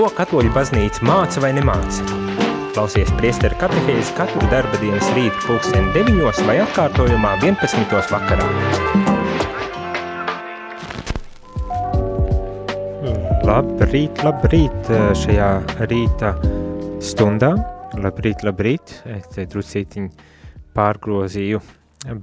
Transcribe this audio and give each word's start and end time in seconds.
Ko 0.00 0.06
katoļu 0.16 0.48
baznīca 0.56 1.02
māca 1.04 1.42
vai 1.44 1.50
nemāca? 1.52 2.00
Klausies 2.72 3.10
priesteru 3.18 3.58
katehēzi 3.60 4.14
katru 4.16 4.46
darba 4.48 4.78
dienas 4.80 5.10
rītu 5.12 5.42
pulksteni 5.44 5.90
9 5.92 6.38
vai 6.48 6.54
atkārtojumā 6.62 7.34
11. 7.42 7.92
vakarā. 8.08 8.46
Labrīt, 13.44 14.24
labrīt 14.24 14.88
šajā 15.20 15.50
rīta 15.92 16.32
stundā. 17.04 17.52
Labrīt, 18.00 18.40
labrīt. 18.48 18.96
Es 19.04 19.28
te 19.36 19.44
drusītiņ 19.52 20.08
pārgrozīju. 20.80 21.60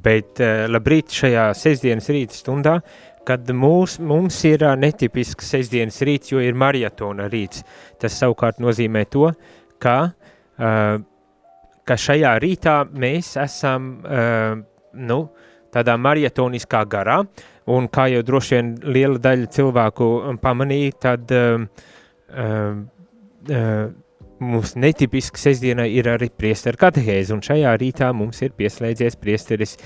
Bet 0.01 0.41
labrīt 0.73 1.13
šajā 1.13 1.51
sestdienas 1.53 2.09
rīta 2.09 2.41
stundā 2.41 2.79
kad 3.27 3.49
mūs, 3.51 3.97
mums 3.99 4.37
ir 4.47 4.63
netipisks 4.79 5.51
sestdienas 5.51 5.99
rīts, 6.07 6.31
jo 6.31 6.41
ir 6.43 6.55
maratona 6.57 7.27
rīts. 7.31 7.65
Tas 7.99 8.15
savukārt 8.21 8.61
nozīmē 8.63 9.03
to, 9.11 9.27
ka, 9.83 9.97
uh, 10.07 10.95
ka 11.87 11.99
šajā 12.07 12.33
rītā 12.43 12.77
mēs 12.95 13.35
esam 13.43 13.91
uh, 13.99 14.55
nu, 14.95 15.19
tādā 15.75 15.97
maratoniskā 15.99 16.85
garā, 16.89 17.19
un 17.67 17.89
kā 17.91 18.07
jau 18.13 18.23
droši 18.25 18.55
vien 18.55 18.73
liela 18.87 19.19
daļa 19.19 19.51
cilvēku 19.57 20.09
pamanīja, 20.43 20.97
tad 21.03 21.35
uh, 21.35 21.67
uh, 22.31 22.83
uh, 23.51 23.87
mums 24.43 24.75
netipiski 24.77 25.39
sestdienai 25.41 25.87
ir 25.97 26.07
arī 26.11 26.29
priesteru 26.33 26.79
katehēze, 26.81 27.33
un 27.35 27.41
šajā 27.45 27.73
rītā 27.81 28.09
mums 28.15 28.41
ir 28.45 28.53
pieslēdzies 28.57 29.17
priesteris 29.21 29.77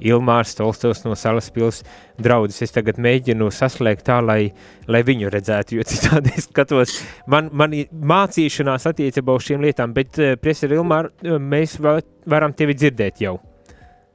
Ilmārs 0.00 0.54
Tolstovs 0.58 1.02
no 1.04 1.14
Salaspils 1.18 1.82
draudzes. 2.20 2.62
Es 2.66 2.74
tagad 2.74 3.00
mēģinu 3.02 3.50
saslēgt 3.54 4.06
tā, 4.08 4.20
lai, 4.24 4.52
lai 4.90 5.02
viņu 5.06 5.32
redzētu, 5.32 5.78
jo 5.78 5.86
citādi 5.90 6.34
es 6.36 6.48
skatos, 6.48 6.96
man, 7.30 7.50
man 7.52 7.76
mācīšanās 7.90 8.88
attiecībā 8.90 9.36
uz 9.36 9.48
šiem 9.48 9.66
lietām, 9.66 9.94
bet 9.96 10.20
uh, 10.20 10.34
priesteri 10.40 10.78
Ilmār, 10.80 11.10
uh, 11.10 11.36
mēs 11.38 11.78
var, 11.82 12.02
varam 12.30 12.56
tevi 12.56 12.78
dzirdēt 12.78 13.22
jau. 13.26 13.36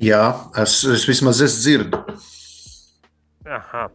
Jā, 0.04 0.26
es, 0.60 0.82
es 0.92 1.06
vismaz 1.08 1.40
es 1.46 1.62
dzirdu. 1.62 2.02
Aha. 3.46 3.88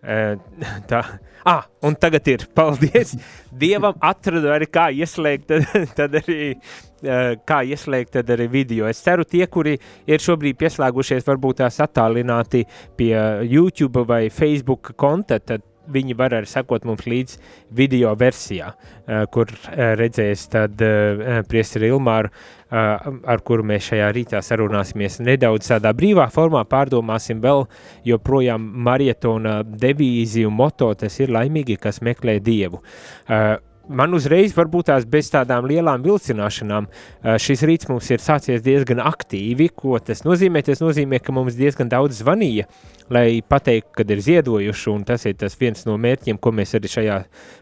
Tā, 0.90 1.00
ah, 1.44 1.66
un 1.84 1.96
tagad 2.00 2.28
ir, 2.32 2.46
paldies 2.56 3.16
Dievam, 3.60 3.96
atradu 4.00 4.52
arī 4.52 4.68
kā 4.72 4.88
ieslēgt, 4.96 5.50
tad, 5.50 5.66
tad 5.98 6.16
arī, 6.22 6.54
kā 7.48 7.60
ieslēgt 7.68 8.14
tad 8.18 8.30
arī 8.32 8.48
video. 8.52 8.88
Es 8.88 9.02
ceru, 9.04 9.26
tie, 9.28 9.44
kuri 9.52 9.76
ir 10.08 10.24
šobrīd 10.24 10.58
pieslēgušies, 10.60 11.26
varbūt 11.28 11.60
tās 11.62 11.80
attālināti 11.84 12.64
pie 12.96 13.14
YouTube 13.48 14.06
vai 14.08 14.26
Facebook 14.32 14.94
konta, 15.00 15.40
tad 15.40 15.66
viņi 15.90 16.16
var 16.18 16.34
arī 16.36 16.48
sekot 16.50 16.84
mums 16.88 17.06
līdz 17.08 17.36
video 17.76 18.12
versijā, 18.18 18.72
uh, 18.74 19.24
kur 19.32 19.50
uh, 19.50 19.94
redzēs 19.98 20.46
tad 20.52 20.82
uh, 20.84 21.40
priesteri 21.48 21.90
Ilmāru, 21.90 22.32
ar 22.70 23.40
kuru 23.42 23.64
mēs 23.66 23.88
šajā 23.88 24.12
rītā 24.14 24.38
sarunāsimies 24.46 25.16
nedaudz 25.26 25.72
tādā 25.72 25.90
brīvā 25.90 26.28
formā, 26.30 26.60
pārdomāsim 26.70 27.40
vēl 27.42 27.64
joprojām 28.06 28.62
marietona 28.86 29.56
devīzi 29.64 30.44
un 30.46 30.54
moto, 30.54 30.92
tas 30.94 31.18
ir 31.18 31.34
laimīgi, 31.34 31.80
kas 31.82 31.98
meklē 32.06 32.36
Dievu 32.38 32.78
man 33.90 34.14
uzreiz, 34.16 34.54
varbūt 34.56 34.88
tās 34.90 35.06
bez 35.10 35.30
tādām 35.32 35.66
lielām 35.70 36.04
vilcināšanām, 36.06 36.88
šis 37.42 37.64
rīts 37.68 37.90
mums 37.90 38.10
ir 38.14 38.22
sācies 38.22 38.62
diezgan 38.64 39.02
aktīvi. 39.02 39.70
Ko 39.74 39.98
tas 40.02 40.24
nozīmē? 40.26 40.62
Tas 40.66 40.82
nozīmē, 40.82 41.20
ka 41.24 41.34
mums 41.34 41.58
diezgan 41.58 41.90
daudz 41.92 42.22
zvanīja 42.22 42.68
lai 43.10 43.42
pateiktu, 43.42 43.90
kad 43.98 44.10
ir 44.10 44.22
ziedojuši, 44.22 44.92
tas 45.06 45.26
ir 45.26 45.34
tas 45.38 45.56
viens 45.58 45.82
no 45.86 45.96
mērķiem, 45.98 46.38
ko 46.38 46.52
mēs 46.54 46.76
arī 46.78 46.90
šajā 46.92 47.16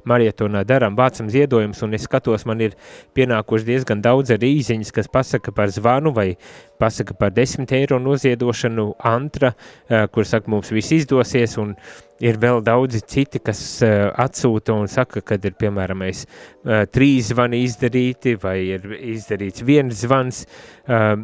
marietonā 0.09 0.63
darām, 0.69 0.97
vācam 0.99 1.31
ziedojumus, 1.33 1.81
un 1.87 1.97
es 1.97 2.05
skatos, 2.05 2.45
man 2.49 2.61
ir 2.67 2.77
pienākuši 3.17 3.69
diezgan 3.71 4.05
daudz 4.05 4.35
arī 4.37 4.53
īziņas, 4.59 4.93
kas 4.93 5.09
pasaka 5.13 5.55
par 5.57 5.73
zvanu 5.73 6.13
vai 6.17 6.35
pasaka 6.79 7.15
par 7.19 7.33
10 7.37 7.73
eiro 7.77 7.99
noziedošanu 8.03 8.93
antra, 9.05 9.53
eh, 9.89 10.07
kur 10.13 10.27
saka, 10.27 10.51
mums 10.51 10.71
viss 10.73 10.95
izdosies, 10.95 11.59
un 11.59 11.75
ir 12.21 12.39
vēl 12.41 12.63
daudzi 12.67 13.01
citi, 13.07 13.39
kas 13.43 13.61
uh, 13.87 14.09
atsūta 14.19 14.75
un 14.75 14.89
saka, 14.91 15.23
kad 15.23 15.45
ir, 15.47 15.55
piemēram, 15.59 16.01
mēs, 16.03 16.25
uh, 16.27 16.83
trīs 16.91 17.31
zvani 17.31 17.63
izdarīti 17.67 18.35
vai 18.43 18.57
ir 18.75 18.89
izdarīts 19.15 19.63
viens 19.67 20.03
zvans. 20.03 20.43
Uh, 20.89 21.15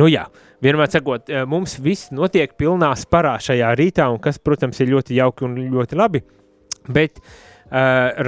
nu 0.00 0.08
jā, 0.10 0.24
vienmēr 0.64 0.90
sakot, 0.92 1.28
eh, 1.28 1.44
mums 1.48 1.76
viss 1.82 2.10
notiek 2.14 2.56
pilnā 2.58 2.90
sparā 2.98 3.36
šajā 3.42 3.74
rītā, 3.78 4.08
un 4.12 4.20
kas, 4.22 4.40
protams, 4.40 4.80
ir 4.80 4.92
ļoti 4.94 5.20
jauki 5.20 5.46
un 5.48 5.60
ļoti 5.76 6.00
labi. 6.00 6.24
Bet 6.88 7.20
uh, 7.20 7.76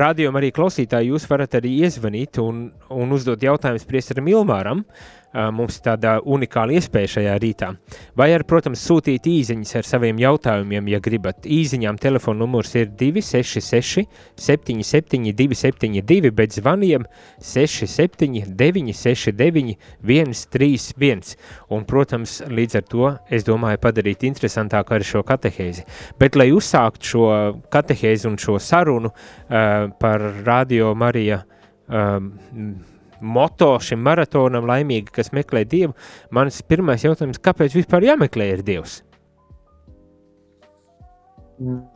rādījumā 0.02 0.42
arī 0.42 0.52
klausītāji 0.54 1.12
jūs 1.12 1.26
varat 1.30 1.56
arī 1.60 1.78
iezvanīt 1.86 2.40
un, 2.42 2.66
un 2.92 3.16
uzdot 3.16 3.42
jautājumus 3.42 3.88
priesteram 3.88 4.28
Ilmāram. 4.28 4.84
Uh, 4.84 5.21
mums 5.32 5.78
ir 5.78 5.84
tāda 5.86 6.16
unikāla 6.20 6.76
iespēja 6.76 7.10
šajā 7.16 7.36
rītā. 7.42 7.70
Vai 8.18 8.28
arī, 8.34 8.44
protams, 8.48 8.82
sūtīt 8.84 9.26
īsiņas 9.30 9.76
ar 9.80 9.88
saviem 9.88 10.20
jautājumiem, 10.20 10.90
ja 10.92 11.00
gribat. 11.02 11.46
Īsiņām 11.48 11.98
telefona 12.02 12.42
numurs 12.44 12.74
ir 12.76 12.90
266, 13.00 14.06
77, 14.36 15.32
272, 15.38 16.32
bet 16.36 16.56
zvaniem 16.58 17.06
67, 17.40 18.44
969, 18.58 19.76
131. 20.02 21.34
Un, 21.72 21.86
protams, 21.88 22.40
līdz 22.52 22.80
ar 22.80 22.86
to 22.88 23.10
es 23.32 23.46
domāju 23.48 23.80
padarīt 23.82 24.26
interesantāku 24.28 24.96
arī 24.96 25.08
šo 25.08 25.24
katehēzi. 25.26 25.86
Bet, 26.20 26.36
lai 26.36 26.50
uzsāktu 26.54 27.12
šo 27.14 27.26
katehēzi 27.72 28.28
un 28.28 28.38
šo 28.40 28.58
sarunu 28.62 29.12
uh, 29.12 29.88
par 30.00 30.28
Radio 30.44 30.92
Marija 30.98 31.42
uh, 31.42 32.91
moto 33.22 33.70
šim 33.82 34.02
maratonam, 34.04 34.66
laimīgi, 34.68 35.12
kas 35.14 35.32
meklē 35.32 35.64
dievu, 35.68 35.94
mans 36.34 36.60
pirmais 36.66 37.04
jautājums, 37.06 37.40
kāpēc 37.42 37.78
vispār 37.78 38.10
jāmeklē 38.10 38.50
ir 38.56 38.66
dievs? 38.66 39.00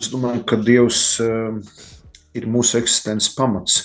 Es 0.01 0.11
domāju, 0.13 0.45
ka 0.47 0.59
dievs 0.63 1.03
uh, 1.25 1.57
ir 2.37 2.47
mūsu 2.51 2.79
eksistences 2.81 3.33
pamats. 3.35 3.81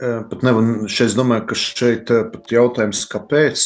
Uh, 0.00 0.22
pat 0.30 0.44
nevar, 0.46 0.68
šeit, 0.86 1.10
es 1.10 1.16
domāju, 1.18 1.48
ka 1.50 1.58
šeit 1.58 2.12
uh, 2.14 2.28
pat 2.30 2.52
jautājums, 2.54 3.02
kāpēc, 3.10 3.64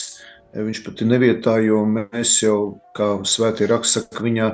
viņš 0.55 0.81
pat 0.87 1.03
ir 1.03 1.11
nevietā, 1.11 1.57
jo 1.67 1.83
mēs 1.91 2.37
jau, 2.45 2.59
kā 2.95 3.17
svētie 3.27 3.67
raksts 3.71 3.99
saka, 3.99 4.23
viņā 4.23 4.53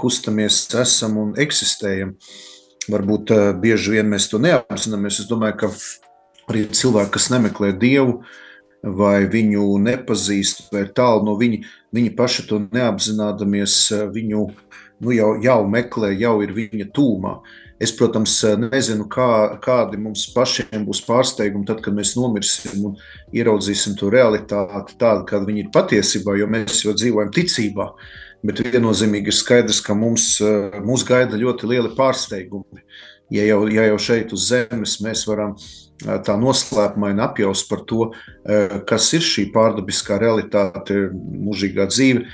kustamies, 0.00 0.62
esam 0.80 1.18
un 1.20 1.34
eksistējam. 1.36 2.14
Varbūt 2.90 3.30
bieži 3.60 3.98
vien 3.98 4.08
mēs 4.08 4.30
to 4.32 4.40
neapzināmies. 4.42 5.20
Es 5.20 5.28
domāju, 5.28 5.58
ka 5.60 5.68
arī 6.50 6.66
cilvēki, 6.72 7.12
kas 7.14 7.30
nemeklē 7.32 7.72
dievu, 7.78 8.22
vai 8.82 9.24
viņu 9.30 9.76
nepazīst, 9.82 10.66
vai 10.72 10.86
ir 10.86 10.92
tālu 10.96 11.26
no 11.26 11.36
viņa, 11.38 11.62
viņi 11.94 12.14
paši 12.18 12.46
to 12.48 12.58
neapzinādamies, 12.64 13.76
viņu 14.14 14.46
nu, 15.02 15.12
jau, 15.14 15.34
jau 15.42 15.60
meklē, 15.70 16.12
jau 16.18 16.40
ir 16.42 16.54
viņa 16.56 16.88
tūmā. 16.94 17.36
Es, 17.82 17.90
protams, 17.98 18.36
nezinu, 18.62 19.08
kā, 19.10 19.58
kādi 19.62 19.98
mums 19.98 20.28
pašiem 20.34 20.84
būs 20.86 21.00
pārsteigumi, 21.02 21.66
tad, 21.66 21.80
kad 21.82 21.94
mēs 21.96 22.14
nomirsim 22.14 22.84
un 22.86 22.98
ieraudzīsim 23.34 23.96
to 23.98 24.10
realitāti 24.12 24.94
tādu, 25.00 25.26
kāda 25.30 25.48
viņa 25.48 25.64
ir 25.64 25.72
patiesībā, 25.74 26.36
jo 26.38 26.46
mēs 26.50 26.84
jau 26.84 26.94
dzīvojam 26.94 27.32
ticībā. 27.34 27.88
Bet 28.46 28.62
viennozīmīgi 28.66 29.30
ir 29.30 29.38
skaidrs, 29.38 29.82
ka 29.82 29.94
mums, 29.98 30.36
mūs 30.82 31.06
gaida 31.06 31.38
ļoti 31.38 31.70
lieli 31.70 31.90
pārsteigumi. 31.98 32.82
Ja 33.34 33.46
jau, 33.46 33.64
ja 33.70 33.86
jau 33.88 33.98
šeit 34.02 34.34
uz 34.34 34.48
zemes 34.50 34.98
mēs 35.02 35.22
varam 35.26 35.54
uh, 35.54 35.66
tā 36.02 36.36
noslēpumaini 36.40 37.22
apjaus 37.24 37.64
par 37.68 37.84
to, 37.88 38.10
kas 38.88 39.10
ir 39.16 39.26
šī 39.26 39.48
pārdabiskā 39.54 40.18
realitāte, 40.22 41.08
mūžīgā 41.12 41.86
dzīve, 41.90 42.26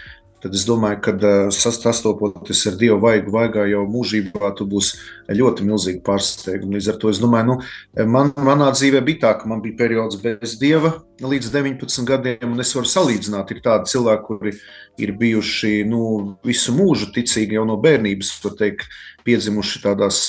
tad 0.42 0.54
es 0.54 0.64
domāju, 0.68 1.00
ka 1.02 1.14
sastopoties 1.54 2.64
ar 2.70 2.78
Dievu 2.78 3.00
vaigu, 3.02 3.32
vaigā 3.34 3.66
jau 3.70 3.84
mūžībā, 3.90 4.52
tu 4.58 4.66
būsi 4.70 5.00
ļoti 5.34 5.66
milzīgi 5.66 6.02
pārsteigumi. 6.06 6.78
Līdz 6.78 6.92
ar 6.92 7.00
to 7.02 7.12
es 7.12 7.20
domāju, 7.22 7.50
nu, 7.50 8.06
man, 8.10 8.32
manā 8.46 8.70
dzīvē 8.74 9.02
bija 9.06 9.24
tā, 9.26 9.34
ka 9.40 9.50
man 9.50 9.62
bija 9.64 9.78
periods 9.80 10.20
bez 10.22 10.56
Dieva 10.60 10.94
līdz 11.18 11.50
19 11.50 12.06
gadiem, 12.06 12.52
un 12.52 12.62
es 12.62 12.70
varu 12.76 12.86
salīdzināt, 12.86 13.50
ir 13.50 13.62
tādi 13.64 13.90
cilvēki, 13.90 14.26
kuri 14.28 14.54
ir 15.02 15.14
bijuši 15.18 15.82
nu, 15.90 16.02
visu 16.46 16.74
mūžu 16.76 17.10
ticīgi 17.14 17.58
jau 17.58 17.66
no 17.66 17.78
bērnības, 17.82 18.36
var 18.44 18.54
teikt, 18.60 18.86
piedzimuši 19.26 19.82
tādās 19.84 20.20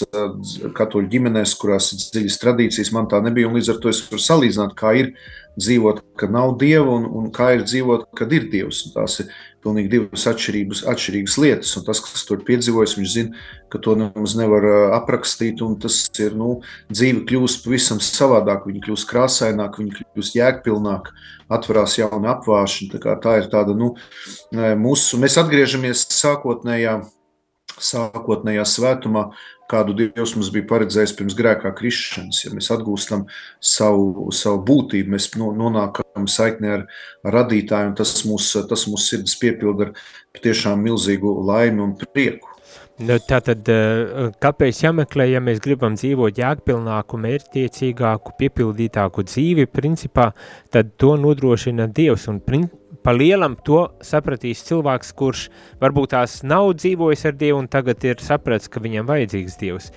katoļu 0.76 1.12
ģimenēs, 1.14 1.54
kurās 1.60 1.94
ir 1.94 2.02
dziļas 2.02 2.40
tradīcijas. 2.42 2.92
Man 2.96 3.08
tā 3.12 3.22
nebija, 3.24 3.48
un 3.48 3.56
līdz 3.60 3.76
ar 3.76 3.84
to 3.84 3.94
es 3.94 4.02
varu 4.10 4.26
salīdzināt, 4.26 4.74
kā 4.80 4.96
ir 5.00 5.14
dzīvot, 5.60 6.02
kad 6.20 6.34
nav 6.34 6.56
dieva, 6.62 6.88
un, 6.96 7.06
un 7.20 7.30
kā 7.36 7.54
ir 7.58 7.66
dzīvot, 7.68 8.10
kad 8.18 8.34
ir 8.36 8.48
dievs. 8.52 8.86
Un 8.88 8.96
tās 8.96 9.20
ir 9.24 9.30
pilnīgi 9.64 9.92
divas 9.92 10.24
atšķirīgas, 10.32 10.84
atšķirīgas 10.88 11.36
lietas, 11.44 11.74
un 11.78 11.86
tas, 11.88 12.02
kas 12.04 12.24
tur 12.28 12.42
piedzīvojas, 12.48 12.96
viņš 13.00 13.12
zina, 13.12 13.44
ka 13.72 13.82
to 13.84 13.96
nemaz 14.00 14.36
nevar 14.40 14.68
aprakstīt, 14.98 15.60
tas 15.84 16.00
ir, 16.24 16.38
nu, 16.40 16.62
dzīve 16.92 17.26
kļūst 17.30 17.66
pavisam 17.66 18.00
savādāk, 18.04 18.66
viņa 18.70 18.86
kļūst 18.88 19.10
krāsaināk, 19.12 19.80
viņa 19.82 20.00
kļūst 20.00 20.40
jēgpilnāk, 20.40 21.12
atverās 21.52 22.00
jauni 22.00 22.32
apvāršņi, 22.32 22.92
tā 22.96 23.20
tā 23.20 23.38
ir 23.42 23.52
tāda, 23.52 23.76
nu, 23.76 23.94
mūsu, 24.80 25.20
mēs 25.20 25.40
atgriežamies 25.42 26.08
sākotnējā 26.16 27.02
sākotnējā 27.80 28.66
svētumā, 28.68 29.30
kādu 29.70 29.96
Dievs 29.98 30.36
mums 30.36 30.52
bija 30.54 30.68
paredzējis 30.70 31.16
pirms 31.18 31.38
grēkā 31.38 31.72
krišanas. 31.78 32.44
Ja 32.46 32.54
mēs 32.56 32.72
atgūstam 32.74 33.26
savu, 33.62 34.30
savu 34.36 34.64
būtību, 34.68 35.14
mēs 35.16 35.32
nonākam 35.38 36.30
saiknē 36.30 36.76
ar, 36.78 36.86
radītāju, 37.38 37.92
un 37.92 37.98
tas 38.00 38.16
mūsu 38.28 38.66
mūs 38.90 39.10
sirds 39.12 39.38
piepilda 39.42 39.90
ar 39.90 39.98
patiešām 40.36 40.82
milzīgu 40.86 41.36
laimi 41.50 41.86
un 41.86 41.98
prieku. 42.02 42.56
Nu, 43.00 43.16
tātad, 43.24 43.64
eh, 43.72 44.32
kāpēc 44.44 44.82
jāmeklē, 44.84 45.30
ja 45.32 45.40
mēs 45.40 45.62
gribam 45.64 45.94
dzīvot 45.96 46.36
jēgpilnāku, 46.36 47.20
mērķtiecīgāku, 47.24 48.34
piepildītāku 48.42 49.24
dzīvi, 49.24 49.70
principā, 49.72 50.34
tad 50.70 50.98
to 51.00 51.14
nodrošina 51.16 51.88
Dievs, 51.88 52.28
un 52.28 52.42
pa 53.10 53.16
lielam 53.18 53.56
to 53.66 53.88
sapratīs 54.06 54.60
cilvēks, 54.68 55.16
kurš 55.18 55.48
varbūt 55.82 56.12
tās 56.14 56.36
nav 56.46 56.76
dzīvojis 56.78 57.26
ar 57.26 57.38
Dievu 57.40 57.64
un 57.64 57.70
tagad 57.72 58.04
ir 58.06 58.20
sapratis, 58.22 58.70
ka 58.70 58.84
viņam 58.84 59.08
vajadzīgs 59.10 59.56
Dievs. 59.58 59.88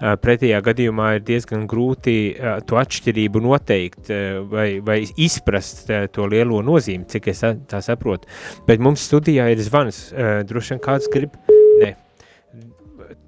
Pretējā 0.00 0.62
gadījumā 0.64 1.10
ir 1.18 1.26
diezgan 1.26 1.66
grūti 1.68 2.14
to 2.64 2.78
atšķirību 2.80 3.42
noteikt 3.44 4.08
vai, 4.48 4.66
vai 4.80 5.02
izprast 5.04 5.92
to 6.16 6.30
lielo 6.32 6.62
nozīmi, 6.64 7.04
cik 7.12 7.28
es 7.34 7.44
tā 7.44 7.82
saprotu. 7.84 8.30
Bet 8.64 8.80
mums 8.80 9.04
studijā 9.04 9.50
ir 9.52 9.60
zvans, 9.60 10.06
droši 10.48 10.72
vien 10.72 10.82
kāds 10.88 11.12
grib, 11.12 11.36
ne, 11.82 11.92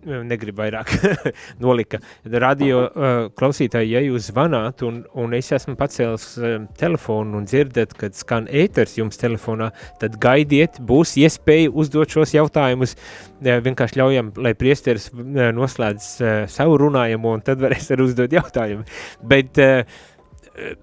negribu 0.04 0.62
vairāk 0.62 0.92
nolika. 1.64 2.00
Radio 2.44 2.84
uh, 2.84 3.12
klausītāji, 3.38 3.94
ja 3.94 4.02
jūs 4.04 4.30
zvanāt, 4.30 4.84
un, 4.86 5.02
un 5.18 5.36
es 5.36 5.50
esmu 5.54 5.76
pacēlis 5.80 6.28
uh, 6.38 6.56
telefonu 6.80 7.40
un 7.40 7.48
dzirdat, 7.48 7.96
kad 7.98 8.16
skan 8.18 8.48
ēters 8.48 8.98
jums 9.00 9.20
telefonā, 9.20 9.70
tad 10.02 10.18
gaidiet, 10.22 10.80
būs 10.84 11.16
iespēja 11.22 11.72
uzdot 11.72 12.16
šos 12.16 12.34
jautājumus. 12.36 12.96
Uh, 12.96 13.60
vienkārši 13.64 14.00
ļaujam, 14.00 14.32
lai 14.44 14.54
priesteris 14.58 15.10
uh, 15.12 15.50
noslēdz 15.56 16.08
uh, 16.22 16.32
savu 16.50 16.78
runājumu, 16.84 17.36
un 17.36 17.44
tad 17.44 17.62
varēs 17.62 17.92
arī 17.94 18.08
uzdot 18.08 18.34
jautājumu. 18.34 18.86
Bet 19.28 19.60
uh, 19.62 20.02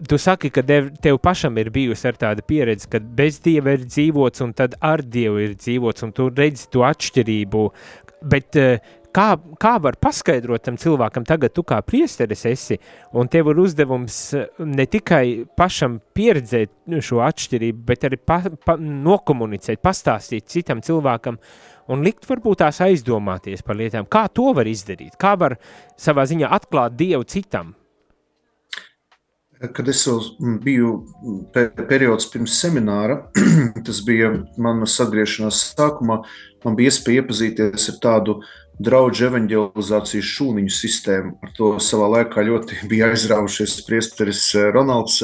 tu 0.07 0.17
saki, 0.17 0.51
ka 0.53 0.63
tev, 0.65 1.17
pašam 1.23 1.57
ir 1.61 1.71
bijusi 1.73 2.11
tāda 2.19 2.43
pieredze, 2.45 2.89
ka 2.91 2.99
bez 2.99 3.39
dieva 3.43 3.75
ir 3.77 3.85
dzīvots, 3.87 4.43
un 4.45 4.53
tad 4.57 4.75
ar 4.83 5.03
dievu 5.03 5.41
ir 5.45 5.55
dzīvots, 5.59 6.05
un 6.07 6.15
tu 6.15 6.29
redzi 6.29 6.67
to 6.73 6.85
atšķirību. 6.87 7.67
Bet 8.31 8.59
uh, 8.59 8.91
Kā, 9.11 9.33
kā 9.59 9.73
var 9.83 9.97
paskaidrot 9.99 10.63
tam 10.63 10.77
cilvēkam, 10.79 11.25
tagad 11.27 11.51
tu 11.51 11.65
kā 11.67 11.81
priesteris 11.83 12.45
esi, 12.47 12.77
un 13.11 13.27
tev 13.31 13.49
ir 13.51 13.59
uzdevums 13.59 14.19
eh, 14.39 14.45
ne 14.63 14.85
tikai 14.87 15.43
pašam 15.59 15.97
pieredzēt 16.15 16.71
šo 17.03 17.19
atšķirību, 17.25 17.83
bet 17.89 18.07
arī 18.07 18.21
pa, 18.23 18.39
pa, 18.65 18.77
nokomunicēt, 18.79 19.81
pastāstīt 19.83 20.47
citam 20.51 20.79
cilvēkam 20.85 21.41
un 21.91 22.05
likt 22.07 22.23
varbūt 22.29 22.63
tās 22.63 22.79
aizdomāties 22.85 23.65
par 23.67 23.79
lietām. 23.79 24.07
Kā 24.07 24.29
to 24.31 24.53
var 24.55 24.69
izdarīt? 24.71 25.19
Kā 25.19 25.35
var 25.39 25.57
savā 25.99 26.23
ziņā 26.29 26.47
atklāt 26.55 26.95
Dievu 26.95 27.27
citam? 27.27 27.75
Kad 29.61 29.91
es 29.91 30.07
biju 30.63 30.93
periods 31.53 32.25
pirms 32.31 32.55
semināra, 32.63 33.19
tas 33.85 33.99
bija 34.07 34.31
manas 34.57 34.95
atgriešanās 35.03 35.59
sākumā, 35.75 36.23
man 36.65 36.79
bija 36.79 36.89
iespēja 36.89 37.21
iepazīties 37.21 37.91
ar 37.91 37.99
tādu 38.01 38.39
draugu 38.79 39.25
evanģelizācijas 39.27 40.29
šūniņu 40.35 40.73
sistēmu. 40.73 41.33
Ar 41.43 41.51
to 41.57 41.73
savā 41.83 42.09
laikā 42.17 42.45
ļoti 42.47 42.81
bija 42.91 43.11
aizrāvušies 43.11 43.81
priesteris 43.87 44.47
eh, 44.55 44.69
Ronalds. 44.73 45.21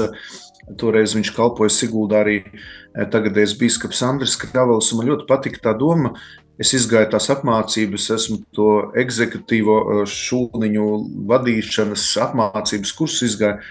Toreiz 0.78 1.14
viņš 1.16 1.32
kalpoja 1.36 1.72
Siguldā 1.74 2.24
arī 2.26 2.42
eh, 2.44 3.06
tagadējais 3.08 3.56
biskups 3.60 4.04
Andris 4.06 4.38
Kravels. 4.40 4.92
Man 4.98 5.12
ļoti 5.12 5.28
patika 5.30 5.70
tā 5.70 5.78
doma. 5.78 6.16
Es 6.58 6.72
izgāju 6.74 7.12
tās 7.12 7.28
apmācības, 7.30 8.08
esmu 8.16 8.40
to 8.56 8.70
eksekutīvo 8.98 9.78
eh, 9.84 10.02
šūniņu 10.12 10.88
vadīšanas 11.30 12.10
apmācības 12.28 12.96
kursu 12.98 13.30
izgāju. 13.30 13.62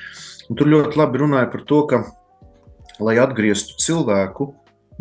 Un 0.47 0.59
tur 0.59 0.71
ļoti 0.71 0.99
labi 0.99 1.19
runāja 1.25 1.51
par 1.51 1.65
to, 1.67 1.81
ka, 1.91 2.05
lai 3.03 3.17
atgrieztu 3.19 3.75
cilvēku, 3.83 4.53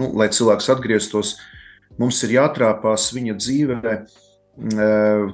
nu, 0.02 0.10
lai 0.18 0.32
cilvēks 0.34 0.72
atgrieztos, 0.74 1.36
mums 2.02 2.18
ir 2.26 2.34
jātrāpās 2.40 3.12
viņa 3.14 3.38
dzīvēm 3.38 3.86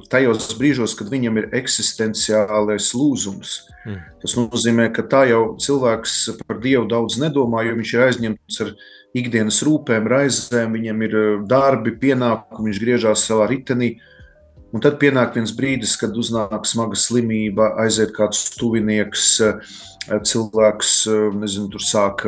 tajos 0.10 0.48
brīžos, 0.58 0.96
kad 0.98 1.12
viņam 1.12 1.38
ir 1.38 1.50
eksistenciālais 1.54 2.90
lūzums. 2.98 3.60
Mm. 3.86 4.00
Tas 4.24 4.34
nozīmē, 4.38 4.88
ka 4.94 5.06
tā 5.06 5.26
jau 5.30 5.44
cilvēks 5.62 6.16
par 6.48 6.62
Dievu 6.62 6.88
daudz 6.90 7.20
nedomā, 7.22 7.62
jo 7.68 7.78
viņš 7.78 7.94
ir 7.94 8.06
aizņemts 8.08 8.62
ar 8.66 8.74
ikdienas 9.18 9.62
rūpēm, 9.68 10.10
raizēm, 10.10 10.74
viņam 10.78 11.06
ir 11.06 11.18
darbi, 11.50 11.94
pienākumi, 12.02 12.72
viņš 12.72 12.82
griežās 12.82 13.28
savā 13.28 13.50
ritenī. 13.52 13.96
Un 14.72 14.80
tad 14.84 14.98
pienāk 15.02 15.36
viens 15.36 15.52
brīdis, 15.52 15.98
kad 16.00 16.16
uznāk 16.16 16.64
smaga 16.70 16.96
slimība, 16.96 17.74
aiziet 17.84 18.14
kāds 18.16 18.46
tuvinieks, 18.56 19.42
cilvēks 20.08 20.94
nezinu, 21.38 21.68
tur 21.74 21.84
sāk 21.84 22.24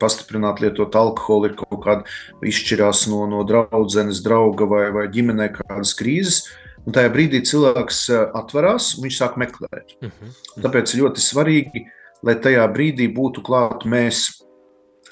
pastiprināt 0.00 0.62
lietot 0.64 0.96
alkoholu, 0.98 1.50
ir 1.50 1.56
kaut 1.60 1.82
kāda 1.84 2.48
izšķirās 2.48 3.06
no, 3.12 3.26
no 3.30 3.44
draudzenes, 3.48 4.22
drauga 4.24 4.66
vai, 4.68 4.86
vai 4.94 5.06
ģimenē 5.12 5.52
kādas 5.60 5.94
krīzes. 5.98 6.42
Un 6.82 6.96
tajā 6.96 7.12
brīdī 7.14 7.42
cilvēks 7.46 8.06
atverās 8.34 8.96
un 8.96 9.06
viņš 9.06 9.18
sāk 9.20 9.36
meklēt. 9.38 9.94
Uh 10.00 10.08
-huh. 10.08 10.38
Tāpēc 10.64 10.96
ļoti 10.98 11.22
svarīgi, 11.22 11.84
lai 12.26 12.34
tajā 12.34 12.64
brīdī 12.74 13.06
būtu 13.14 13.42
klāt 13.46 13.86
mēs, 13.86 14.42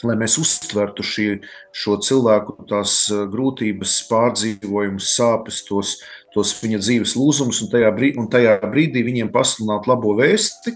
lai 0.03 0.17
mēs 0.17 0.39
uztvertu 0.41 1.05
šī, 1.05 1.27
šo 1.73 1.97
cilvēku 2.03 2.67
tās 2.67 3.07
grūtības, 3.33 4.09
pārdzīvojumus, 4.11 5.15
sāpes, 5.15 5.63
tos, 5.69 6.01
tos 6.35 6.55
viņa 6.63 6.81
dzīves 6.83 7.17
lūzumus, 7.19 7.61
un 7.65 7.71
tajā 7.73 7.91
brīdī, 7.97 8.19
un 8.23 8.31
tajā 8.31 8.57
brīdī 8.71 9.05
viņiem 9.07 9.33
pasludināt 9.35 9.89
labo 9.91 10.15
vēsti, 10.19 10.75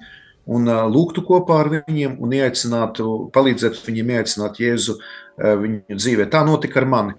un 0.51 0.69
lūgtu 0.69 1.25
kopā 1.25 1.63
ar 1.63 1.73
viņiem 1.79 2.19
un 2.23 2.37
ieaicinātu, 2.37 3.31
palīdzētu 3.35 3.87
viņiem 3.87 4.15
ieaicināt 4.17 4.61
Jēzu 4.61 4.99
viņu 5.39 5.99
dzīvē. 5.99 6.29
Tā 6.33 6.45
notika 6.47 6.83
ar 6.83 6.89
mani. 6.91 7.19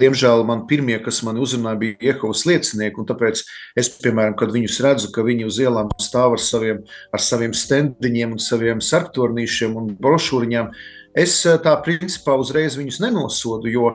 Diemžēl 0.00 0.40
man 0.48 0.62
pirmie, 0.64 0.96
kas 1.04 1.18
mani 1.26 1.42
uzrunāja, 1.44 1.76
bija 1.76 1.98
Jehovas 2.08 2.46
liecinieki, 2.48 2.96
un 3.02 3.08
tāpēc 3.10 3.42
es, 3.76 3.90
piemēram, 4.00 4.32
kad 4.40 4.54
viņus 4.54 4.78
redzu, 4.86 5.10
ka 5.12 5.24
viņi 5.26 5.44
uz 5.50 5.58
ielām 5.60 5.90
stāv 6.00 6.38
ar 6.38 6.40
saviem, 6.40 6.78
ar 7.12 7.20
saviem 7.20 7.52
stendiņiem 7.52 8.32
un 8.38 8.40
saviem 8.40 8.80
sarktornīšiem 8.80 9.76
un 9.76 9.90
brošūriņām, 10.00 10.70
es 11.12 11.36
tā 11.44 11.76
principā 11.84 12.38
uzreiz 12.40 12.78
viņus 12.80 13.02
nenosodu, 13.04 13.68
jo 13.68 13.92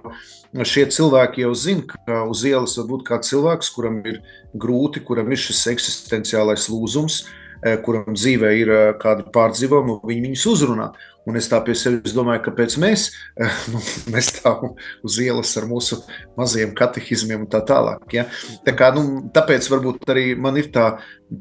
šie 0.67 0.85
cilvēki 0.91 1.45
jau 1.45 1.53
zina, 1.55 1.99
ka 2.05 2.23
uz 2.29 2.43
ielas 2.47 2.77
var 2.79 2.89
būt 2.89 3.05
kāds 3.07 3.31
cilvēks, 3.31 3.71
kuram 3.75 4.01
ir 4.05 4.21
grūti, 4.53 5.03
kuram 5.05 5.31
ir 5.31 5.39
šis 5.39 5.63
eksistenciālais 5.73 6.67
lūzums, 6.71 7.23
Eh, 7.61 7.75
kuram 7.85 8.15
dzīvē 8.17 8.49
ir 8.57 8.69
eh, 8.73 8.87
kādi 8.97 9.27
pārdzīvojumi, 9.33 9.99
viņi 10.09 10.21
viņus 10.25 10.45
uzrunā. 10.49 10.87
Un 11.29 11.37
es 11.37 11.45
tā 11.51 11.59
pie 11.61 11.75
sevis 11.77 12.15
domāju, 12.17 12.41
kāpēc 12.47 12.75
mēs 12.81 13.09
eh, 13.37 13.57
nu, 13.73 13.81
nestāvam 14.13 14.73
uz 15.05 15.19
ielas 15.21 15.53
ar 15.59 15.67
mūsu 15.69 15.99
maziem 16.37 16.73
katehizmiem 16.77 17.45
un 17.45 17.49
tā 17.51 17.61
tālāk. 17.67 18.07
Ja? 18.15 18.25
Tā 18.65 18.73
kā, 18.77 18.89
nu, 18.95 19.27
tāpēc 19.33 19.69
varbūt 19.69 20.09
arī 20.09 20.31
man 20.33 20.57
ir 20.57 20.71
tā 20.73 20.95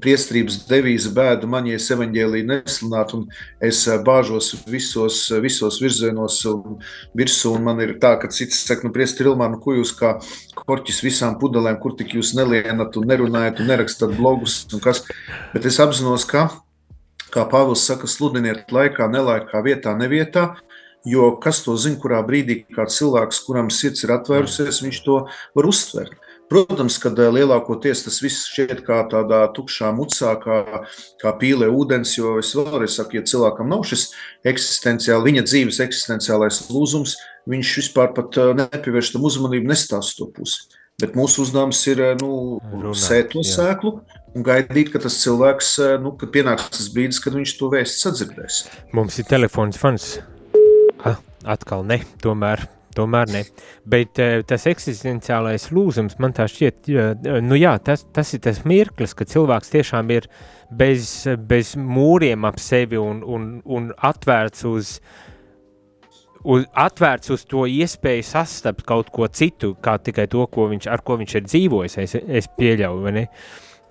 priestrības 0.05 0.61
devīze 0.69 1.11
bēdu 1.17 1.49
maņies 1.51 1.89
evaņģēlī 1.97 2.45
neslunāt, 2.47 3.15
un 3.17 3.25
es 3.65 3.83
bāžos 4.07 4.53
visos, 4.71 5.25
visos 5.43 5.81
virzienos 5.83 6.39
un 6.53 6.79
virsū, 7.17 7.57
un 7.57 7.67
man 7.67 7.81
ir 7.83 7.97
tā, 8.03 8.15
ka 8.21 8.31
cits 8.31 8.61
saka, 8.69 8.87
nu, 8.87 8.95
priestri 8.95 9.27
Ilmā, 9.27 9.49
nu, 9.51 9.59
ko 9.65 9.75
jūs 9.81 9.97
kā 9.99 10.19
korķis 10.61 11.03
visām 11.03 11.41
pudelēm, 11.41 11.81
kur 11.83 11.97
tik 11.99 12.15
jūs 12.21 12.37
nelienat 12.39 13.01
un 13.01 13.11
nerunājat 13.11 13.65
un 13.65 13.73
nerakstat 13.73 14.15
blogus 14.21 14.63
un 14.71 14.85
kas, 14.85 15.03
bet 15.55 15.67
es 15.67 15.81
apzinos, 15.83 16.29
ka 16.29 16.51
kā 17.33 17.47
Pāvils 17.51 17.85
saka, 17.87 18.11
sludiniet 18.11 18.73
laikā, 18.75 19.09
nelaikā, 19.13 19.63
vietā, 19.67 19.95
nevietā. 19.99 20.55
Jo 21.09 21.31
kas 21.41 21.63
to 21.65 21.79
zina, 21.81 21.97
kurā 22.01 22.19
brīdī 22.27 22.59
kāds 22.77 22.99
cilvēks, 23.01 23.45
kuram 23.47 23.71
sirds 23.73 24.05
ir 24.05 24.13
atvērusies, 24.19 24.83
viņš 24.85 24.99
to 25.07 25.23
var 25.57 25.69
uztvert. 25.71 26.19
Protams, 26.51 26.97
ka 26.99 27.13
eh, 27.15 27.29
lielākoties 27.31 28.03
tas 28.09 28.17
viss 28.25 28.49
šķiet 28.51 28.83
kā 28.87 29.05
tādā 29.13 29.45
tukšā 29.55 29.93
mucā, 29.95 30.33
kā, 30.43 30.57
kā 31.23 31.33
pīlē 31.39 31.69
ūdens, 31.71 32.17
jo 32.19 32.35
es 32.43 32.51
vēlreiz 32.59 32.97
saku, 32.99 33.21
ja 33.21 33.27
cilvēkam 33.31 33.71
nav 33.71 33.85
šis 33.87 34.09
eksistenciāli, 34.51 35.31
viņa 35.31 35.47
dzīves 35.47 35.79
eksistenciālais 35.87 36.65
lūzums, 36.75 37.15
viņš 37.51 37.75
vispār 37.85 38.11
eh, 38.19 38.53
nepievērš 38.65 39.15
tam 39.15 39.31
uzmanību, 39.31 39.71
nestāst 39.71 40.19
to 40.19 40.27
pusi. 40.35 40.67
Bet 41.01 41.15
mūsu 41.17 41.47
uzdevums 41.47 41.85
ir 41.87 42.03
eh, 42.09 42.17
nu, 42.19 42.59
sēt 42.99 43.31
to 43.37 43.47
sēklu 43.47 44.01
un 44.35 44.45
gaidīt, 44.47 44.93
ka 44.93 45.01
tas 45.03 45.21
cilvēks, 45.23 45.71
eh, 45.85 45.95
nu, 46.03 46.13
kad 46.19 46.33
pienāks 46.35 46.71
tas 46.75 46.91
brīdis, 46.95 47.23
kad 47.23 47.37
viņš 47.37 47.55
to 47.59 47.71
vēsts 47.73 48.05
sadzirdēs. 48.07 48.61
Mums 48.97 49.19
ir 49.23 49.29
telefons 49.31 49.81
fans. 49.81 50.11
Ah, 51.05 51.19
atkal 51.45 51.87
ne, 51.87 52.03
tomēr. 52.23 52.67
Tomēr 52.91 53.31
ne. 53.31 53.45
Bet 53.87 54.19
uh, 54.19 54.41
tas 54.43 54.65
eksistenciālais 54.67 55.69
lūzums 55.71 56.17
man 56.19 56.33
tā 56.35 56.49
šķiet, 56.51 56.89
uh, 56.91 57.37
nu 57.39 57.55
jā, 57.55 57.77
tas, 57.87 58.03
tas 58.11 58.35
ir 58.35 58.43
tas 58.43 58.65
mirklis, 58.67 59.15
kad 59.15 59.31
cilvēks 59.31 59.71
tiešām 59.71 60.11
ir 60.11 60.27
bez, 60.75 61.07
bez 61.39 61.77
mūriem 61.79 62.49
ap 62.51 62.59
sevi 62.59 62.99
un, 62.99 63.23
un, 63.23 63.47
un 63.63 63.93
atvērts 64.11 64.67
uz 64.67 64.97
uh, 64.99 65.31
uz, 66.45 66.67
atvērts 66.73 67.33
uz 67.35 67.45
to 67.49 67.65
iespēju 67.69 68.25
sastapt 68.27 68.85
kaut 68.89 69.11
ko 69.15 69.29
citu, 69.29 69.75
kā 69.83 69.97
tikai 70.03 70.27
to, 70.31 70.47
ko 70.53 70.69
viņš, 70.71 70.89
ar 70.93 71.03
ko 71.05 71.19
viņš 71.21 71.37
ir 71.37 71.49
dzīvojis, 71.49 71.99
es, 72.05 72.17
es 72.41 72.49
pieļauju, 72.59 73.05
vai 73.05 73.15
ne? 73.17 73.27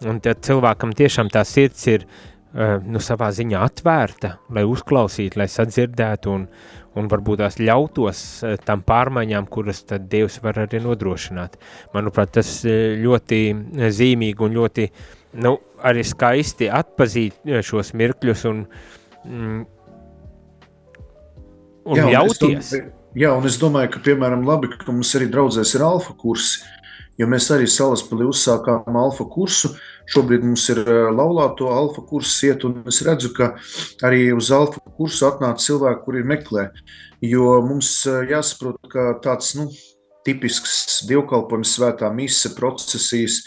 Un 0.07 0.19
tad 0.23 0.43
cilvēkam 0.45 0.93
tiešām 0.95 1.27
tā 1.33 1.41
sirds 1.47 1.87
ir, 1.91 2.05
uh, 2.05 2.77
nu, 2.85 3.01
savā 3.03 3.31
ziņā 3.35 3.63
atvērta, 3.67 4.37
lai 4.55 4.63
uzklausītu, 4.67 5.41
lai 5.41 5.49
sadzirdētu 5.51 6.31
un, 6.31 6.45
un 6.99 7.09
varbūt 7.11 7.41
tās 7.43 7.59
ļautos 7.59 8.21
uh, 8.43 8.53
tam 8.63 8.83
pārmaiņām, 8.87 9.49
kuras 9.51 9.83
tad 9.89 10.07
Dievs 10.11 10.39
var 10.43 10.61
arī 10.63 10.79
nodrošināt. 10.85 11.59
Manuprāt, 11.95 12.31
tas 12.39 12.53
ļoti 12.63 13.41
zīmīgi 13.99 14.47
un 14.47 14.55
ļoti, 14.61 14.87
nu, 15.43 15.57
arī 15.83 16.05
skaisti 16.07 16.71
atpazīt 16.71 17.43
šos 17.65 17.91
mirkļus 17.99 18.45
un, 18.49 18.63
mm, 19.25 19.59
un 21.91 22.01
jā, 22.01 22.07
ļauties. 22.15 22.39
Un 22.39 22.55
domāju, 22.55 22.91
jā, 23.19 23.35
un 23.35 23.47
es 23.49 23.59
domāju, 23.61 23.93
ka, 23.95 24.03
piemēram, 24.07 24.47
labi, 24.47 24.71
ka 24.73 24.91
mums 24.91 25.11
arī 25.19 25.29
draudzēs 25.31 25.75
ir 25.75 25.85
alfa 25.85 26.15
kursi, 26.19 26.63
jo 27.19 27.27
mēs 27.29 27.49
arī 27.53 27.67
salaspēlī 27.69 28.29
uzsākām 28.29 28.97
alfa 28.97 29.27
kursu. 29.29 29.73
Šobrīd 30.09 30.47
mums 30.47 30.63
ir 30.73 30.81
laulāto 31.13 31.69
alfa 31.69 32.01
kursu 32.09 32.49
iet, 32.49 32.65
un 32.65 32.81
es 32.89 33.03
redzu, 33.05 33.33
ka 33.35 33.51
arī 34.07 34.31
uz 34.33 34.49
alfa 34.55 34.81
kursu 34.97 35.27
atnāk 35.29 35.61
cilvēki, 35.61 36.03
kuri 36.07 36.25
meklē. 36.25 36.69
Jo 37.21 37.59
mums 37.61 37.91
jāsaprot, 38.07 38.79
ka 38.89 39.11
tāds, 39.21 39.53
nu, 39.59 39.67
tipisks 40.25 41.03
dievkalpojums, 41.09 41.75
svētā 41.77 42.09
mise, 42.15 42.55
procesijas, 42.55 43.43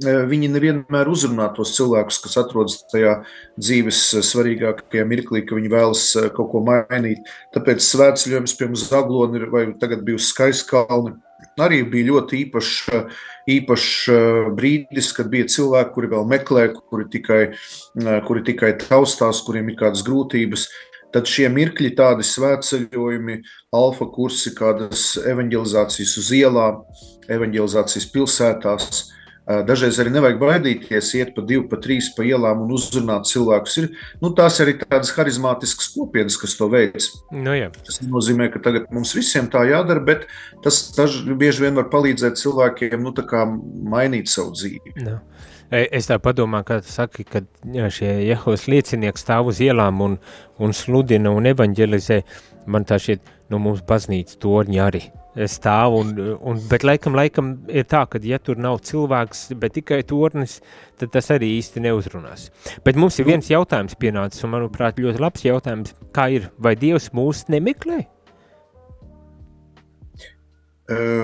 Eh, 0.00 0.22
viņi 0.24 0.48
nevienmēr 0.50 1.08
uzrunā 1.12 1.50
tos 1.52 1.74
cilvēkus, 1.76 2.18
kas 2.24 2.38
atrodas 2.40 2.78
tajā 2.90 3.18
dzīves 3.60 3.98
eh, 4.16 4.22
svarīgākajā 4.24 5.04
mirklī, 5.06 5.42
ka 5.44 5.58
viņi 5.58 5.70
vēlas 5.70 6.04
eh, 6.16 6.30
kaut 6.34 6.48
ko 6.54 6.62
mainīt. 6.64 7.20
Tāpēc 7.52 7.84
svētceļojums 7.84 8.56
pie 8.56 8.70
mums 8.70 8.86
Zaglona 8.88 9.50
vai 9.52 9.66
tagad 9.82 10.00
bija 10.06 10.16
uz 10.16 10.30
Skaiskalni. 10.32 11.12
Arī 11.60 11.82
bija 11.84 12.08
ļoti 12.08 12.38
īpašs, 12.46 12.76
īpašs 13.52 13.90
brīdis, 14.56 15.10
kad 15.16 15.28
bija 15.32 15.48
cilvēki, 15.52 15.92
kuri 15.92 16.08
vēl 16.14 16.24
meklē, 16.30 16.64
kuri 16.78 17.08
tikai, 17.12 17.42
kuri 18.28 18.44
tikai 18.46 18.72
taustās, 18.80 19.42
kuriem 19.44 19.68
ir 19.68 19.76
kādas 19.82 20.04
grūtības. 20.06 20.68
Tad 21.12 21.28
šie 21.28 21.50
mirkļi, 21.52 21.90
tādi 21.92 22.24
svētceļojumi, 22.24 23.42
alfa 23.76 24.06
kursi, 24.14 24.54
kādas 24.56 25.10
evanģelizācijas 25.20 26.14
uz 26.22 26.30
ielām, 26.38 26.78
evanģelizācijas 27.28 28.08
pilsētās, 28.14 29.02
Dažreiz 29.42 29.96
arī 29.98 30.12
nevajag 30.14 30.36
baidīties, 30.38 31.08
iet 31.18 31.32
pa 31.34 31.42
divu, 31.42 31.64
pa 31.70 31.80
trīs 31.82 32.12
pa 32.14 32.22
ielām 32.22 32.60
un 32.62 32.74
uzrunāt 32.76 33.26
cilvēkus. 33.26 33.78
Ir, 33.80 33.88
nu, 34.22 34.30
tās 34.38 34.60
ir 34.60 34.68
arī 34.68 34.74
tādas 34.84 35.10
harizmātiskas 35.16 35.88
kopienas, 35.96 36.36
kas 36.38 36.54
to 36.58 36.68
veids. 36.70 37.08
Nu, 37.34 37.50
jā. 37.58 37.72
tas 37.74 37.98
nozīmē, 38.06 38.46
ka 38.54 38.62
tagad 38.62 38.86
mums 38.94 39.16
visiem 39.18 39.48
tā 39.50 39.64
jādara, 39.66 40.02
bet 40.06 40.28
tas 40.62 40.78
daž, 40.94 41.24
bieži 41.40 41.66
vien 41.66 41.80
var 41.80 41.88
palīdzēt 41.90 42.38
cilvēkiem 42.38 43.02
nu, 43.02 43.14
mainīt 43.90 44.30
savu 44.30 44.54
dzīvi. 44.54 44.94
Nu. 45.02 45.18
Es 45.72 46.06
tā 46.06 46.18
domāju, 46.20 46.68
ka 46.68 46.78
saki, 46.84 47.24
ka 47.24 47.42
šie 47.64 48.12
Jehovas 48.28 48.68
liecinieki 48.68 49.18
stāv 49.18 49.50
uz 49.50 49.62
ielām 49.64 50.04
un, 50.04 50.18
un 50.60 50.76
sludina 50.76 51.32
un 51.32 51.48
evanģelizē. 51.50 52.20
Man 52.70 52.86
tā 52.86 53.00
šķiet, 53.00 53.26
nu 53.50 53.58
mums 53.58 53.82
baznīca 53.88 54.38
torņi 54.38 54.84
arī 54.84 55.02
stāv. 55.48 55.96
Un, 56.00 56.12
un, 56.40 56.62
bet 56.70 56.84
laikam, 56.86 57.16
laikam 57.16 57.52
ir 57.72 57.86
tā, 57.88 58.04
ka 58.10 58.20
ja 58.22 58.38
tur 58.42 58.60
nav 58.60 58.80
cilvēks, 58.86 59.50
bet 59.60 59.76
tikai 59.78 60.02
tornis, 60.08 60.60
tad 61.00 61.12
tas 61.14 61.30
arī 61.34 61.54
īsti 61.58 61.82
neuzrunās. 61.84 62.50
Bet 62.84 62.98
mums 63.00 63.18
ir 63.20 63.28
viens 63.30 63.50
jautājums 63.50 63.96
pienācis, 63.98 64.44
un 64.46 64.54
manuprāt, 64.56 65.00
ļoti 65.02 65.22
labs 65.22 65.46
jautājums. 65.46 65.94
Kā 66.14 66.28
ir? 66.34 66.50
Vai 66.62 66.76
Dievs 66.78 67.10
mūs 67.16 67.46
nemeklē? 67.52 68.04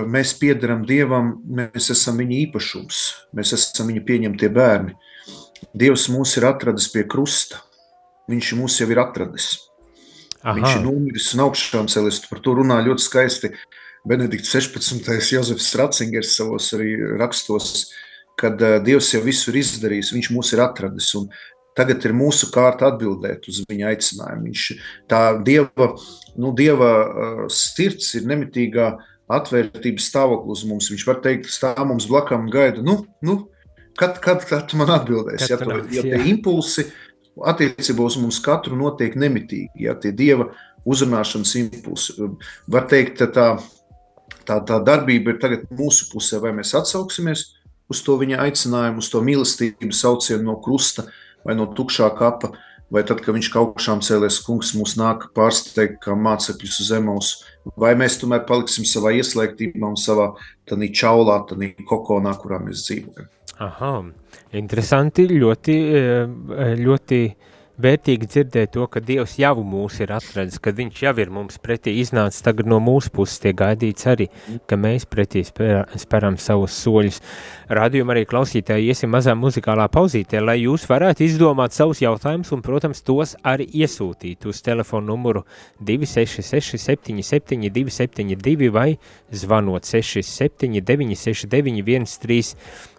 Mēs 0.08 0.32
piedaram 0.38 0.84
Dievam, 0.86 1.34
mēs 1.44 1.90
esam 1.92 2.20
viņa 2.22 2.36
īpašums, 2.46 2.98
mēs 3.36 3.52
esam 3.56 3.90
viņa 3.90 4.04
pieņemtie 4.06 4.48
bērni. 4.54 4.94
Dievs 5.76 6.06
mūs 6.12 6.36
ir 6.38 6.46
atradis 6.48 6.86
pie 6.92 7.02
krusta. 7.04 7.58
Viņš 8.28 8.52
mūs 8.60 8.78
jau 8.80 8.86
ir 8.92 9.00
atradis. 9.02 9.56
Aha. 10.44 10.54
Viņš 10.54 10.76
ir 10.76 10.82
nomiris 10.84 11.32
un 11.34 11.42
augšām 11.48 11.88
cēlies. 11.90 12.20
Par 12.28 12.40
to 12.44 12.54
runā 12.60 12.78
ļoti 12.86 13.04
skaisti 13.04 13.50
Benedikts 14.06 14.52
16. 14.54 15.08
Jozefs 15.32 15.74
Ratzingers 15.78 16.36
savos 16.38 16.70
arī 16.76 16.94
rakstos, 17.18 17.88
kad 18.38 18.60
uh, 18.62 18.78
Dievs 18.84 19.12
jau 19.14 19.22
visu 19.24 19.52
ir 19.52 19.62
izdarījis, 19.62 20.14
viņš 20.14 20.30
mūs 20.34 20.54
ir 20.54 20.62
atradis, 20.64 21.10
un 21.18 21.28
tagad 21.78 22.02
ir 22.06 22.14
mūsu 22.16 22.50
kārta 22.54 22.90
atbildēt 22.92 23.46
uz 23.50 23.62
viņa 23.68 23.92
aicinājumu. 23.92 24.48
Viņš, 24.48 24.64
tā 25.10 25.22
Dieva, 25.46 25.92
nu, 26.38 26.54
Dieva 26.58 26.92
uh, 26.94 27.44
sirds 27.52 28.14
ir 28.18 28.26
nemitīgā 28.30 28.92
atvērtības 29.28 30.08
stāvoklis 30.08 30.62
uz 30.62 30.68
mums. 30.68 30.88
Viņš 30.92 31.04
var 31.08 31.20
teikt, 31.24 31.50
stāv 31.52 31.84
mums 31.90 32.08
blakām 32.08 32.48
gaida, 32.52 32.82
nu, 32.84 33.02
nu 33.24 33.42
kad, 33.98 34.18
kad, 34.24 34.46
kad 34.48 34.72
man 34.78 34.94
atbildēsi? 34.96 35.52
Ja, 35.52 35.60
tu, 35.60 35.76
ja 35.92 36.04
tie 36.06 36.22
impulsi 36.30 36.88
attiecībā 37.46 38.06
uz 38.06 38.16
mums 38.18 38.40
katru 38.42 38.78
notiek 38.78 39.14
nemitīgi, 39.18 39.84
ja 39.84 39.94
tie 39.98 40.12
Dieva 40.16 40.48
uzrunāšanas 40.88 41.54
impulsi. 41.60 42.16
Var 42.70 42.86
teikt, 42.90 43.20
tā 43.20 43.28
tā, 43.34 43.48
tā 44.48 44.78
darbība 44.84 45.34
ir 45.34 45.40
tagad 45.42 45.66
mūsu 45.74 46.08
pusē, 46.12 46.40
vai 46.42 46.54
mēs 46.56 46.74
atsauksimies 46.78 47.44
uz 47.88 48.00
to 48.04 48.16
viņa 48.20 48.40
aicinājumu, 48.46 49.02
uz 49.02 49.10
to 49.12 49.20
mīlestību 49.24 49.92
saucienu 49.96 50.50
no 50.50 50.56
krusta 50.64 51.08
vai 51.44 51.56
no 51.56 51.68
tukšā 51.72 52.10
kapa, 52.18 52.52
vai 52.92 53.04
tad, 53.06 53.20
kad 53.24 53.36
viņš 53.36 53.50
kādā 53.52 53.96
cēlēs, 54.04 54.40
kungs 54.44 54.74
mūs 54.76 54.96
nāk 55.00 55.28
pārsteigt 55.36 56.00
kā 56.04 56.16
mācekļus 56.16 56.80
uz 56.82 56.90
zemes, 56.92 57.32
vai 57.76 57.94
mēs 57.98 58.18
tomēr 58.20 58.44
paliksim 58.48 58.88
savā 58.88 59.12
ieslēgtībā 59.18 59.84
un 59.88 59.98
savā 60.00 60.32
tādā 60.68 60.88
čaulā, 60.92 61.42
tādā 61.48 61.72
kokonā, 61.88 62.34
kurā 62.40 62.60
mēs 62.64 62.86
dzīvojam. 62.88 63.28
Aha, 63.58 63.92
interesanti, 64.56 65.26
ļoti, 65.28 65.76
eh, 65.98 66.74
ļoti 66.78 67.20
vērtīgi 67.82 68.28
dzirdēt 68.28 68.73
to, 68.75 68.87
ka 68.90 69.00
Dievs 69.04 69.37
jau 69.38 69.54
mūs 69.62 70.00
ir 70.02 70.12
atradis, 70.14 70.58
ka 70.62 70.73
Viņš 70.78 71.00
jau 71.02 71.12
ir 71.18 71.30
mums 71.35 71.58
pretī 71.62 71.97
iznācis 71.99 72.44
tagad 72.47 72.68
no 72.70 72.78
mūsu 72.82 73.11
puses, 73.14 73.40
tiek 73.42 73.56
gaidīts 73.58 74.06
arī, 74.11 74.28
ka 74.70 74.76
mēs 74.78 75.06
pretī 75.11 75.42
speram 75.47 76.37
savus 76.38 76.76
soļus. 76.85 77.18
Radījumā 77.75 78.14
arī 78.14 78.25
klausītāji 78.30 78.92
iesim 78.92 79.11
mazā 79.11 79.35
muzikālā 79.38 79.88
pauzītē, 79.90 80.42
lai 80.44 80.61
jūs 80.61 80.87
varētu 80.90 81.26
izdomāt 81.26 81.75
savus 81.75 82.02
jautājumus 82.04 82.52
un, 82.54 82.62
protams, 82.62 83.02
tos 83.02 83.35
arī 83.42 83.66
iesūtīt 83.82 84.47
uz 84.47 84.62
telefonu 84.62 85.14
numuru 85.14 85.44
266 85.82 86.78
77 86.78 87.73
272 87.75 88.70
vai 88.75 88.92
zvanot 89.35 89.88
67 89.88 90.78
969 90.85 92.54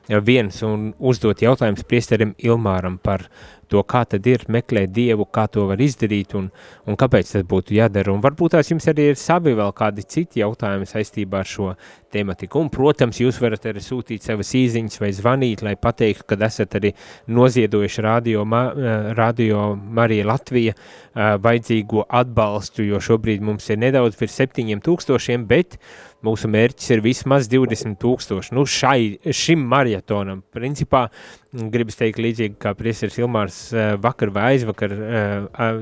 131 0.10 0.64
un 0.66 0.90
uzdot 0.98 1.42
jautājumus 1.44 1.86
priesterim 1.86 2.34
Ilmāram 2.42 2.98
par 2.98 3.28
to, 3.70 3.84
kā 3.86 4.02
tad 4.10 4.26
ir 4.26 4.46
meklēt 4.50 4.90
Dievu, 4.96 5.28
kā 5.30 5.46
to 5.52 5.68
var 5.70 5.82
izdarīt 5.82 6.34
un, 6.38 6.48
un 6.90 6.98
kāpēc 6.98 7.36
tas 7.36 7.46
būtu 7.46 7.76
jādara. 7.78 8.14
Un 8.14 8.24
varbūt 8.24 8.56
tās 8.56 8.72
jums 8.72 8.90
arī 8.90 9.12
ir 9.12 9.20
savi 9.22 9.54
vēl 9.58 9.70
kādi 9.78 10.06
citi 10.10 10.42
jautājumi 10.42 10.90
saistībā 10.90 11.44
ar 11.44 11.50
šo 11.50 11.76
tematiku. 12.12 12.64
Un, 12.64 12.72
protams, 12.74 13.20
jūs 13.22 13.40
varat 13.42 13.68
arī 13.70 13.84
sūtīt 13.84 14.26
savas 14.26 14.52
īziņas 14.58 15.00
vai 15.02 15.12
zvanīt, 15.16 15.64
lai 15.66 15.76
pateiktu, 15.80 16.26
kad 16.30 16.44
esat 16.50 16.80
arī 16.80 16.94
noziedojuši 17.30 18.06
radio, 18.06 18.44
eh, 18.44 19.14
radio 19.18 19.70
Marija 19.76 20.28
Latvija 20.28 20.76
eh, 20.76 21.38
vajadzīgo 21.42 22.06
atbalstu, 22.10 22.86
jo 22.88 23.02
šobrīd 23.04 23.46
mums 23.46 23.70
ir 23.70 23.82
nedaudz 23.82 24.18
virs 24.20 24.38
septiņiem 24.42 24.82
tūkstošiem, 24.86 25.46
bet 25.50 25.78
mūsu 26.26 26.50
mērķis 26.52 26.90
ir 26.92 27.04
vismaz 27.04 27.48
20 27.48 27.96
tūkstoši. 28.02 28.52
Nu, 28.58 28.66
šai, 28.68 29.20
šim 29.32 29.62
maratonam, 29.72 30.42
principā, 30.52 31.06
gribas 31.54 31.96
teikt 31.98 32.20
līdzīgi 32.20 32.58
kā 32.60 32.74
priesteris 32.78 33.22
Ilmārs 33.22 33.62
eh, 33.72 33.94
vakar 34.02 34.34
vai 34.36 34.50
aizvakar 34.54 34.92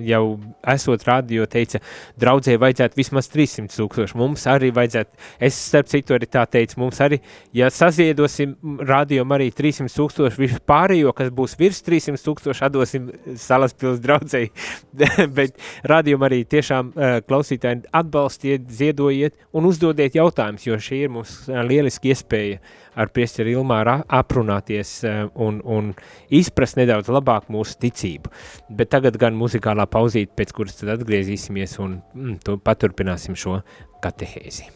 jau 0.05 0.21
esot 0.73 1.03
radio 1.07 1.47
teica, 1.49 1.81
draudzē 2.19 2.55
vajadzētu 2.61 2.99
vismaz 2.99 3.31
300 3.33 3.73
tūkstoši, 3.73 4.17
mums 4.19 4.45
arī 4.49 4.69
vajadzētu, 4.75 5.25
es 5.43 5.57
starp 5.69 5.89
citu 5.91 6.16
arī 6.17 6.29
tā 6.31 6.43
teicu, 6.49 6.79
mums 6.81 6.99
arī, 7.03 7.19
ja 7.55 7.69
saziedosim 7.73 8.55
radio 8.87 9.25
arī 9.35 9.49
300 9.55 9.93
tūkstoši, 9.93 10.41
visu 10.41 10.61
pārējo, 10.67 11.13
kas 11.17 11.31
būs 11.35 11.57
virs 11.59 11.83
300 11.85 12.23
tūkstoši, 12.25 12.65
atdosim 12.67 13.11
salaspils 13.39 14.01
draudzēji, 14.03 14.51
bet 15.37 15.57
radio 15.87 16.19
arī 16.27 16.43
tiešām 16.49 16.91
eh, 16.95 17.19
klausītāji 17.27 17.85
atbalstiet, 17.95 18.67
ziedojiet 18.79 19.37
un 19.53 19.69
uzdodiet 19.69 20.17
jautājumus, 20.17 20.67
jo 20.67 20.81
šī 20.81 21.05
ir 21.05 21.15
mums 21.17 21.39
lieliski 21.47 22.13
iespēja 22.13 22.61
ar 22.97 23.11
priesteri 23.13 23.53
Ilmāru 23.55 23.99
aprunāties 24.19 24.93
eh, 25.05 25.21
un, 25.35 25.61
un 25.63 25.93
izprast 26.33 26.79
nedaudz 26.79 27.11
labāk 27.13 27.51
mūsu 27.53 27.77
ticību. 27.83 28.33
Bet 28.79 28.91
tagad 28.95 29.19
gan 29.21 29.37
muzikālā 29.37 29.87
pauzīte, 29.91 30.33
pēc 30.37 30.55
kuras 30.57 30.81
tad 30.81 30.95
atgriezīsimies 30.97 31.77
un 31.83 31.99
mm, 32.01 32.59
paturpināsim 32.65 33.37
šo 33.37 33.61
katehēzi. 34.03 34.71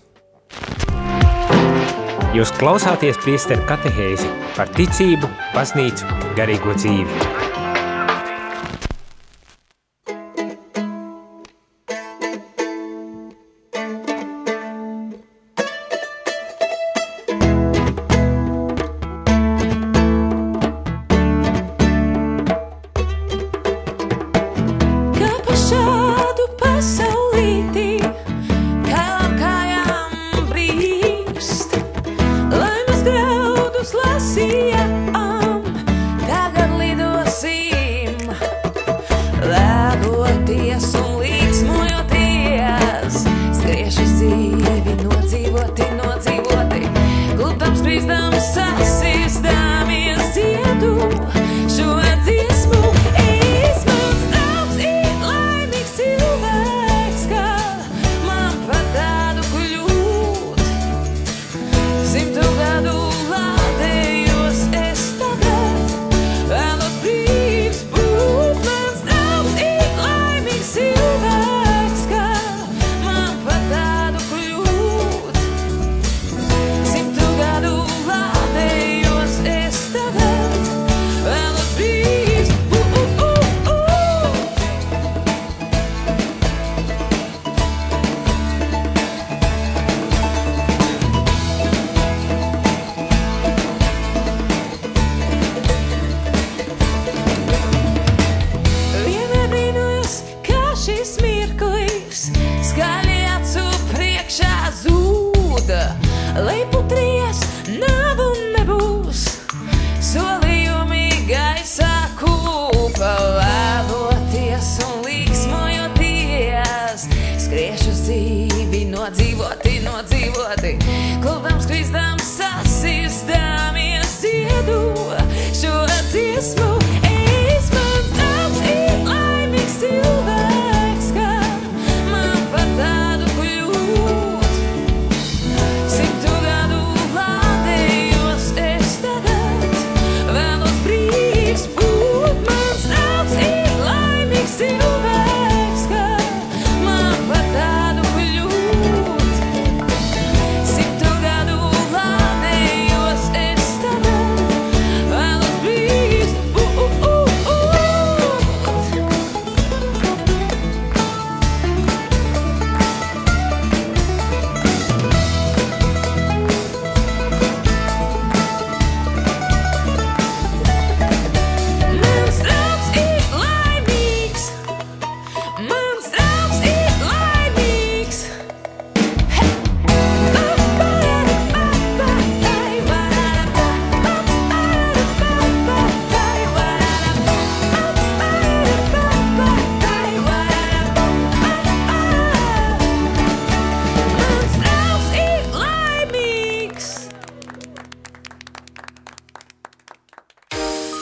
Jūs 2.32 2.54
klausāties 2.56 3.18
priesteru 3.20 3.66
katehēzi 3.68 4.30
par 4.56 4.72
ticību, 4.78 5.28
baznīcu, 5.52 6.08
garīgo 6.40 6.78
dzīvi. 6.80 7.41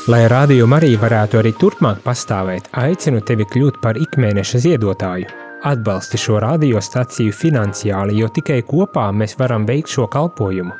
Lai 0.09 0.23
Rādio 0.25 0.65
Marija 0.65 0.97
varētu 0.97 1.37
arī 1.37 1.51
turpmāk 1.53 1.99
pastāvēt, 2.01 2.71
aicinu 2.81 3.19
tevi 3.21 3.45
kļūt 3.45 3.75
par 3.83 3.97
ikmēneša 4.01 4.61
ziedotāju. 4.63 5.27
Atbalsti 5.69 6.17
šo 6.17 6.39
radiostaciju 6.41 7.35
finansiāli, 7.35 8.15
jo 8.17 8.29
tikai 8.33 8.63
kopā 8.65 9.03
mēs 9.13 9.35
varam 9.37 9.67
veikt 9.69 9.93
šo 9.93 10.07
kalpojumu. 10.09 10.73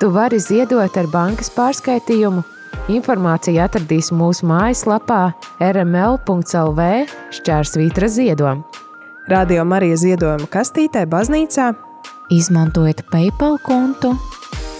Tu 0.00 0.08
vari 0.14 0.38
ziedot 0.40 0.96
ar 0.96 1.10
bankas 1.12 1.52
pārskaitījumu. 1.52 2.40
Informāciju 2.94 3.60
atradīs 3.66 4.08
mūsu 4.16 4.48
mājaslapā 4.48 5.20
rml.lv 5.60 6.88
šķērsvītra 7.36 8.08
ziedojuma. 8.16 8.64
Radio 9.28 9.68
Marija 9.68 10.00
ziedojuma 10.06 10.48
kastītē 10.48 11.04
baznīcā 11.12 11.74
Izmantojiet 12.32 13.04
PayPal 13.12 13.60
kontu 13.60 14.16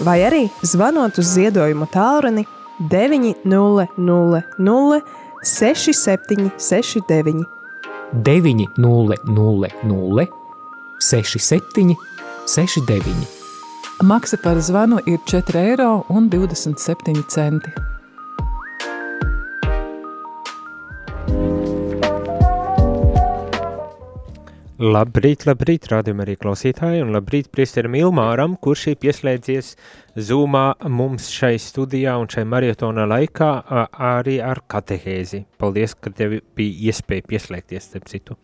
vai 0.01 0.23
arī 0.25 0.43
zvanot 0.65 1.21
uz 1.21 1.35
ziedojumu 1.37 1.85
tālruni 1.93 2.47
900 2.79 3.87
6769. 5.43 7.45
900 8.13 10.27
67 10.99 11.95
69. 12.45 13.27
Maksa 14.03 14.37
par 14.37 14.61
zvanu 14.61 14.99
ir 15.05 15.19
4,27 15.25 15.57
eiro. 15.57 16.05
Labrīt, 24.75 25.45
labrīt, 25.47 25.85
rādījumā 25.87 26.25
arī 26.25 26.33
klausītāji, 26.35 26.99
un 27.05 27.13
labrīt 27.15 27.47
priesteram 27.47 27.93
Ilmāram, 27.95 28.57
kurš 28.59 28.89
ir 28.91 28.97
pieslēdzies 28.99 29.69
Zoomā 30.19 30.65
mums 30.91 31.29
šai 31.31 31.53
studijā 31.63 32.17
un 32.19 32.27
šai 32.27 32.43
marietona 32.43 33.05
laikā 33.07 33.47
arī 33.95 34.41
ar 34.43 34.59
katehēzi. 34.67 35.45
Paldies, 35.63 35.93
ka 35.95 36.11
tev 36.11 36.35
bija 36.59 36.91
iespēja 36.91 37.23
pieslēgties, 37.29 37.87
starp 37.87 38.11
citu. 38.11 38.35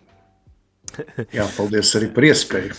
Jā, 1.36 1.50
paldies 1.58 1.92
arī 2.00 2.08
par 2.16 2.28
iespēju. 2.30 2.78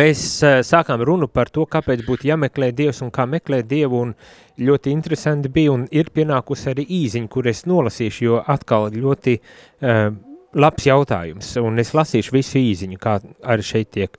Mēs 0.00 0.22
sākām 0.66 1.04
runu 1.04 1.28
par 1.28 1.52
to, 1.52 1.66
kāpēc 1.68 2.06
būtu 2.08 2.30
jāmeklē 2.30 2.70
Dievs 2.72 3.02
un 3.04 3.12
kā 3.12 3.26
meklēt 3.28 3.68
Dievu, 3.68 4.00
un 4.00 4.14
ļoti 4.56 4.96
interesanti 4.96 5.52
bija, 5.52 5.74
un 5.76 5.84
ir 5.92 6.08
pienākusi 6.08 6.72
arī 6.72 6.88
īziņa, 7.02 7.28
kur 7.28 7.52
es 7.52 7.66
nolasīšu, 7.68 8.24
jo 8.24 8.40
atkal 8.40 8.88
ļoti 8.96 9.36
uh, 9.36 10.16
labs 10.54 10.86
jautājums, 10.86 11.48
un 11.60 11.78
es 11.82 11.92
lasīšu 11.96 12.34
visu 12.34 12.60
īziņu, 12.60 12.98
kā 13.00 13.18
arī 13.42 13.66
šeit 13.66 13.90
tiek 13.96 14.18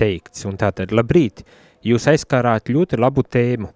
teikts. 0.00 0.44
Un 0.48 0.58
tātad, 0.60 0.92
labrīt, 0.92 1.44
jūs 1.84 2.08
aizskārāt 2.10 2.70
ļoti 2.72 3.00
labu 3.00 3.24
tēmu. 3.24 3.70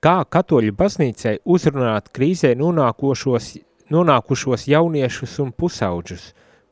Kā 0.00 0.22
katoļu 0.24 0.72
baznīcai 0.76 1.40
uzrunāt 1.44 2.08
krīzē 2.16 2.54
nonākošos, 2.56 3.50
nonākušos 3.92 4.64
jauniešus 4.70 5.36
un 5.44 5.52
pusauģus? 5.52 6.30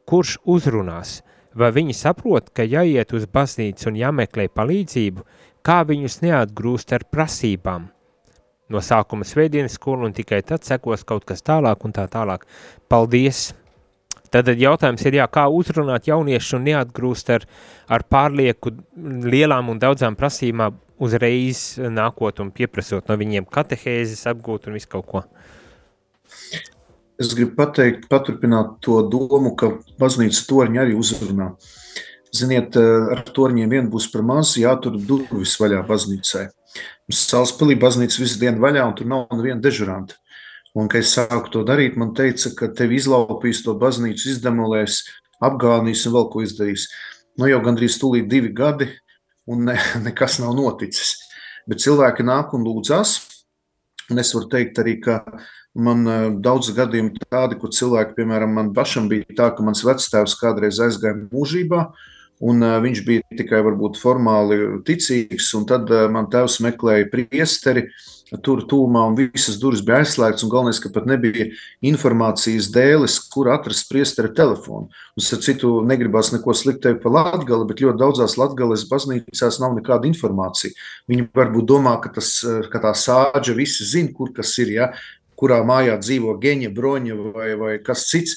Kurš 0.09 0.39
uzrunās? 0.49 1.19
Vai 1.59 1.69
viņi 1.75 1.97
saprot, 1.97 2.49
ka 2.55 2.65
jāiet 2.65 3.13
uz 3.17 3.27
baznīcu 3.29 3.91
un 3.91 4.01
jāmeklē 4.01 4.49
palīdzību, 4.55 5.25
kā 5.65 5.83
viņus 5.85 6.21
neatgrūst 6.25 6.95
ar 6.97 7.05
prasībām? 7.13 7.89
No 8.69 8.83
sākuma 8.85 9.25
svētdienas 9.25 9.77
skola 9.77 10.09
un 10.09 10.17
tikai 10.17 10.43
tad 10.45 10.65
sekos 10.65 11.05
kaut 11.09 11.25
kas 11.29 11.45
tālāk 11.45 11.85
un 11.89 11.97
tā 11.97 12.05
tālāk. 12.13 12.45
Paldies! 12.89 13.49
Tad 14.35 14.51
jautājums 14.61 15.05
ir, 15.09 15.19
jā, 15.21 15.27
kā 15.33 15.47
uzrunāt 15.49 16.09
jauniešu 16.11 16.59
un 16.59 16.67
neatgrūst 16.69 17.33
ar, 17.33 17.47
ar 17.89 18.05
pārlieku 18.05 18.75
lielām 19.25 19.73
un 19.73 19.81
daudzām 19.81 20.19
prasībām 20.19 20.77
uzreiz 20.99 21.79
nākot 21.79 22.43
un 22.43 22.51
pieprasot 22.55 23.09
no 23.09 23.17
viņiem 23.19 23.47
katehēzes 23.49 24.27
apgūt 24.33 24.69
un 24.69 24.77
visu 24.79 24.91
kaut 24.93 25.07
ko. 25.09 25.25
Es 27.19 27.33
gribu 27.35 27.57
pateikt, 27.59 28.07
paturpināt 28.11 28.77
to 28.85 29.01
domu, 29.11 29.55
ka 29.59 29.73
baznīcas 29.99 30.45
torņi 30.47 30.83
arī 30.85 30.95
uzrunā. 30.99 31.51
Ziniet, 32.35 32.77
ar 32.77 33.25
torņiem 33.35 33.73
vien 33.73 33.89
būs 33.91 34.07
par 34.13 34.23
maz, 34.27 34.53
jātur 34.61 34.99
durvis 35.01 35.57
vaļā 35.59 35.81
baznīcai. 35.89 36.45
Mums 37.09 37.25
Salaspilī 37.31 37.79
baznīca 37.81 38.21
visu 38.21 38.39
dienu 38.43 38.63
vaļā 38.63 38.85
un 38.85 38.95
tur 38.95 39.09
nav 39.09 39.33
neviena 39.33 39.63
dežuranta. 39.65 40.19
Un, 40.77 40.89
kad 40.91 41.01
es 41.01 41.15
sāku 41.17 41.49
to 41.53 41.63
darīt, 41.67 41.97
man 41.99 42.13
teica, 42.17 42.53
ka 42.57 42.69
tevi 42.77 42.99
izlaupīs 43.01 43.63
to 43.65 43.75
baznīcu, 43.79 44.29
izdemolēs, 44.35 45.01
apgānīs 45.45 46.05
un 46.09 46.17
vēl 46.17 46.27
ko 46.33 46.43
izdarīs. 46.45 46.89
Nu, 47.39 47.49
jau 47.49 47.61
gandrīz 47.65 47.97
tūlīt 48.01 48.29
divi 48.29 48.53
gadi, 48.55 48.91
un 49.49 49.69
ne, 49.71 49.79
nekas 50.07 50.39
nav 50.43 50.57
noticis. 50.59 51.17
Bet 51.69 51.83
cilvēki 51.85 52.27
nāk 52.27 52.53
un 52.57 52.67
lūdzās, 52.67 53.17
un 54.13 54.21
es 54.21 54.35
varu 54.37 54.51
teikt 54.53 54.81
arī, 54.83 54.99
ka 55.05 55.23
man 55.79 56.05
eh, 56.09 56.29
daudz 56.45 56.73
gadījumu 56.77 57.25
tādi, 57.29 57.59
kur 57.61 57.73
cilvēki, 57.75 58.17
piemēram, 58.19 58.55
man 58.61 58.71
pašam 58.77 59.09
bija 59.11 59.29
tā, 59.37 59.51
ka 59.57 59.65
mans 59.65 59.85
vectēvs 59.87 60.37
kādreiz 60.41 60.81
aizgāja 60.85 61.17
mūžībā, 61.21 61.89
un 62.49 62.63
uh, 62.63 62.77
viņš 62.79 63.01
bija 63.03 63.25
tikai 63.35 63.59
varbūt 63.67 63.97
formāli 63.99 64.59
ticīgs, 64.87 65.49
un 65.59 65.65
tad 65.67 65.91
uh, 65.91 66.05
man 66.13 66.29
tēvs 66.31 66.61
meklēja 66.63 67.09
priesteri, 67.11 67.89
uh, 67.89 68.18
tur 68.45 68.63
tūmā 68.69 69.03
un 69.09 69.17
visas 69.17 69.57
durvis 69.61 69.83
bija 69.85 70.03
aizslēgtas, 70.03 70.45
un 70.45 70.53
galvenais, 70.53 70.81
ka 70.83 70.91
pat 70.93 71.07
nebija 71.09 71.49
informācijas 71.89 72.69
dēles, 72.75 73.19
kur 73.33 73.51
atrast 73.55 73.89
priestera 73.89 74.31
telefonu. 74.35 74.91
Uz 75.19 75.31
citu 75.45 75.79
negribās 75.89 76.33
neko 76.35 76.55
sliktu 76.57 76.95
par 77.03 77.15
Latgali, 77.15 77.69
bet 77.69 77.83
ļoti 77.85 78.03
daudzās 78.03 78.37
Latgales 78.41 78.85
baznīcās 78.91 79.61
nav 79.63 79.77
nekāda 79.79 80.09
informācija. 80.11 80.77
Viņi 81.09 81.29
varbūt 81.37 81.69
domā, 81.69 81.97
ka, 82.05 82.13
tas, 82.19 82.35
ka 82.73 82.83
tā 82.85 82.93
sāģa 82.93 83.57
visi 83.57 83.89
zina, 83.89 84.13
kur 84.17 84.35
kas 84.37 84.53
ir, 84.61 84.75
ja, 84.77 84.93
kurā 85.39 85.63
mājā 85.67 85.97
dzīvo 86.01 86.35
geņa, 86.43 86.73
broņa 86.75 87.21
vai, 87.37 87.53
vai 87.59 87.77
kas 87.85 88.09
cits, 88.11 88.37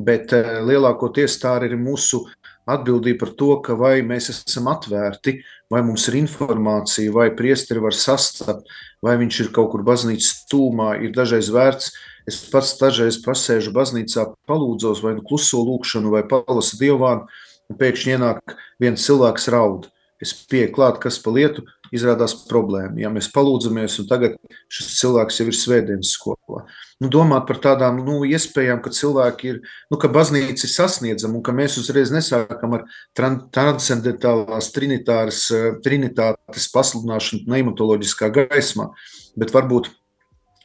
bet 0.00 0.34
eh, 0.36 0.58
lielākoties 0.66 1.38
tā 1.42 1.56
ir 1.66 1.78
mūsu 1.80 2.24
atbildība 2.70 3.24
par 3.24 3.34
to, 3.38 3.54
ka 3.64 3.76
vai 3.78 4.00
mēs 4.06 4.30
esam 4.32 4.68
atvērti, 4.70 5.40
vai 5.70 5.82
mums 5.86 6.06
ir 6.10 6.18
informācija, 6.18 7.12
vai 7.14 7.28
priesteri 7.36 7.82
var 7.82 7.94
sastapt, 7.96 8.66
vai 9.04 9.16
viņš 9.20 9.40
ir 9.44 9.52
kaut 9.54 9.70
kur 9.72 9.84
baznīcas 9.86 10.44
tūmā, 10.50 10.96
ir 11.04 11.14
dažreiz 11.16 11.50
vērts. 11.54 11.92
Es 12.28 12.36
pats 12.50 12.74
dažreiz 12.78 13.20
pasēžu 13.24 13.72
baznīcā, 13.74 14.26
palūdzos 14.50 15.00
vai 15.02 15.14
nu 15.16 15.24
kluso 15.26 15.62
lūkšanu, 15.66 16.12
vai 16.12 16.26
palasu 16.28 16.76
dievānu, 16.82 17.30
un 17.70 17.78
pēkšņi 17.80 18.16
ienāk 18.16 18.56
viens 18.82 19.06
cilvēks 19.06 19.48
raud. 19.54 19.88
Es 20.20 20.34
pieeju 20.50 20.74
klāt, 20.76 21.00
kas 21.00 21.16
pa 21.22 21.32
lietu, 21.32 21.64
izrādās 21.94 22.34
problēma. 22.48 22.96
Ja 23.00 23.10
mēs 23.12 23.30
palūdzamies, 23.34 23.98
un 24.02 24.08
tagad 24.10 24.36
šis 24.72 24.94
cilvēks 25.00 25.40
jau 25.40 25.46
ir 25.50 25.58
svētdienas 25.58 26.14
skolā. 26.16 26.64
Nu, 27.00 27.08
domāt 27.12 27.46
par 27.48 27.60
tādām 27.64 28.02
nu, 28.04 28.18
iespējām, 28.28 28.82
ka 28.84 28.92
cilvēki 28.94 29.52
ir, 29.52 29.60
nu, 29.92 29.98
ka 30.00 30.10
baznīca 30.12 30.66
ir 30.66 30.72
sasniedzama 30.72 31.38
un 31.38 31.44
ka 31.46 31.54
mēs 31.56 31.78
uzreiz 31.80 32.12
nesākam 32.12 32.76
ar 32.76 32.84
transcendentālās 33.16 34.68
trinitāras, 34.76 35.46
eh, 35.54 35.70
trinitātes 35.84 36.68
pasludināšanu 36.74 37.48
neimatoloģiskā 37.54 38.28
gaismā, 38.36 38.90
bet 39.36 39.54
varbūt, 39.56 39.88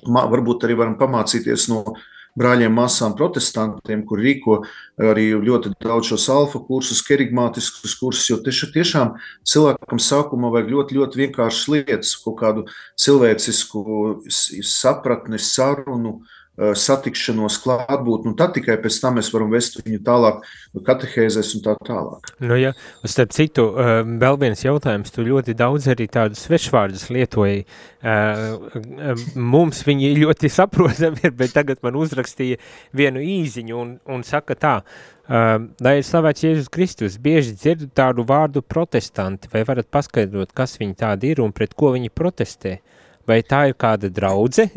varbūt 0.06 0.68
arī 0.68 0.78
varam 0.82 1.00
pamācīties 1.00 1.70
no 1.72 1.86
brāļiem, 2.40 2.74
māsām, 2.76 3.16
protestantiem, 3.18 4.04
kur 4.08 4.22
rīko 4.24 4.60
arī 5.00 5.30
ļoti 5.40 5.74
daudz 5.84 6.12
šos 6.12 6.28
alfa 6.34 6.62
kursus, 6.68 7.04
kerigmātiskus 7.08 7.96
kursus, 8.00 8.30
jo 8.32 8.40
tieši, 8.44 8.72
tiešām 8.76 9.16
cilvēkam 9.48 10.02
sākumā 10.04 10.52
vajag 10.56 10.72
ļoti, 10.76 11.00
ļoti 11.00 11.22
vienkāršas 11.24 11.68
lietas, 11.74 12.16
kaut 12.24 12.40
kādu 12.44 12.66
cilvēcisku 13.02 13.86
sapratni, 14.64 15.40
sarunu, 15.42 16.20
uh, 16.20 16.34
Eh, 16.45 16.45
satikšanos, 16.56 17.58
klātbūtni, 17.64 18.32
un 18.32 18.36
tad 18.40 18.54
tikai 18.56 18.78
pēc 18.80 19.00
tam 19.04 19.18
mēs 19.20 19.28
varam 19.34 19.52
vest 19.52 19.76
viņu 19.82 20.00
tālāk, 20.06 20.46
katehēzēs 20.88 21.52
un 21.58 21.64
tā 21.66 21.74
tālāk. 21.84 22.30
Nu, 22.44 22.56
ja, 22.60 22.72
starp 23.04 23.34
citu, 23.36 23.68
eh, 23.76 24.04
vēl 24.24 24.40
viens 24.40 24.64
jautājums, 24.64 25.12
tu 25.12 25.26
ļoti 25.28 25.56
daudz 25.56 25.90
arī 25.92 26.08
tādus 26.08 26.46
svešvārdus 26.48 27.10
lietoji. 27.12 27.66
Eh, 28.02 29.26
mums 29.36 29.84
viņi 29.84 30.16
ļoti 30.22 30.52
saprotami 30.52 31.26
ir, 31.28 31.36
bet 31.36 31.52
tagad 31.52 31.84
man 31.84 32.00
uzrakstīja 32.00 32.58
vienu 32.94 33.20
īziņu 33.20 33.76
un, 33.76 34.00
un 34.08 34.24
saka 34.24 34.56
tā, 34.56 34.82
lai 35.28 35.96
ir 35.98 36.04
slavēts 36.06 36.44
Jēzus 36.46 36.70
Kristus, 36.70 37.18
bieži 37.18 37.56
dzirdu 37.58 37.90
tādu 37.90 38.24
vārdu 38.24 38.62
protestanti, 38.62 39.50
vai 39.52 39.64
varat 39.66 39.90
paskaidrot, 39.90 40.54
kas 40.54 40.78
viņi 40.78 40.96
tādi 40.96 41.34
ir 41.34 41.42
un 41.42 41.52
pret 41.52 41.74
ko 41.74 41.96
viņi 41.96 42.14
protestē? 42.14 42.78
Vai 43.26 43.42
tā 43.42 43.64
ir 43.72 43.74
kāda 43.74 44.12
draudze? 44.14 44.70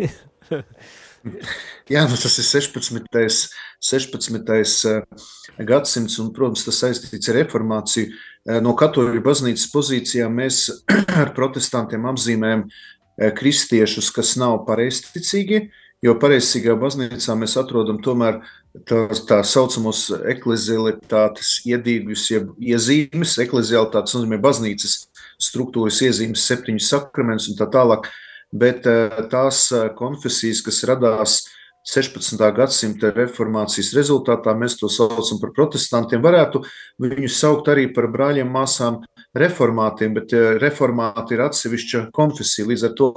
Jā, 1.93 2.05
nu 2.09 2.19
tas 2.21 2.37
ir 2.41 2.47
16. 2.47 3.49
16. 3.81 4.87
Eh, 4.91 5.65
gadsimts, 5.67 6.19
un, 6.23 6.33
protams, 6.35 6.65
tas 6.67 6.81
saistīts 6.83 7.31
ar 7.31 7.41
reformāciju. 7.43 8.13
Eh, 8.49 8.61
no 8.65 8.75
katoļu 8.79 9.23
baznīcas 9.25 9.69
pozīcijām 9.73 10.39
mēs 10.41 10.67
ar 11.23 11.35
protestantiem 11.37 12.09
apzīmējam 12.11 12.67
eh, 12.69 13.33
kristiešus, 13.37 14.11
kas 14.15 14.37
nav 14.41 14.65
pareizticīgi, 14.69 15.69
jo 16.05 16.15
pareizticīgā 16.21 16.77
baznīcā 16.79 17.39
mēs 17.39 17.57
atrodam 17.61 18.03
tomēr 18.03 18.41
tā, 18.89 19.07
tā 19.29 19.43
saucamos 19.47 20.09
eklezialitātes 20.35 21.59
iedīgus, 21.69 22.29
jeb 22.35 22.53
iezīmes. 22.59 23.39
Eklezialitātes 23.47 24.19
nozīmē 24.19 24.41
baznīcas 24.43 25.05
struktūras 25.39 26.03
iezīmes, 26.03 26.47
septiņus 26.51 26.91
sakramentus 26.95 27.53
un 27.53 27.59
tā 27.61 27.69
tālāk. 27.71 28.11
Bet 28.53 28.87
tās 29.31 29.69
konfesijas, 29.99 30.65
kas 30.67 30.85
radās 30.89 31.41
16. 31.89 32.37
gadsimta 32.53 33.09
reformācijas 33.17 33.95
rezultātā, 33.97 34.53
mēs 34.59 34.75
to 34.77 34.91
saucam 34.93 35.39
par 35.41 35.55
protestantiem, 35.57 36.21
varētu 36.21 36.61
viņus 37.01 37.39
saukt 37.41 37.71
arī 37.73 37.87
par 37.97 38.11
brāļiem, 38.13 38.51
māsām, 38.53 38.99
reformātiem, 39.39 40.13
bet 40.19 40.35
reformāti 40.61 41.37
ir 41.37 41.45
atsevišķa 41.47 42.03
konfesija. 42.13 42.67
Līdz 42.69 42.85
ar 42.91 42.93
to 42.99 43.09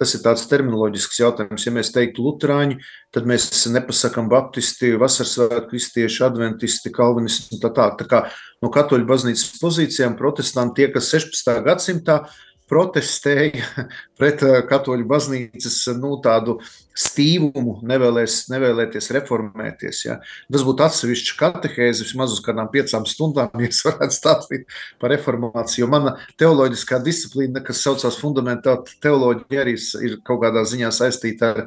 tas 0.00 0.14
ir 0.16 0.22
tāds 0.24 0.46
terminoloģisks 0.48 1.20
jautājums. 1.20 1.66
Ja 1.66 1.74
mēs 1.76 1.92
teiktu 1.92 2.24
luterāņi, 2.24 2.78
tad 3.12 3.28
mēs 3.28 3.50
nepasakām 3.74 4.30
baptisti, 4.32 4.94
vasarsvētku 5.00 5.74
kristieši, 5.74 6.24
adventisti, 6.24 6.94
kalvinisti 6.94 7.58
un 7.58 7.64
tā 7.66 7.74
tā. 7.76 7.90
Tā 7.98 8.08
kā 8.08 8.24
no 8.64 8.72
katoļu 8.72 9.08
baznīcas 9.10 9.60
pozīcijām 9.60 10.16
protestanti 10.16 10.80
tie, 10.80 10.92
kas 10.96 11.12
16. 11.12 11.60
gadsimtā 11.68 12.22
protestēja 12.70 13.86
pret 14.18 14.42
eh, 14.46 14.60
katoļu 14.68 15.06
baznīcas 15.08 15.78
nu, 16.00 16.16
tādu 16.24 16.58
stīvumu, 16.94 17.80
nevēlēs, 17.86 18.44
nevēlēties 18.52 19.10
reformēties. 19.16 20.02
Ja. 20.06 20.18
Tas 20.52 20.64
būtu 20.66 20.84
atsevišķs 20.86 21.34
katehēze, 21.40 22.06
vismaz 22.06 22.36
uz 22.36 22.42
kādām 22.44 22.70
piecām 22.72 23.06
stundām, 23.10 23.50
ja 23.60 23.70
es 23.74 23.82
varētu 23.86 24.16
stāstīt 24.16 24.76
par 25.02 25.12
reformāciju. 25.14 25.84
Jo 25.84 25.90
mana 25.90 26.16
teoloģiskā 26.40 27.00
disciplīna, 27.04 27.64
kas 27.66 27.82
saucās 27.84 28.18
fundamentāla 28.22 28.84
teoloģija, 29.04 29.64
arī 29.64 29.76
ir 30.06 30.18
kaut 30.26 30.44
kādā 30.46 30.62
ziņā 30.68 30.92
saistīta 30.94 31.54
ar, 31.56 31.66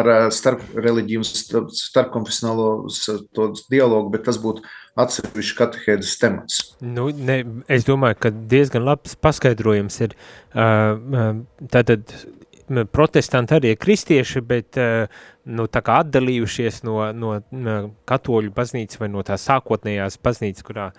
ar 0.00 0.32
starp 0.34 0.64
reliģiju 0.72 1.22
un 1.22 1.28
starpkonfesionālo 1.76 2.70
dialogu, 3.68 4.08
bet 4.14 4.24
tas 4.30 4.40
būtu 4.40 4.64
atsevišķs 5.00 5.56
katehēdes 5.56 6.12
temats. 6.20 6.60
Nu, 6.84 7.08
ne, 7.10 7.40
es 7.72 7.86
domāju, 7.88 8.18
ka 8.26 8.32
diezgan 8.52 8.84
labs 8.84 9.16
paskaidrojums 9.16 9.98
ir 10.04 10.16
uh, 10.16 11.40
tātad 11.72 12.12
protestanti 12.92 13.56
arī 13.56 13.72
ir 13.74 13.80
kristieši, 13.80 14.40
bet 14.46 14.78
nu, 15.44 15.66
atdalījušies 15.66 16.82
no, 16.86 16.98
no, 17.12 17.34
no 17.50 17.78
katoļu 18.08 18.52
baznīcas 18.54 19.00
vai 19.00 19.10
no 19.12 19.24
tās 19.26 19.44
sākotnējās 19.48 20.18
baznīcas, 20.22 20.66
kurā 20.66 20.90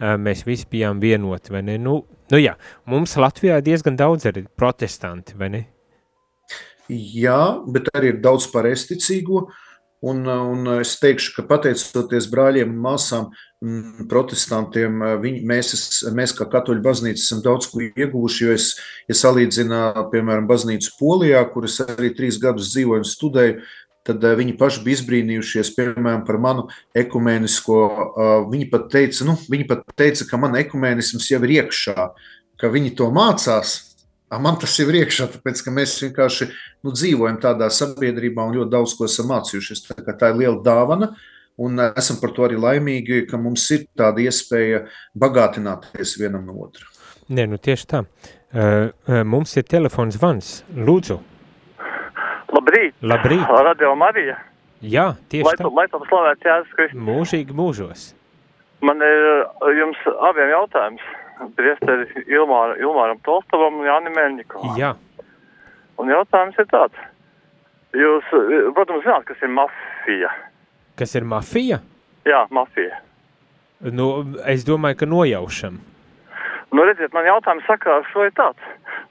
mēs 0.00 0.44
visi 0.46 0.66
bijām 0.70 1.00
vienoti. 1.00 1.52
Nu, 1.78 2.00
nu 2.32 2.40
jā, 2.40 2.56
mums 2.88 3.16
Latvijā 3.20 3.60
diezgan 3.64 3.98
daudz 4.00 4.26
arī 4.30 4.46
protestanti, 4.56 5.36
vai 5.38 5.50
ne? 5.52 5.64
Jā, 6.90 7.60
bet 7.70 7.92
arī 7.94 8.16
ir 8.16 8.22
daudz 8.24 8.48
pareizticīgo. 8.50 9.44
Un, 10.00 10.24
un 10.24 10.68
es 10.78 10.94
teikšu, 10.96 11.34
ka 11.36 11.46
pateicoties 11.48 12.30
brāļiem 12.32 12.70
un 12.72 12.84
māsām, 12.86 13.30
Mm, 13.60 14.06
protestantiem, 14.08 15.02
viņi, 15.20 15.42
mēs, 15.44 15.74
mēs 16.16 16.32
kā 16.32 16.46
katoļu 16.48 16.80
baznīca 16.80 17.20
esam 17.20 17.42
daudz 17.44 17.66
ko 17.68 17.82
ieguvuši, 17.84 18.46
jo 18.46 18.54
es, 18.54 18.70
ja 19.04 19.16
salīdzinu, 19.20 19.80
piemēram, 20.14 20.46
baznīcu 20.48 20.94
Polijā, 20.96 21.42
kuras 21.52 21.76
arī 21.84 22.08
trīs 22.16 22.38
gadus 22.40 22.70
dzīvoju 22.72 23.04
un 23.04 23.10
studēju, 23.10 23.58
tad 24.08 24.24
viņi 24.40 24.56
paši 24.56 24.80
bija 24.86 24.96
izbrīnījušies, 24.96 25.74
piemēram, 25.76 26.24
par 26.24 26.40
manu 26.40 26.64
ekumēnisko, 26.96 27.82
viņi 28.48 28.70
pat 28.72 28.88
teica, 28.96 29.28
nu, 29.28 29.36
viņi 29.52 29.68
pat 29.68 29.84
teica, 29.92 30.30
ka 30.30 30.40
man 30.40 30.56
ekumēnisms 30.62 31.28
jau 31.28 31.44
ir 31.44 31.56
iekšā, 31.58 32.08
ka 32.56 32.72
viņi 32.72 32.96
to 32.96 33.12
mācās, 33.12 33.76
man 34.38 34.60
tas 34.62 34.76
ir 34.78 34.94
iekšā, 35.00 35.26
tāpēc, 35.34 35.64
ka 35.66 35.74
mēs 35.74 35.96
vienkārši 36.04 36.46
nu, 36.86 36.94
dzīvojam 36.94 37.40
tādā 37.42 37.70
sabiedrībā 37.74 38.46
un 38.46 38.60
ļoti 38.60 38.70
daudz 38.76 38.94
ko 38.94 39.08
esam 39.10 39.32
mācījušies, 39.32 39.88
tā, 39.88 40.14
tā 40.14 40.30
ir 40.30 40.42
liela 40.44 40.60
dāvana, 40.62 41.10
Un 41.60 41.76
esam 41.76 42.16
par 42.22 42.30
to 42.32 42.46
arī 42.46 42.56
laimīgi, 42.56 43.26
ka 43.28 43.36
mums 43.36 43.66
ir 43.74 43.82
tāda 43.98 44.22
iespēja 44.24 44.86
bagātināties 45.20 46.14
vienam 46.16 46.46
no 46.48 46.54
otra. 46.64 46.86
Nē, 47.28 47.44
nu 47.52 47.58
tieši 47.60 47.88
tā. 47.90 48.00
Mums 49.28 49.52
ir 49.60 49.66
telefons 49.68 50.16
zvans. 50.16 50.52
Lūdzu. 50.72 51.18
Labrīt. 52.56 52.96
Labrīt. 53.04 53.44
Radio 53.68 53.92
Marija. 53.98 54.38
Jā, 54.80 55.10
tieši 55.28 55.50
lai, 55.50 55.54
tā. 55.60 55.68
Lai 55.76 55.86
tam 55.92 56.06
slavēts 56.08 56.48
Jēzus 56.48 56.78
Kristus. 56.78 57.02
Mūžīgi 57.10 57.56
mūžos. 57.60 58.06
Man 58.80 59.04
ir 59.04 59.28
jums 59.76 60.00
abiem 60.30 60.54
jautājums. 60.54 61.04
Priesteri 61.56 62.24
Ilmāra, 62.28 62.76
Ilmāram 62.80 63.20
Tolstovam 63.24 63.80
un 63.80 63.88
Jānim 63.88 64.16
Melņikovam. 64.16 64.76
Jā. 64.80 64.94
Un 66.00 66.12
jautājums 66.12 66.58
ir 66.60 66.68
tāds. 66.70 67.06
Jūs, 67.96 68.26
protams, 68.76 69.02
zināt, 69.04 69.24
kas 69.28 69.40
ir 69.42 69.50
mafija. 69.52 70.30
Kas 71.00 71.16
ir 71.18 71.24
mafija? 71.26 71.80
Jā, 72.28 72.44
mafija. 72.54 73.00
Nu, 73.80 74.10
es 74.46 74.66
domāju, 74.68 75.00
ka 75.00 75.08
nojaušam. 75.08 75.80
Nu, 76.70 76.84
redziet, 76.86 77.10
man 77.16 77.26
jautājums 77.26 77.66
saka, 77.66 77.98
šo 78.12 78.28
ir 78.28 78.34
tāds. 78.38 78.62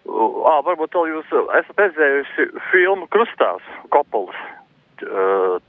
Ā, 0.08 0.54
varbūt 0.66 0.96
vēl 0.96 1.10
jūs 1.16 1.34
esat 1.60 1.82
redzējusi 1.84 2.46
filmu 2.70 3.10
Krustās, 3.12 3.66
Kopolas, 3.94 4.38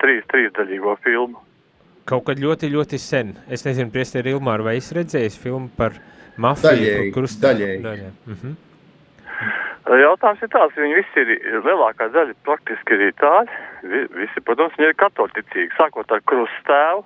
trīs, 0.01 0.23
trīsdaļīgo 0.31 0.95
filmu. 1.05 1.41
Kaut 2.09 2.25
kad 2.29 2.41
ļoti, 2.43 2.71
ļoti 2.73 2.99
sen. 2.99 3.35
Es 3.51 3.67
nezinu, 3.67 3.91
priesteri 3.93 4.33
Ilmāru, 4.35 4.69
vai 4.69 4.79
es 4.79 4.93
redzēju 4.95 5.35
filmu 5.43 5.69
par 5.77 5.99
mafiju? 6.41 6.71
Daļēji, 6.71 7.15
Krustās? 7.15 7.45
Daļēji. 7.47 7.81
Daļēji. 7.87 8.13
Mhm. 8.35 8.59
Jautājums 10.01 10.43
ir 10.45 10.51
tāds, 10.53 10.77
viņi 10.77 10.99
visi 10.99 11.23
ir, 11.25 11.31
lielākā 11.65 12.11
daļa 12.15 12.37
praktiski 12.47 12.95
ir 12.95 13.09
itāļi, 13.09 13.57
visi, 14.15 14.43
protams, 14.45 14.77
viņi 14.79 14.93
ir 14.93 14.99
katolicīgi, 15.01 15.71
sākot 15.79 16.13
ar 16.15 16.23
krustēvu. 16.31 17.03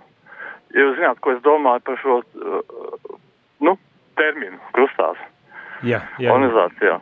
Ja 0.75 0.83
jūs 0.83 0.99
zināt, 0.99 1.20
ko 1.23 1.33
es 1.33 1.40
domāju 1.44 1.85
par 1.87 2.01
šo, 2.03 2.18
uh, 2.20 3.16
nu, 3.62 3.77
terminu 4.18 4.59
krustās. 4.75 5.20
Jā, 5.87 6.03
jā. 6.18 6.35
Organizācijā. 6.35 6.99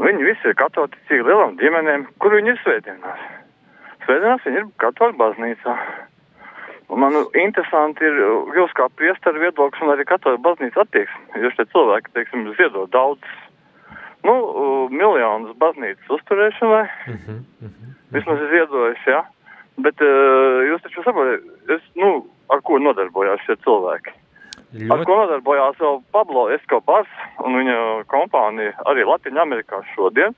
Viņi 0.00 0.28
visi 0.30 0.50
ir 0.50 0.56
katolicīgi 0.58 1.26
lielām 1.26 1.58
ģimenēm, 1.60 2.06
kur 2.22 2.38
viņi 2.38 2.54
ir 2.54 2.60
svētdienās. 2.62 3.28
Svētdienās 4.06 4.46
viņi 4.46 4.62
ir 4.62 4.70
katoļu 4.82 5.18
baznīcā. 5.20 5.76
Man 6.92 7.16
interesanti 7.32 8.04
ir 8.04 8.18
jūs 8.54 8.72
kā 8.76 8.90
priesteru 8.98 9.40
viedoklis 9.40 9.82
un 9.82 9.94
arī 9.94 10.04
katoļu 10.08 10.40
baznīca 10.44 10.84
attieksme. 10.84 11.40
Jo 11.40 11.50
šie 11.54 11.64
cilvēki, 11.72 12.12
teiksim, 12.16 12.44
ziedo 12.58 12.84
daudz 12.92 13.24
nu, 14.24 14.34
miljonus 14.92 15.56
baznīcas 15.60 16.12
uzturēšanai. 16.18 16.84
Mm 17.06 17.16
-hmm, 17.22 17.38
mm 17.60 17.70
-hmm. 17.70 17.94
Vismaz 18.12 18.42
es 18.42 18.52
iedojuši, 18.60 19.10
jā. 19.10 19.22
Bet 19.76 20.00
uh, 20.00 20.60
jūs 20.68 20.82
taču 20.82 21.02
saprotat, 21.02 21.40
es, 21.68 21.82
nu, 21.94 22.26
ar 22.48 22.60
ko 22.62 22.78
nodarbojās 22.78 23.40
šie 23.46 23.56
cilvēki? 23.64 24.12
Ļoti... 24.74 24.92
Ar 24.92 25.04
ko 25.04 25.16
nodarbojās 25.16 25.80
vēl 25.80 26.02
Pablo 26.12 26.50
Eskobars 26.50 27.10
un 27.38 27.58
viņa 27.58 28.04
kompānija 28.06 28.72
arī 28.84 29.04
Latvijā 29.04 29.42
Amerikā 29.42 29.82
šodien, 29.94 30.34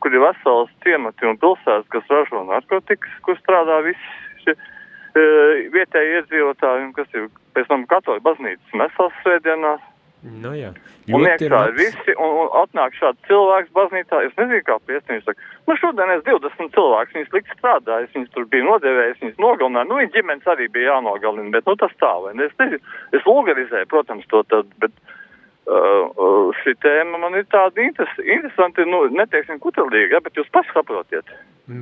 kur 0.00 0.14
ir 0.14 0.20
vesels 0.20 0.70
ciemati 0.82 1.26
un 1.26 1.38
pilsētas, 1.38 1.88
kas 1.88 2.04
ražo 2.08 2.44
narkotikas, 2.44 3.14
kur 3.22 3.36
strādā 3.36 3.82
visi 3.84 4.10
šie 4.42 4.52
uh, 4.52 4.79
vietēji 5.14 6.18
iedzīvotāji, 6.20 6.84
un 6.86 6.92
kas 6.96 7.14
ir 7.16 7.28
pēc 7.56 7.70
tam 7.70 7.86
katoļu 7.90 8.22
baznīcas 8.26 8.76
mesās 8.78 9.16
svētdienās. 9.24 9.86
Nu, 10.20 10.52
jā. 10.52 10.70
Un 11.08 11.24
iekšā 11.24 11.60
ir 11.70 11.76
visi, 11.78 12.14
un, 12.20 12.34
un 12.42 12.50
atnāk 12.60 12.92
šāds 12.98 13.22
cilvēks 13.26 13.72
baznīcā, 13.76 14.20
es 14.26 14.34
nezinu, 14.36 14.60
kā 14.66 14.76
piesti, 14.84 15.14
viņš 15.14 15.24
saka, 15.24 15.46
nu 15.66 15.76
šodien 15.80 16.12
es 16.12 16.24
20 16.26 16.74
cilvēks, 16.74 17.14
viņas 17.16 17.32
likt 17.36 17.54
strādājis, 17.56 18.12
viņas 18.14 18.34
tur 18.34 18.44
bija 18.52 18.66
nodevējis, 18.68 19.22
viņas 19.24 19.40
nogalināja, 19.40 19.88
nu 19.88 20.00
viņa 20.00 20.12
ģimenes 20.18 20.50
arī 20.52 20.68
bija 20.74 20.92
jānogalina, 20.92 21.54
bet 21.56 21.70
nu 21.70 21.76
tas 21.80 21.96
tā, 22.02 22.12
vai 22.26 22.34
ne, 22.36 22.50
es 22.50 22.60
nezinu, 22.60 22.98
es 23.16 23.24
vulgarizēju, 23.24 23.88
protams, 23.90 24.28
to 24.30 24.44
tad, 24.52 24.68
bet 24.84 24.92
uh, 25.00 26.04
uh, 26.12 26.49
šī 26.62 26.74
tēma 26.82 27.20
man 27.22 27.36
ir 27.38 27.46
tāda 27.52 27.82
interes, 27.84 28.12
interesanti, 28.22 28.86
nu, 28.88 29.02
neteiksim 29.16 29.60
kutelīga, 29.62 30.16
ja, 30.16 30.22
bet 30.24 30.38
jūs 30.38 30.50
paši 30.54 30.74
saprotiet. 30.76 31.34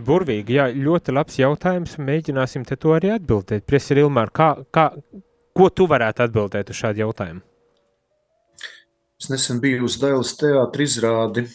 Burvīgi, 0.09 0.59
jā, 0.59 0.69
ļoti 0.75 1.15
labs 1.17 1.39
jautājums, 1.41 1.97
mēģināsim 2.03 2.67
te 2.69 2.77
to 2.77 2.93
arī 2.97 3.15
atbildēt. 3.15 3.65
Priesi 3.69 3.97
Ilmār, 3.99 4.33
kā, 4.35 4.51
kā, 4.75 4.91
ko 5.57 5.71
tu 5.71 5.89
varētu 5.91 6.27
atbildēt 6.27 6.75
uz 6.75 6.83
šādu 6.83 7.07
jautājumu? 7.07 7.45
Es 9.19 9.31
nesen 9.33 9.59
biju 9.63 9.89
uz 9.89 9.97
Dailas 9.99 10.37
teātra 10.39 10.85
izrādi 10.85 11.49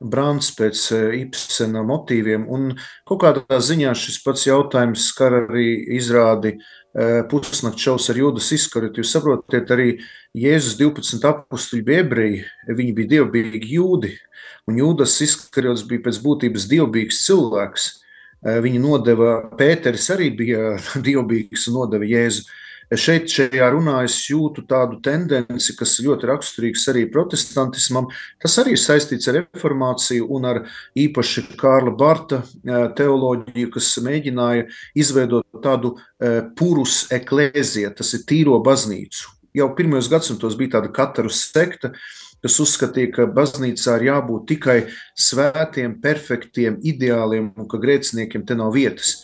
Brāns 0.00 0.48
pēc 0.56 0.82
eh, 0.96 1.16
Ibsena 1.20 1.82
motīviem, 1.84 2.46
un 2.48 2.70
kaut 3.08 3.20
kādā 3.20 3.58
ziņā 3.60 3.92
šis 3.98 4.22
pats 4.24 4.46
jautājums 4.48 5.10
skar 5.12 5.42
arī 5.42 5.74
izrādi 5.98 6.54
eh, 6.56 6.70
Pusnakts 7.30 7.84
šaus 7.84 8.08
ar 8.10 8.18
Jūdas 8.18 8.48
izskaru. 8.56 8.90
Jūs 8.90 9.12
saprotiet, 9.14 9.70
arī 9.70 9.92
Jēzus 10.34 10.74
12 10.80 11.26
apstuļi 11.28 11.84
bija 11.86 12.02
ebreji, 12.04 12.42
viņi 12.66 12.94
bija 12.96 13.12
dievbijīgi 13.14 13.76
jūdi, 13.76 14.10
un 14.66 14.80
Jūdas 14.80 15.14
izskarots 15.22 15.84
bija 15.86 16.08
pēc 16.08 16.18
būtības 16.24 16.66
dievbijīgs 16.70 17.22
cilvēks. 17.28 17.86
Eh, 18.40 18.58
viņi 18.64 18.80
nodeva, 18.82 19.36
Pēteris 19.58 20.08
arī 20.14 20.30
bija 20.34 20.74
dievbijīgs 21.06 21.68
un 21.70 21.78
nodeva 21.78 22.08
Jēzu. 22.08 22.48
Šeit, 22.98 23.28
šajā 23.30 23.68
runā, 23.70 24.00
es 24.02 24.16
jūtu 24.26 24.64
tādu 24.66 24.96
tendenci, 25.04 25.76
kas 25.78 25.92
ļoti 26.02 26.26
raksturīgs 26.26 26.88
arī 26.90 27.04
protestantismam. 27.12 28.08
Tas 28.42 28.56
arī 28.58 28.72
ir 28.74 28.80
saistīts 28.82 29.30
ar 29.30 29.36
reformāciju 29.38 30.26
un 30.34 30.48
ar 30.50 30.58
īpaši 30.98 31.44
Kārla 31.60 31.92
Barta 31.94 32.40
teoloģiju, 32.98 33.68
kas 33.76 33.92
mēģināja 34.02 34.64
izveidot 34.98 35.62
tādu 35.62 35.92
purus 36.58 37.04
eklēziju, 37.14 37.92
tas 37.94 38.10
ir 38.18 38.24
tīro 38.26 38.58
baznīcu. 38.66 39.36
Jau 39.54 39.68
pirmajos 39.78 40.10
gadsimtos 40.10 40.56
bija 40.58 40.80
tāda 40.80 40.90
katru 40.94 41.30
sekta, 41.30 41.92
kas 42.42 42.58
uzskatīja, 42.62 43.12
ka 43.14 43.28
baznīcā 43.30 44.00
ir 44.00 44.08
jābūt 44.08 44.48
tikai 44.50 44.76
svētiem, 45.14 45.94
perfektiem, 46.02 46.82
ideāliem 46.82 47.52
un 47.54 47.70
ka 47.70 47.78
grēciniekiem 47.78 48.42
te 48.48 48.58
nav 48.58 48.74
vietas. 48.74 49.20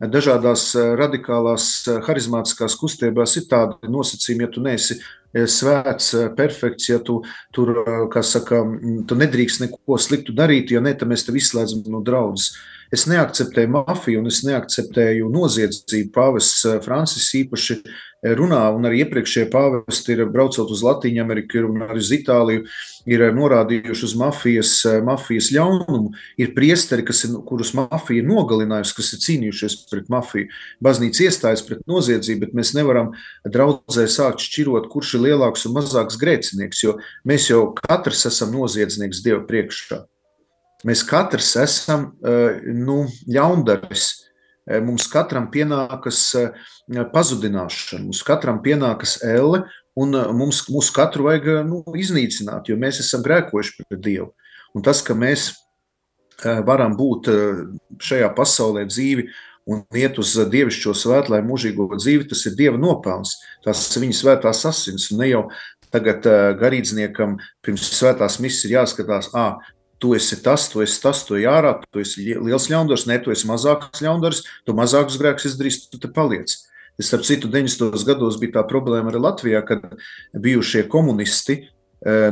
Dažādās 0.00 0.70
radikālās 0.96 1.64
harizmātiskās 2.06 2.76
kustībās 2.80 3.36
ir 3.36 3.44
tādi 3.50 3.90
nosacījumi, 3.92 4.46
ja 4.46 4.48
tu 4.54 4.62
neesi 4.64 4.96
svēts, 5.30 6.14
perfekts, 6.38 6.88
ja 6.88 6.98
tu 7.04 7.20
tur, 7.52 7.74
kā 8.12 8.22
saka, 8.24 8.62
tu 9.06 9.18
nedrīkst 9.20 9.66
neko 9.66 9.98
sliktu 10.00 10.32
darīt, 10.36 10.72
jo 10.72 10.80
ne, 10.80 10.94
tad 10.96 11.10
mēs 11.10 11.26
tevi 11.26 11.42
izslēdzam 11.42 11.84
no 11.92 12.00
draudzes. 12.06 12.54
Es 12.90 13.04
neakceptēju 13.06 13.70
mafiju 13.70 14.18
un 14.18 14.26
es 14.26 14.40
neakceptēju 14.42 15.28
noziedzību. 15.30 16.08
Pāvests 16.16 16.64
Francis 16.82 17.28
īpaši 17.38 17.76
runā, 18.20 18.60
un 18.76 18.84
arī 18.84 19.00
iepriekšējie 19.04 19.48
pāvesti 19.52 20.12
ir 20.12 20.26
braucot 20.28 20.68
uz 20.70 20.82
Latviju, 20.84 21.22
Ameriku 21.22 21.62
un 21.68 21.86
arī 21.86 22.02
uz 22.02 22.10
Itāliju, 22.12 22.66
ir 23.08 23.24
norādījuši 23.32 24.04
uz 24.06 24.14
mafijas, 24.20 24.72
mafijas 25.06 25.48
ļaunumu. 25.54 26.12
Ir 26.40 26.52
priesteri, 26.56 27.06
ir, 27.06 27.38
kurus 27.48 27.72
mafija 27.76 28.20
ir 28.20 28.28
nogalinājusi, 28.28 28.96
kas 28.98 29.12
ir 29.16 29.24
cīnījušies 29.24 29.78
pret 29.90 30.12
mafiju. 30.12 30.50
Baznīca 30.84 31.24
iestājas 31.26 31.64
pret 31.66 31.80
noziedzību, 31.90 32.44
bet 32.44 32.56
mēs 32.60 32.74
nevaram 32.76 33.14
draudzē 33.48 34.04
sākt 34.10 34.44
šķirot, 34.44 34.90
kurš 34.92 35.16
ir 35.16 35.26
lielāks 35.30 35.64
un 35.66 35.78
mazāks 35.80 36.20
grēcinieks, 36.20 36.84
jo 36.84 36.98
mēs 37.24 37.48
jau 37.50 37.70
katrs 37.80 38.26
esam 38.28 38.52
noziedznieks 38.52 39.24
Dieva 39.24 39.42
priekšā. 39.48 40.04
Mēs 40.88 41.02
katrs 41.04 41.54
esam 41.60 42.10
nu, 42.20 43.02
ļaundaris. 43.28 44.29
Mums 44.84 45.08
katram 45.10 45.48
pienākas 45.50 46.22
pazudināšana, 47.14 48.04
mums 48.06 48.22
katram 48.26 48.60
pienākas 48.62 49.16
elle, 49.26 49.64
un 49.98 50.14
mums, 50.36 50.62
mums 50.70 50.90
katru 50.94 51.26
vajag 51.26 51.66
nu, 51.66 51.82
iznīcināt, 51.98 52.70
jo 52.70 52.78
mēs 52.78 53.02
esam 53.02 53.24
grēkojuši 53.26 53.82
pret 53.82 54.02
Dievu. 54.04 54.30
Un 54.76 54.86
tas, 54.86 55.02
ka 55.02 55.16
mēs 55.18 55.50
varam 56.66 56.94
būt 56.96 57.28
šajā 58.00 58.30
pasaulē 58.36 58.86
dzīvi 58.88 59.26
un 59.70 59.82
iet 59.96 60.18
uz 60.20 60.32
dievišķo 60.50 60.94
svētlē 60.96 61.42
mūžīgo 61.44 61.90
dzīvi, 61.96 62.28
tas 62.30 62.46
ir 62.48 62.56
Dieva 62.58 62.80
nopelns, 62.80 63.36
tās 63.64 63.84
viņa 63.98 64.16
svētās 64.16 64.64
asins, 64.70 65.10
un 65.12 65.20
ne 65.22 65.30
jau 65.30 65.42
tagad 65.90 66.26
garīdzniekam 66.60 67.36
pirms 67.64 67.90
svētās 67.98 68.38
misijas 68.42 68.68
ir 68.68 68.76
jāskatās, 68.78 69.30
ā, 69.34 69.58
tu 70.00 70.14
esi 70.16 70.38
tas, 70.42 70.66
tu 70.72 70.82
esi 70.84 71.00
tas, 71.02 71.22
tu 71.28 71.38
jārā, 71.40 71.74
tu 71.92 72.02
esi 72.02 72.24
liels 72.32 72.70
ļaundaris, 72.72 73.06
ne, 73.10 73.18
tu 73.22 73.34
esi 73.34 73.48
mazāks 73.50 74.02
ļaundaris, 74.04 74.44
tu 74.66 74.76
mazākus 74.76 75.18
grēkus 75.20 75.50
izdarīsi, 75.52 75.88
tu 75.92 76.00
te 76.00 76.10
paliec. 76.12 76.56
Es 77.00 77.08
starp 77.08 77.24
citu, 77.24 77.48
90. 77.52 78.00
gados 78.08 78.40
bija 78.40 78.58
tā 78.58 78.64
problēma 78.68 79.12
arī 79.12 79.20
Latvijā, 79.22 79.60
kad 79.64 79.84
bijušie 80.36 80.86
komunisti 80.92 81.62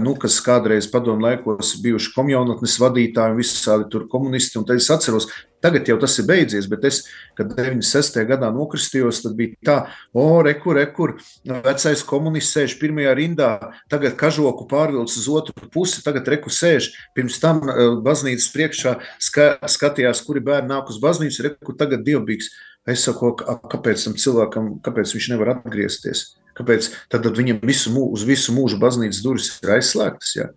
nu, 0.00 0.14
kas 0.16 0.38
kādreiz 0.40 0.88
padomu 0.88 1.26
laikos 1.26 1.74
bijuši 1.84 2.14
komjaunatnes 2.14 2.78
vadītāji 2.80 3.36
visādi 3.36 3.88
tur 3.92 4.06
komunisti. 4.08 4.56
Un 4.60 4.64
tad 4.68 4.80
es 4.80 4.88
atceros, 4.90 5.28
tagad 5.64 5.88
jau 5.88 5.96
tas 6.00 6.14
ir 6.20 6.26
beidzies, 6.28 6.68
bet 6.70 6.84
es, 6.88 7.00
kad 7.38 7.50
96. 7.56 8.20
gadā 8.28 8.50
nokristījos, 8.54 9.22
tad 9.24 9.34
bija 9.38 9.56
tā, 9.64 9.76
o, 10.12 10.26
rekur, 10.46 10.78
rekur, 10.78 11.16
vecais 11.46 12.04
komunists 12.06 12.56
sēž 12.56 12.76
pirmajā 12.80 13.14
rindā, 13.18 13.50
tagad 13.90 14.16
kažoku 14.20 14.68
pārvilc 14.70 15.12
uz 15.12 15.28
otru 15.32 15.70
pusi, 15.74 16.02
tagad 16.04 16.28
rekur 16.30 16.54
sēž. 16.54 16.92
Pirms 17.16 17.40
tam 17.42 17.62
baznīcas 18.04 18.50
priekšā 18.54 18.96
ska, 19.22 19.50
skatījās, 19.66 20.22
kuri 20.26 20.44
bērni 20.44 20.72
nāk 20.74 20.92
uz 20.92 21.00
baznīcu, 21.02 21.46
rekur 21.50 21.78
tagad 21.78 22.06
dievbīgs. 22.06 22.52
Es 22.88 23.02
saku, 23.04 23.34
kāpēc 23.36 24.06
tam 24.06 24.14
cilvēkam, 24.16 24.68
kāpēc 24.84 25.12
viņš 25.12 25.32
nevar 25.34 25.58
atgriezties? 25.58 26.30
Kāpēc 26.56 26.88
tad 27.12 27.26
viņam 27.36 27.60
visu 27.62 27.92
mūžu, 27.94 28.14
uz 28.16 28.24
visu 28.26 28.54
mūžu 28.56 28.78
baznīcas 28.80 29.20
durvis 29.22 29.50
ir 29.62 29.74
aizslēgtas? 29.76 30.32
Ja? 30.38 30.48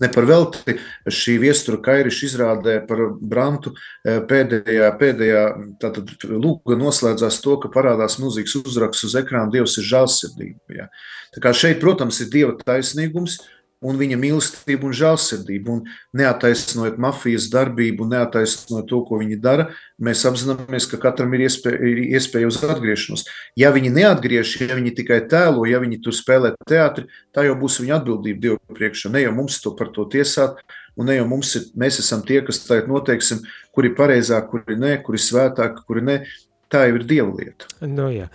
Ne 0.00 0.08
par 0.12 0.24
velti 0.28 0.76
šī 1.12 1.36
viestura 1.42 1.80
kairiša 1.84 2.26
izrādē 2.26 2.76
par 2.88 3.02
Brantu 3.20 3.74
eh, 3.74 4.20
pēdējā, 4.30 4.90
pēdējā 5.00 5.44
tātad 5.82 6.12
lūga 6.30 6.78
noslēdzās 6.80 7.40
to, 7.44 7.58
ka 7.60 7.72
parādās 7.72 8.18
milzīgs 8.22 8.56
uzraksts 8.62 9.10
uz 9.10 9.16
ekrāna 9.20 9.52
Dievs 9.52 9.76
ir 9.80 9.88
žālsirdība. 9.90 10.76
Ja? 10.78 10.88
Tā 11.34 11.44
kā 11.44 11.52
šeit, 11.56 11.82
protams, 11.82 12.22
ir 12.24 12.32
Dieva 12.32 12.56
taisnīgums, 12.64 13.38
un 13.80 13.96
viņa 14.00 14.18
mīlestību 14.20 14.90
un 14.90 14.96
žēlsirdību. 14.96 15.76
Un 15.76 16.18
neataisnojot 16.20 16.98
mafijas 17.00 17.48
darbību, 17.52 18.08
neataisnojot 18.10 18.88
to, 18.90 19.00
ko 19.08 19.20
viņi 19.22 19.38
dara, 19.40 19.70
mēs 20.00 20.24
apzināmies, 20.28 20.88
ka 20.90 21.00
katram 21.00 21.32
ir 21.36 21.46
iespēja, 21.46 21.78
ir 21.92 22.02
iespēja 22.18 22.50
uz 22.50 22.60
atgriešanos. 22.66 23.24
Ja 23.58 23.72
viņi 23.74 23.92
neatgriež, 23.96 24.56
ja 24.66 24.76
viņi 24.76 24.94
tikai 25.00 25.22
tēlo, 25.30 25.64
ja 25.68 25.80
viņi 25.82 26.02
tur 26.04 26.16
spēlē 26.16 26.52
teātri, 26.68 27.08
tā 27.34 27.46
jau 27.48 27.56
būs 27.60 27.80
viņa 27.80 27.96
atbildība 28.00 28.44
Dievu 28.44 28.76
priekšā. 28.76 29.12
Ne 29.14 29.24
jau 29.24 29.32
mums 29.36 29.60
to 29.64 29.72
par 29.78 29.92
to 29.96 30.04
tiesāt, 30.12 30.60
un 31.00 31.08
ne 31.08 31.16
jau 31.16 31.26
mums 31.30 31.54
ir, 31.56 31.66
mēs 31.78 32.02
esam 32.02 32.24
tie, 32.26 32.42
kas 32.44 32.60
tagad 32.66 32.90
noteiksim, 32.90 33.40
kuri 33.72 33.92
ir 33.92 33.96
pareizāk, 33.98 34.52
kuri 34.52 34.76
nē, 34.76 34.94
kuri 35.06 35.20
svētāk, 35.20 35.84
kuri 35.88 36.04
nē. 36.04 36.20
Tā 36.70 36.84
jau 36.86 37.00
ir 37.00 37.04
dieva 37.10 37.32
lieta. 37.34 37.66
Nu, 37.82 38.06
jā. 38.14 38.28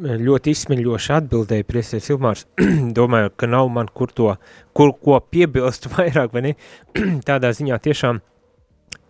ļoti 0.00 0.54
izsmeļoši 0.56 1.12
atbildēja 1.18 1.66
Priesties 1.68 2.08
Ilmārs. 2.14 2.46
Domāju, 2.98 3.32
ka 3.36 3.48
nav 3.50 3.68
man 3.74 3.90
kur 3.92 4.12
to, 4.16 4.30
kur 4.72 4.94
ko 4.96 5.18
piebilst 5.20 5.90
vairāk, 5.94 6.32
vai 6.32 6.46
ne? 6.48 6.54
Tādā 7.28 7.52
ziņā 7.56 7.76
tiešām 7.84 8.22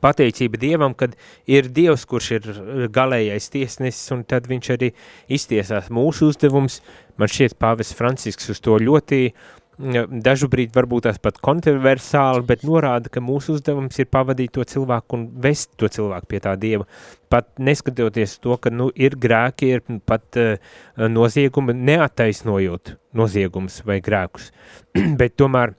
pateicība 0.02 0.59
Dievam, 0.59 0.96
kad 0.98 1.14
ir 1.46 1.70
Dievs, 1.70 2.02
kurš 2.11 2.33
ir 2.35 2.50
galējais 2.90 3.46
tiesnesis, 3.55 4.11
un 4.14 4.26
tad 4.26 4.50
viņš 4.50 4.74
arī 4.74 4.90
iztiesās 5.31 5.92
mūsu 5.94 6.33
uzdevums. 6.33 6.81
Man 7.22 7.31
šķiet, 7.31 7.55
Pāvis 7.62 7.94
Francisks 7.94 8.50
uz 8.50 8.59
to 8.64 8.74
ļoti 8.83 9.28
uh, 9.31 9.62
dažu 9.83 10.49
brīdi 10.53 10.75
varbūt 10.77 11.07
tās 11.09 11.18
pat 11.23 11.38
kontroversāli, 11.42 12.45
bet 12.47 12.62
norāda, 12.66 13.11
ka 13.12 13.23
mūsu 13.25 13.57
uzdevums 13.57 13.99
ir 13.99 14.09
pavadīt 14.12 14.55
to 14.55 14.64
cilvēku 14.68 15.18
un 15.18 15.27
vest 15.42 15.73
to 15.81 15.90
cilvēku 15.90 16.31
pie 16.31 16.40
tā 16.45 16.55
Dieva. 16.61 16.87
Pat 17.33 17.49
neskatoties 17.59 18.38
to, 18.45 18.57
ka 18.62 18.71
nu, 18.71 18.90
ir 18.95 19.16
grēki, 19.18 19.73
ir 19.77 20.01
pat 20.07 20.38
uh, 20.40 20.75
noziegumi, 21.09 21.75
neataisnojot 21.75 22.97
noziegums 23.18 23.81
vai 23.88 24.01
grēkus, 24.05 24.53
bet 25.21 25.37
tomēr 25.40 25.75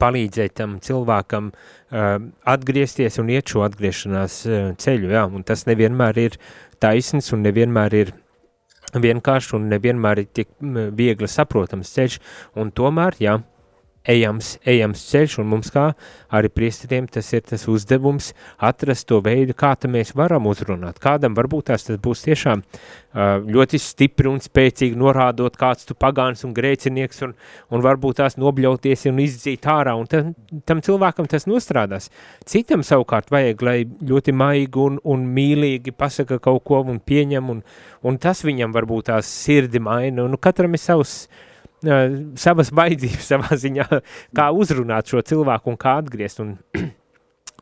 palīdzēt 0.00 0.56
tam 0.60 0.78
cilvēkam 0.82 1.50
uh, 1.50 2.16
atgriezties 2.50 3.18
un 3.22 3.30
iet 3.34 3.50
šo 3.50 3.64
atgriešanās 3.66 4.40
uh, 4.48 4.72
ceļu, 4.80 5.14
jā, 5.14 5.26
un 5.26 5.46
tas 5.46 5.66
nevienmēr 5.70 6.24
ir 6.26 6.40
taisns 6.82 7.32
un 7.34 7.46
nevienmēr 7.46 7.96
ir 8.02 8.12
vienkārši 8.94 9.56
un 9.58 9.68
nevienmēr 9.70 10.24
tik 10.34 10.50
viegli 10.96 11.28
saprotams 11.30 11.92
ceļš, 11.94 12.18
un 12.58 12.72
tomēr, 12.74 13.18
jā, 13.22 13.38
ejams, 14.08 14.54
ejams 14.68 15.02
ceļš, 15.10 15.36
un 15.42 15.48
mums 15.50 15.70
kā 15.74 15.90
arī 16.32 16.48
priesteriem 16.52 17.08
tas 17.10 17.26
ir 17.34 17.42
tas 17.44 17.66
uzdevums 17.68 18.30
atrast 18.56 19.06
to 19.10 19.20
veidu, 19.24 19.54
kā 19.56 19.74
mēs 19.88 20.14
varam 20.16 20.46
uzrunāt. 20.48 21.00
Kādam 21.02 21.36
varbūt 21.36 21.68
tās 21.70 21.84
tas 21.84 21.98
būs 22.00 22.24
tiešām 22.24 22.62
ļoti 23.50 23.80
stipri 23.82 24.30
un 24.30 24.40
spēcīgi 24.40 24.96
norādot, 24.96 25.56
kāds 25.58 25.84
tu 25.88 25.94
pagāns 25.94 26.44
un 26.46 26.54
grēcinieks, 26.54 27.22
un, 27.26 27.34
un 27.70 27.84
varbūt 27.84 28.20
tās 28.22 28.38
nobļauties 28.40 29.06
un 29.10 29.20
izdzīt 29.20 29.66
ārā, 29.68 29.96
un 29.98 30.08
tam, 30.10 30.32
tam 30.64 30.80
cilvēkam 30.80 31.28
tas 31.28 31.48
nostrādās. 31.50 32.08
Citam 32.46 32.84
savukārt 32.86 33.30
vajag, 33.30 33.66
lai 33.66 33.76
ļoti 33.84 34.32
maigi 34.32 34.80
un, 34.80 35.00
un 35.04 35.28
mīlīgi 35.34 35.92
pasaka 35.92 36.40
kaut 36.40 36.64
ko 36.64 36.80
un 36.86 37.02
pieņem, 37.04 37.52
un, 37.52 37.62
un 38.06 38.18
tas 38.22 38.44
viņam 38.46 38.72
varbūt 38.72 39.10
tās 39.10 39.28
sirdi 39.28 39.82
maina, 39.82 40.24
un 40.24 40.36
nu, 40.36 40.40
katram 40.40 40.76
ir 40.76 40.80
savs, 40.80 41.24
uh, 41.26 41.46
savas 41.80 42.72
vajadzības 42.76 43.28
savā 43.32 43.56
ziņā, 43.64 43.86
kā 44.36 44.48
uzrunāt 44.52 45.10
šo 45.10 45.22
cilvēku 45.26 45.72
un 45.72 45.78
kā 45.80 45.98
atgriezt. 46.02 46.42
Un 46.44 46.56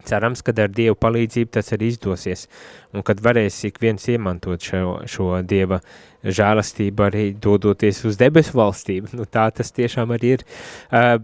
cerams, 0.08 0.42
ka 0.42 0.54
ar 0.56 0.70
Dievu 0.72 0.96
palīdzību 0.98 1.52
tas 1.58 1.72
arī 1.76 1.92
izdosies, 1.92 2.46
un 2.94 3.04
kad 3.06 3.20
varēs 3.24 3.60
ik 3.68 3.80
viens 3.82 4.08
iemantot 4.08 4.62
šo, 4.64 5.00
šo 5.06 5.30
Dieva 5.46 5.80
žēlastību 6.24 7.04
arī 7.06 7.24
dodoties 7.38 8.04
uz 8.08 8.18
debesu 8.20 8.58
valstību. 8.58 9.14
Nu, 9.18 9.26
tā 9.26 9.48
tas 9.54 9.74
tiešām 9.74 10.14
arī 10.16 10.38
ir. 10.38 10.46
Uh, 10.90 11.18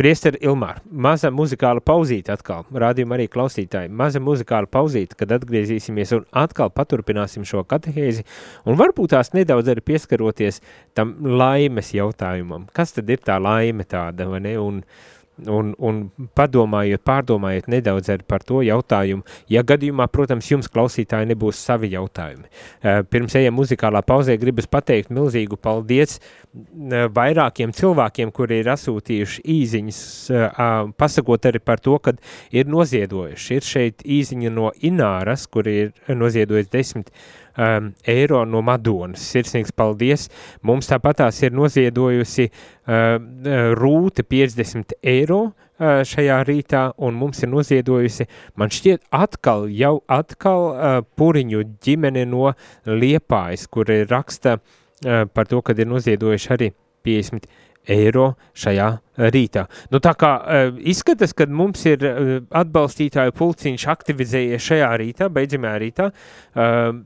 Priester 0.00 0.36
Ilmār, 0.40 0.80
maza 0.90 1.30
muzikāla 1.34 1.82
pauzīte 1.84 2.32
atkal, 2.32 2.64
rādījuma 2.72 3.18
arī 3.18 3.26
klausītāji, 3.32 3.92
maza 3.92 4.22
muzikāla 4.22 4.70
pauzīte, 4.70 5.18
kad 5.20 5.34
atgriezīsimies 5.36 6.14
un 6.16 6.26
atkal 6.42 6.72
paturpināsim 6.72 7.44
šo 7.48 7.64
katehēzi 7.68 8.24
un 8.64 8.80
varbūt 8.80 9.14
tās 9.16 9.34
nedaudz 9.36 9.72
arī 9.72 9.84
pieskaroties 9.92 10.62
tam 10.96 11.16
laimes 11.20 11.92
jautājumam. 11.96 12.68
Kas 12.72 12.96
tad 12.96 13.10
ir 13.12 13.20
tā 13.24 13.36
laime 13.42 13.84
tāda, 13.88 14.28
vai 14.30 14.40
ne? 14.44 14.56
Un, 14.60 14.80
uh, 14.84 15.19
un, 15.48 15.72
un 15.78 16.02
padomājiet, 16.36 17.02
pārdomājiet 17.06 17.70
nedaudz 17.72 18.10
arī 18.12 18.26
par 18.28 18.44
to 18.46 18.60
jautājumu, 18.66 19.24
ja 19.52 19.62
gadījumā, 19.66 20.08
protams, 20.12 20.50
jums 20.50 20.70
klausītāji 20.72 21.30
nebūs 21.32 21.60
savi 21.60 21.92
jautājumi. 21.94 22.48
Eh, 22.82 23.00
pirms 23.08 23.36
ejam 23.40 23.56
muzikālā 23.60 24.02
pauzē, 24.06 24.36
gribas 24.40 24.68
pateikt 24.70 25.12
milzīgu 25.14 25.58
paldies 25.60 26.18
vairākiem 27.14 27.72
cilvēkiem, 27.76 28.32
kuri 28.34 28.60
ir 28.60 28.70
asūtījuši 28.72 29.44
īziņas, 29.54 30.00
pasakot 30.98 31.46
arī 31.46 31.60
par 31.62 31.82
to, 31.82 31.94
ka 32.02 32.16
ir 32.50 32.70
noziedojuši. 32.70 33.58
Ir 33.60 33.68
šeit 33.68 34.02
īziņa 34.02 34.50
no 34.54 34.72
Ināras, 34.82 35.46
kur 35.46 35.68
ir 35.70 35.92
noziedojis 36.08 36.72
desmit 36.72 37.12
um, 37.60 37.92
eiro 38.08 38.44
no 38.48 38.62
Madonas. 38.64 39.24
Sirsnīgs 39.32 39.74
paldies! 39.76 40.28
Mums 40.66 40.88
tāpatās 40.90 41.40
ir 41.44 41.54
noziedojusi 41.56 42.48
uh, 42.48 43.16
rūte 43.78 44.24
50 44.26 44.96
eiro 45.12 45.40
uh, 45.50 46.00
šajā 46.06 46.40
rītā, 46.48 46.84
un 46.98 47.18
mums 47.20 47.42
ir 47.44 47.52
noziedojusi, 47.52 48.28
man 48.60 48.72
šķiet, 48.72 49.06
atkal, 49.16 49.68
jau 49.72 49.98
atkal 50.10 50.68
uh, 50.70 51.00
puriņu 51.20 51.64
ģimene 51.84 52.26
no 52.30 52.52
Liepājas, 52.88 53.66
kur 53.70 53.90
raksta 54.10 54.58
uh, 54.60 55.26
par 55.32 55.50
to, 55.50 55.62
kad 55.64 55.78
ir 55.78 55.90
noziedojuši 55.90 56.54
arī 56.56 56.72
50 57.06 57.50
eiro 57.90 58.34
šajā 58.60 58.88
rītā. 59.32 59.64
Nu, 59.92 60.00
tā 60.04 60.12
kā 60.18 60.34
uh, 60.38 60.80
izskatās, 60.92 61.32
ka 61.36 61.46
mums 61.48 61.84
ir 61.88 62.04
uh, 62.04 62.32
atbalstītāju 62.60 63.34
pulciņš 63.36 63.86
aktivizējies 63.94 64.66
šajā 64.66 64.90
rītā, 65.00 65.30
beidzamajā 65.32 65.80
rītā, 65.84 66.10
uh, 66.10 67.00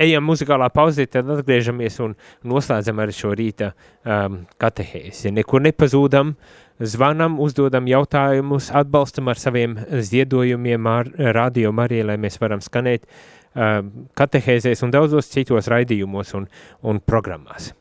ejam 0.00 0.24
muzikālā 0.26 0.70
pauzē, 0.72 1.06
tad 1.10 1.28
atgriežamies 1.34 1.98
un 2.04 2.16
noslēdzam 2.48 3.02
arī 3.02 3.16
šo 3.16 3.32
rīta 3.36 3.72
um, 3.72 4.42
katehēzi. 4.60 5.32
Nekur 5.36 5.64
nepazūdam, 5.66 6.34
zvanam, 6.80 7.38
uzdodam 7.42 7.88
jautājumus, 7.90 8.70
atbalstam 8.76 9.30
ar 9.32 9.40
saviem 9.40 9.76
ziedojumiem 9.90 10.88
ar 10.90 11.12
radio 11.36 11.74
Mariju, 11.76 12.08
lai 12.10 12.18
mēs 12.20 12.40
varam 12.42 12.64
skanēt 12.64 13.04
um, 13.06 13.92
katehēzēs 14.18 14.84
un 14.86 14.94
daudzos 14.94 15.30
citos 15.32 15.70
raidījumos 15.72 16.34
un, 16.38 16.48
un 16.82 17.02
programmās. 17.04 17.72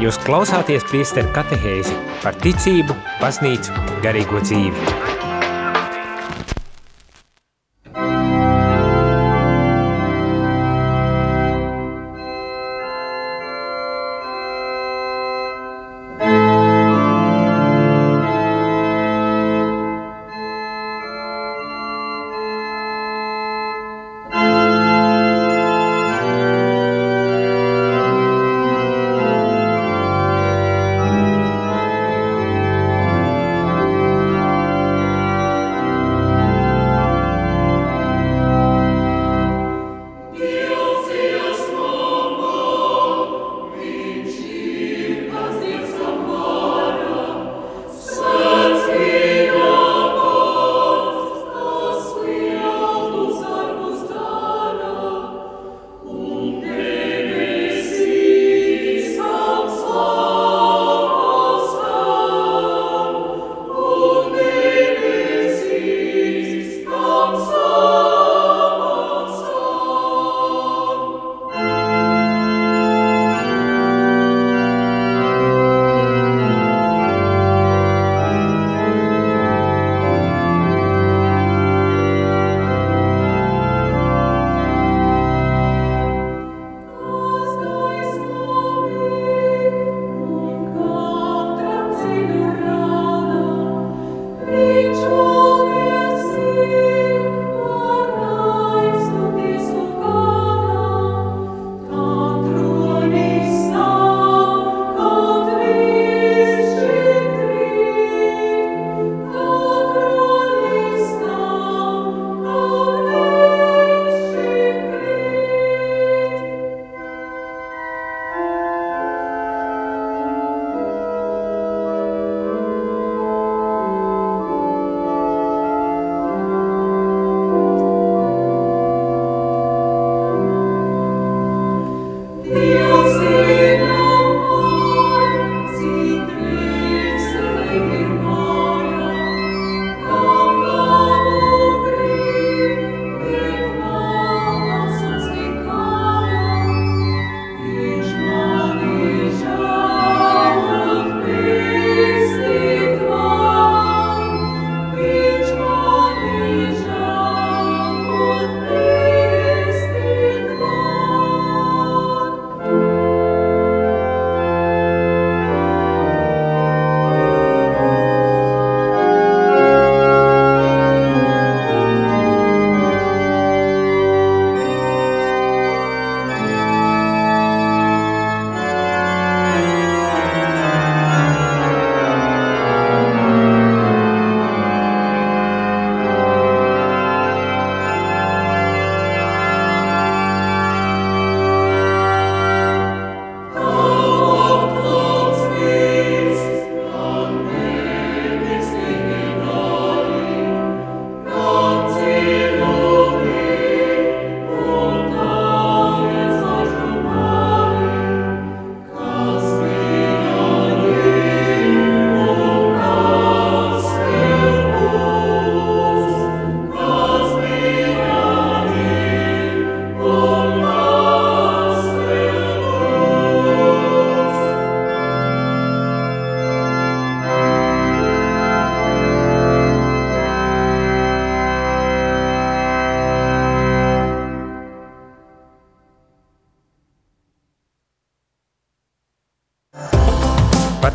Jūs 0.00 0.16
klausāties 0.24 0.86
priesteru 0.88 1.28
katehēzi 1.36 1.92
par 2.22 2.36
ticību, 2.40 2.96
baznīcu, 3.20 3.76
garīgo 4.04 4.40
dzīvi. 4.40 5.09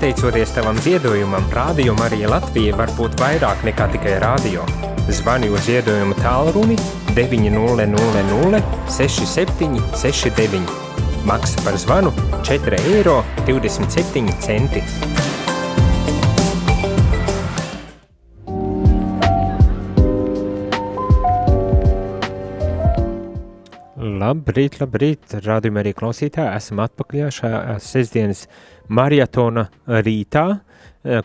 Pateicoties 0.05 0.51
tavam 0.53 0.77
ziedojumam, 0.85 1.47
Rādio 1.49 1.95
Marija 1.97 2.29
Latvija 2.29 2.75
var 2.77 2.91
būt 2.93 3.15
vairāk 3.17 3.63
nekā 3.65 3.87
tikai 3.95 4.11
rādio. 4.21 4.61
Zvani 5.09 5.49
uz 5.49 5.63
ziedojumu 5.65 6.13
tālruni 6.19 6.77
900 7.17 8.61
67 8.85 9.81
69. 9.97 10.61
Maksa 11.25 11.65
par 11.65 11.81
zvanu 11.81 12.13
4,27 12.45 12.77
eiro. 12.85 13.17
Labrīt, 24.25 24.79
labrīt, 24.81 25.35
rādījumā 25.45 25.83
arī 25.83 25.91
klausītāji. 25.93 26.57
Esam 26.57 26.79
atpakaļ 26.81 27.27
šajā 27.35 27.73
sestdienas 27.83 28.45
maratona 28.89 29.67
rītā, 29.85 30.45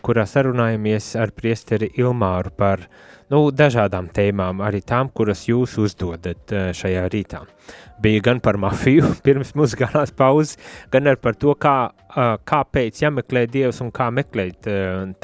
kurā 0.05 0.25
sarunājamies 0.29 1.07
ar 1.17 1.31
priesteri 1.33 1.89
Ilmāru 1.97 2.51
par 2.57 2.83
nu, 3.31 3.39
dažādām 3.55 4.09
tēmām, 4.13 4.61
arī 4.61 4.83
tām, 4.85 5.09
kuras 5.17 5.47
jūs 5.49 5.79
uzdodat 5.81 6.53
šajā 6.77 7.07
rītā. 7.13 7.41
Bija 8.03 8.25
gan 8.27 8.41
par 8.43 8.59
mafiju 8.61 9.09
pirms 9.25 9.55
muzikālās 9.57 10.13
pauzes, 10.17 10.59
gan 10.93 11.09
arī 11.09 11.21
par 11.23 11.39
to, 11.41 11.55
kā, 11.57 11.77
kāpēc 12.51 13.01
jāmeklē 13.01 13.47
Dievs 13.49 13.81
un 13.81 13.89
kā 13.95 14.11
meklēt 14.13 14.69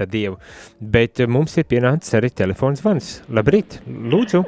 Dievu. 0.07 0.39
Bet 0.81 1.21
mums 1.29 1.59
ir 1.61 1.69
pienācis 1.69 2.17
arī 2.17 2.33
telefons 2.41 2.81
zvans. 2.81 3.13
Labrīt, 3.29 3.81
lūdzu! 3.85 4.47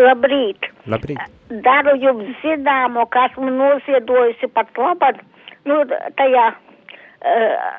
Labrīt! 0.00 0.68
Labrīt! 0.88 1.20
Daru 1.64 1.94
jums 2.00 2.28
zināmu, 2.40 3.04
ka 3.12 3.26
esmu 3.28 3.50
noziedojusi 3.52 4.48
pat 4.54 4.70
labāk, 4.80 5.20
nu, 5.68 5.82
tajā 6.16 6.46
uh, 6.52 7.72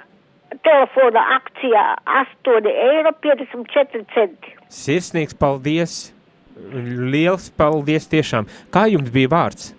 telefona 0.66 1.24
akcijā 1.40 1.86
8 2.22 2.70
eiro 2.74 3.14
54 3.26 4.04
centi. 4.14 4.58
Sirsnīgs 4.70 5.38
paldies! 5.38 6.12
Liels 6.54 7.50
paldies 7.58 8.06
tiešām! 8.12 8.46
Kā 8.74 8.86
jums 8.92 9.10
bija 9.14 9.32
vārds? 9.34 9.72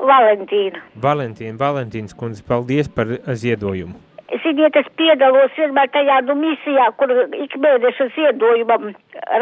Valentīna. 0.00 0.80
Valentīna, 1.00 1.56
Valentīnas 1.60 2.16
kundze, 2.16 2.44
paldies 2.44 2.88
par 2.92 3.08
ziedojumu. 3.36 3.96
Ziniet, 4.30 4.76
es 4.78 4.86
piedalos 4.94 5.50
vienmēr 5.58 5.90
tajā 5.90 6.20
nu, 6.28 6.36
misijā, 6.38 6.86
kur 7.00 7.10
ik 7.34 7.56
mēneša 7.58 8.06
ziedojumam 8.14 8.92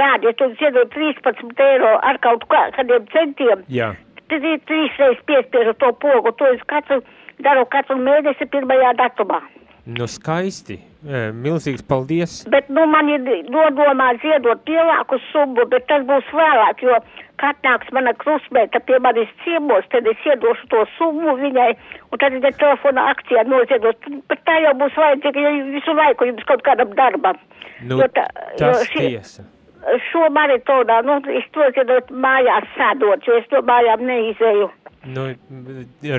rādi, 0.01 0.31
ja 0.31 0.33
tu 0.39 0.49
ziedo 0.61 0.87
13 0.95 1.63
eiro 1.67 1.93
ar 2.11 2.19
kaut 2.25 2.47
kādiem 2.49 3.05
centiem. 3.13 3.65
Jā. 3.69 3.93
Tad 4.33 4.45
ir 4.45 4.61
trīs 4.69 4.97
reizes 5.01 5.21
piespiežu 5.29 5.77
to 5.81 5.93
pogu, 6.01 6.33
to 6.41 6.49
es 6.55 6.65
katru, 6.73 7.03
daru 7.45 7.67
katru 7.73 7.99
mēnesi 8.01 8.49
pirmajā 8.49 8.95
datumā. 8.97 9.43
Nu 9.89 10.09
skaisti, 10.09 10.77
milzīgs 11.45 11.85
paldies. 11.89 12.43
Bet, 12.53 12.69
nu, 12.69 12.85
man 12.93 13.09
ir 13.13 13.25
nodomā 13.49 14.11
ziedot 14.25 14.69
lielāku 14.69 15.21
summu, 15.31 15.65
bet 15.73 15.87
tas 15.89 16.05
būs 16.09 16.29
vēlāk, 16.37 16.85
jo 16.85 16.99
kad 17.41 17.59
nāks 17.67 17.91
mana 17.95 18.15
krustmeita 18.23 18.81
pie 18.87 18.99
manis 19.05 19.31
ciemos, 19.45 19.87
tad 19.93 20.07
es 20.11 20.25
iedošu 20.27 20.67
to 20.73 20.85
summu 20.97 21.37
viņai, 21.41 21.69
un 22.11 22.23
tad 22.23 22.35
viņa 22.37 22.55
telefona 22.61 23.09
akcijā 23.13 23.45
noziedos. 23.49 24.01
Bet 24.31 24.43
tā 24.49 24.59
jau 24.65 24.75
būs 24.81 24.99
vajadzīga 24.99 25.45
ja 25.47 25.53
visu 25.77 25.95
laiku 26.01 26.29
jums 26.31 26.49
kaut 26.51 26.65
kādam 26.67 26.93
darbam. 26.99 27.39
Nu, 27.85 28.01
jo 28.03 28.11
tā, 28.15 28.27
tas 28.59 28.83
jo 28.83 28.91
šie, 28.91 29.07
tiesa. 29.15 29.47
Šo 30.11 30.27
maratonā, 30.35 31.01
nu, 31.07 31.21
es 31.39 31.47
to 31.55 31.69
ziedot 31.77 32.11
mājās 32.11 32.67
sēdot, 32.75 33.27
jo 33.29 33.39
es 33.39 33.47
to 33.53 33.63
mājām 33.67 34.03
neizēju. 34.09 34.71
Nu, 35.09 35.27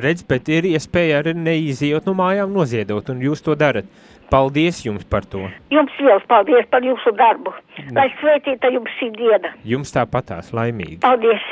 redz, 0.03 0.23
bet 0.27 0.49
ir 0.49 0.67
iespēja 0.69 1.19
arī 1.21 1.35
neizējot 1.37 2.07
no 2.09 2.15
mājām 2.17 2.53
noziedot, 2.55 3.11
un 3.13 3.21
jūs 3.23 3.43
to 3.45 3.55
darat. 3.59 3.89
Paldies 4.29 4.83
jums 4.85 5.05
par 5.09 5.25
to. 5.25 5.47
Jums 5.73 5.95
liels 6.05 6.25
paldies 6.29 6.67
par 6.69 6.85
jūsu 6.85 7.13
darbu. 7.17 7.53
Lai 7.97 8.07
svētīta 8.19 8.69
jums 8.73 8.93
šī 8.99 9.09
diena. 9.17 9.55
Jums 9.65 9.93
tāpatās 9.95 10.53
laimīgi. 10.53 10.99
Paldies. 11.05 11.45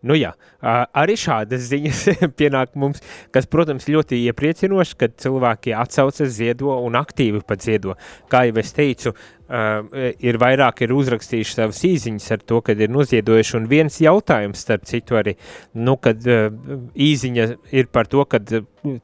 Nu 0.00 0.16
jā, 0.16 0.30
arī 0.62 1.16
šādas 1.20 1.68
ziņas 1.70 2.04
pienāk 2.40 2.76
mums, 2.78 3.02
kas, 3.34 3.48
protams, 3.50 3.88
ļoti 3.90 4.22
iepriecinoši, 4.30 4.96
kad 5.00 5.18
cilvēki 5.22 5.74
atsaucas 5.76 6.32
ziedo 6.36 6.76
un 6.84 6.98
aktīvi 7.00 7.42
pat 7.46 7.64
ziedo. 7.64 7.96
Kā 8.30 8.46
jau 8.48 8.58
es 8.60 8.74
teicu, 8.76 9.14
ir 9.50 10.38
vairāk 10.38 10.84
ir 10.84 10.92
uzrakstījuši 10.94 11.56
savas 11.56 11.80
īziņas 11.88 12.26
ar 12.36 12.42
to, 12.46 12.60
kad 12.62 12.80
ir 12.80 12.92
noziedojuši, 12.92 13.56
un 13.58 13.66
viens 13.70 13.96
jautājums, 14.02 14.62
starp 14.62 14.84
citu 14.86 15.18
arī, 15.18 15.34
nu, 15.74 15.96
kad 15.98 16.22
īziņa 16.22 17.46
ir 17.74 17.88
par 17.90 18.06
to, 18.10 18.22
kad 18.30 18.52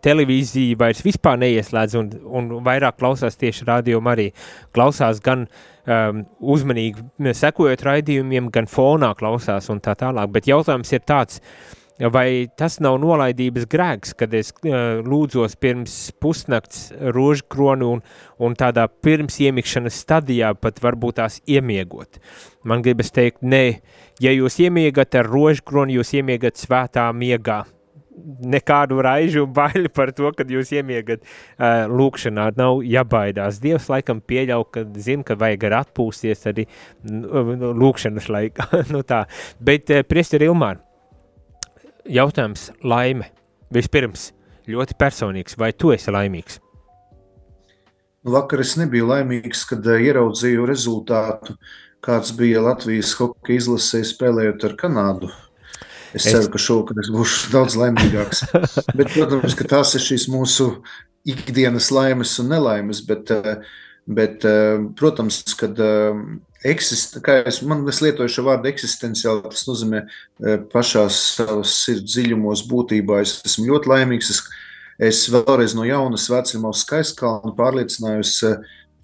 televīzija 0.07 0.79
vairs 0.79 1.03
vispār 1.05 1.41
neieslēdz 1.43 1.99
un, 1.99 2.13
un 2.39 2.53
vairāk 2.67 3.01
klausās 3.01 3.41
tieši 3.41 3.67
rādījumu 3.67 4.13
arī, 4.13 4.29
klausās 4.77 5.19
gan 5.25 5.49
um, 5.49 6.23
uzmanīgi 6.55 7.35
sekojot 7.37 7.83
raidījumiem, 7.89 8.51
gan 8.55 8.71
fonā 8.71 9.13
klausās 9.19 9.67
un 9.73 9.83
tā 9.83 9.97
tālāk. 9.99 10.31
Bet 10.35 10.47
jautājums 10.51 10.95
ir 10.95 11.03
tāds, 11.07 11.43
vai 12.13 12.49
tas 12.59 12.79
nav 12.85 12.99
nolaidības 13.01 13.67
grēks, 13.73 14.13
kad 14.21 14.35
es 14.37 14.53
uh, 14.53 15.01
lūdzos 15.07 15.57
pirms 15.61 15.95
pusnakts 16.21 16.91
rožkronu 17.17 17.95
un, 17.97 18.03
un 18.39 18.57
tādā 18.59 18.87
pirms 18.89 19.41
iemikšanas 19.41 20.03
stadijā 20.05 20.53
pat 20.61 20.83
varbūt 20.85 21.21
tās 21.23 21.41
iemiegot. 21.49 22.21
Man 22.67 22.85
gribas 22.85 23.13
teikt, 23.15 23.41
nē, 23.41 23.81
ja 24.21 24.35
jūs 24.35 24.61
iemiegat 24.67 25.17
ar 25.23 25.31
rožkronu, 25.31 25.97
jūs 26.01 26.13
iemiegat 26.19 26.61
svētā 26.61 27.09
miegā 27.17 27.65
nekādu 28.17 29.01
raižu 29.05 29.45
un 29.45 29.53
baili 29.53 29.91
par 29.93 30.13
to, 30.17 30.31
kad 30.37 30.49
jūs 30.51 30.73
iemiegat 30.73 31.21
uh, 31.23 31.85
lūkšanā. 31.91 32.49
Nav 32.57 32.81
jābaidās. 32.87 33.61
Dievs 33.63 33.91
laikam 33.93 34.23
pieļauj, 34.25 34.65
ka 34.73 34.85
zina, 35.03 35.27
ka 35.27 35.37
vajag 35.39 35.69
atpūsties 35.83 36.49
arī 36.51 36.67
lūkšanas 37.05 38.31
laikā. 38.33 38.69
nu 38.95 39.05
tā. 39.07 39.25
Bet, 39.61 39.93
uh, 39.93 40.07
priesteri 40.09 40.49
Ilmār, 40.49 40.81
jautājums 42.09 42.71
laime. 42.85 43.31
Vispirms, 43.75 44.31
ļoti 44.71 44.95
personīgs. 44.99 45.59
Vai 45.59 45.73
tu 45.73 45.91
esi 45.95 46.15
laimīgs? 46.15 46.61
Nu, 48.27 48.35
vakar 48.35 48.63
es 48.63 48.77
nebiju 48.79 49.09
laimīgs, 49.11 49.65
kad 49.71 49.87
uh, 49.87 49.99
ieraudzīju 50.03 50.67
rezultātu, 50.67 51.57
kāds 52.03 52.33
bija 52.39 52.63
Latvijas 52.63 53.15
hokeja 53.19 53.63
izlasē 53.63 54.03
spēlējot 54.07 54.69
ar 54.69 54.79
Kanādu 54.79 55.33
Es 56.17 56.25
ceru, 56.25 56.49
ka 56.53 56.61
šovakar 56.61 57.01
es 57.03 57.11
būšu 57.13 57.49
daudz 57.55 57.77
laimīgāks. 57.81 58.45
bet, 58.97 59.13
protams, 59.13 59.57
ka 59.59 59.69
tās 59.69 59.95
ir 59.99 60.05
šīs 60.05 60.29
mūsu 60.33 60.71
ikdienas 61.29 61.91
laimes 61.95 62.37
un 62.43 62.53
nelaimes, 62.55 63.03
bet, 63.07 63.33
eh, 63.35 63.59
bet 64.07 64.47
eh, 64.49 64.79
protams, 64.99 65.43
kad 65.59 65.79
eh, 65.83 66.23
eksist, 66.65 67.19
kā 67.25 67.41
es, 67.49 67.61
man, 67.67 67.85
es 67.91 68.01
lietoju 68.05 68.33
šo 68.33 68.47
vārdu 68.47 68.71
eksistenciāli, 68.71 69.45
tas 69.51 69.67
nozīmē 69.69 70.05
pašās 70.73 71.19
savas 71.37 71.75
sirds 71.85 72.15
dziļumos 72.15 72.65
būtībā. 72.71 73.21
Es 73.25 73.41
esmu 73.47 73.69
ļoti 73.73 73.93
laimīgs. 73.93 74.33
Es, 74.33 74.43
es 75.11 75.25
vēlreiz 75.33 75.77
no 75.77 75.85
jauna 75.89 76.21
svecimā 76.21 76.73
uz 76.73 76.85
skaistkalnu 76.87 77.55
pārliecinājos, 77.59 78.39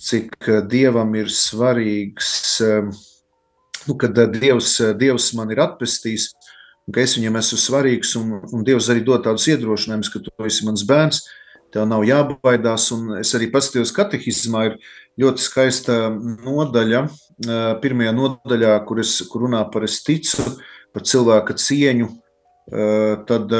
cik 0.02 0.48
Dievam 0.70 1.12
ir 1.14 1.28
svarīgs, 1.30 2.32
nu, 3.86 3.98
kad 4.00 4.16
Dievs, 4.34 4.78
Dievs 4.98 5.30
man 5.38 5.52
ir 5.54 5.62
atpestījis, 5.62 6.32
ka 6.92 7.04
es 7.04 7.14
viņam 7.18 7.38
esmu 7.38 7.60
svarīgs, 7.60 8.16
un, 8.18 8.40
un 8.50 8.66
Dievs 8.66 8.90
arī 8.90 9.04
dod 9.06 9.22
tādus 9.26 9.46
iedrošinājumus, 9.52 10.10
ka 10.10 10.22
tu 10.24 10.34
esi 10.48 10.66
mans 10.66 10.82
bērns, 10.88 11.22
tev 11.72 11.86
nav 11.88 12.02
jābaidās, 12.04 12.88
un 12.96 13.18
es 13.20 13.32
arī 13.38 13.48
paskatījos 13.52 13.94
katehizmā, 13.96 14.66
ir 14.68 14.74
ļoti 15.20 15.44
skaista 15.44 15.96
nodaļa, 16.12 17.06
pirmajā 17.82 18.12
nodaļā, 18.16 18.76
kur, 18.88 19.02
es, 19.02 19.16
kur 19.30 19.46
runā 19.46 19.62
par 19.72 19.86
es 19.88 20.00
ticu, 20.06 20.44
par 20.94 21.04
cilvēka 21.08 21.56
cieņu, 21.58 22.08
tad 23.28 23.52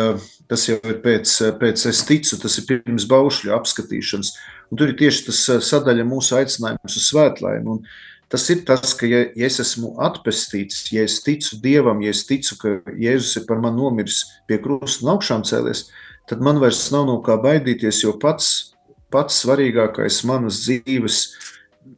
tas 0.49 0.65
jau 0.69 0.79
ir 0.87 1.01
pēc, 1.03 1.33
pēc 1.59 1.85
es 1.91 2.05
ticu, 2.07 2.39
tas 2.41 2.57
ir 2.61 2.69
pirms 2.69 3.09
baušļu 3.11 3.53
apskatīšanas, 3.57 4.33
un 4.71 4.81
tur 4.81 4.93
ir 4.93 4.99
tieši 5.01 5.27
tas 5.29 5.43
sadaļa 5.69 6.07
mūsu 6.09 6.39
aicinājums 6.39 7.01
uz 7.01 7.11
svētlaimi, 7.11 7.77
un 7.77 7.85
Tas 8.33 8.47
ir 8.49 8.63
tas, 8.65 8.95
ka, 8.97 9.05
ja, 9.05 9.27
ja 9.37 9.45
es 9.45 9.59
esmu 9.61 9.91
atpestīts, 10.01 10.87
ja 10.89 11.03
es 11.05 11.19
ticu 11.21 11.59
Dievam, 11.61 11.99
ja 12.01 12.15
es 12.15 12.23
ticu, 12.25 12.57
ka 12.57 12.71
Jēzus 12.97 13.43
ir 13.43 13.45
par 13.45 13.59
mani 13.61 13.77
nomiris 13.77 14.23
pie 14.49 14.57
krusta 14.63 15.05
un 15.05 15.11
augšām 15.13 15.45
cēlies, 15.45 15.83
tad 16.31 16.41
man 16.41 16.57
vairs 16.63 16.87
nav 16.95 17.05
no 17.11 17.19
kā 17.27 17.37
baidīties, 17.43 18.01
jo 18.07 18.15
pats, 18.23 18.72
pats 19.13 19.43
svarīgākais 19.45 20.23
manas 20.29 20.63
dzīves 20.65 21.23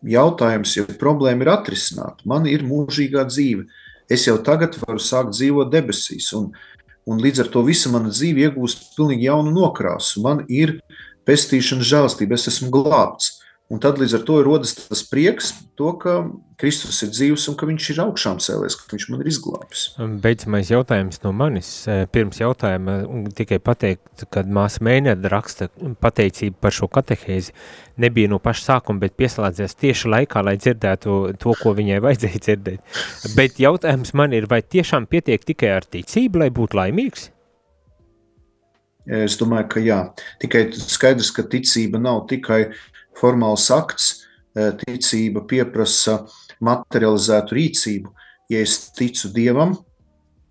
jautājums, 0.08 0.76
ja 0.76 0.84
problēma 1.00 1.46
ir 1.46 1.52
atrisināta. 1.54 2.24
Man 2.28 2.48
ir 2.50 2.64
mūžīgā 2.66 3.24
dzīve. 3.30 3.66
Es 4.10 4.26
jau 4.28 4.36
tagad 4.44 4.76
varu 4.82 5.00
sākt 5.00 5.32
dzīvot 5.36 5.70
debesīs, 5.72 6.28
un, 6.36 6.50
un 7.08 7.22
līdz 7.22 7.44
ar 7.44 7.52
to 7.54 7.64
visa 7.64 7.92
mana 7.92 8.12
dzīve 8.12 8.48
iegūst 8.48 8.90
pilnīgi 8.98 9.28
jaunu 9.30 9.54
nokrāsu. 9.54 10.20
Man 10.24 10.44
ir 10.52 10.78
pestīšana 11.28 11.86
žēlastība, 11.86 12.36
es 12.36 12.50
esmu 12.52 12.70
glābts. 12.74 13.43
Un 13.74 13.80
tad 13.82 13.98
līdz 13.98 14.12
ar 14.20 14.22
to 14.22 14.36
rodas 14.46 14.76
tas 14.76 15.00
prieks, 15.10 15.48
to, 15.74 15.88
ka 15.98 16.12
Kristus 16.60 17.00
ir 17.02 17.10
dzīvs 17.10 17.48
un 17.50 17.56
ka 17.58 17.66
viņš 17.66 17.88
ir 17.90 18.00
augšām 18.04 18.38
cēlies, 18.44 18.76
ka 18.78 18.86
viņš 18.92 19.06
man 19.10 19.24
ir 19.24 19.30
izglābis. 19.32 19.82
Beidzamais 20.22 20.70
jautājums 20.70 21.18
no 21.24 21.32
manis. 21.34 21.70
Eh, 21.90 22.04
pirms 22.14 22.38
jautājuma 22.38 23.00
tikai 23.34 23.58
pateikt, 23.58 24.28
kad 24.30 24.46
māsa 24.46 24.84
Mēneda 24.86 25.32
raksta 25.32 25.72
pateicību 25.74 26.60
par 26.62 26.76
šo 26.76 26.86
katehēzi, 26.94 27.50
nebija 27.98 28.30
no 28.30 28.38
paša 28.44 28.68
sākuma, 28.68 29.02
bet 29.02 29.18
pieslēdzies 29.18 29.74
tieši 29.82 30.14
laikā, 30.14 30.46
lai 30.46 30.54
dzirdētu 30.60 31.18
to, 31.42 31.58
ko 31.58 31.74
viņai 31.74 31.98
vajadzēja 32.06 32.46
dzirdēt. 32.46 32.96
Bet 33.34 33.58
jautājums 33.58 34.14
man 34.14 34.38
ir, 34.38 34.46
vai 34.46 34.62
tiešām 34.62 35.10
pietiek 35.10 35.42
tikai 35.42 35.74
ar 35.80 35.90
ticību, 35.90 36.44
lai 36.44 36.52
būtu 36.54 36.78
laimīgs? 36.78 37.32
Es 39.04 39.34
domāju, 39.36 39.68
ka 39.68 39.80
jā. 39.84 40.00
Tikai 40.40 40.68
skaidrs, 40.78 41.34
ka 41.34 41.42
ticība 41.44 41.98
nav 42.00 42.22
tikai 42.30 42.70
formāls 43.18 43.66
akts, 43.74 44.10
e, 44.54 44.70
ticība 44.84 45.44
pieprasa 45.48 46.20
materializētu 46.64 47.58
rīcību. 47.58 48.14
Ja 48.52 48.62
es 48.64 48.78
ticu 48.96 49.30
Dievam, 49.34 49.76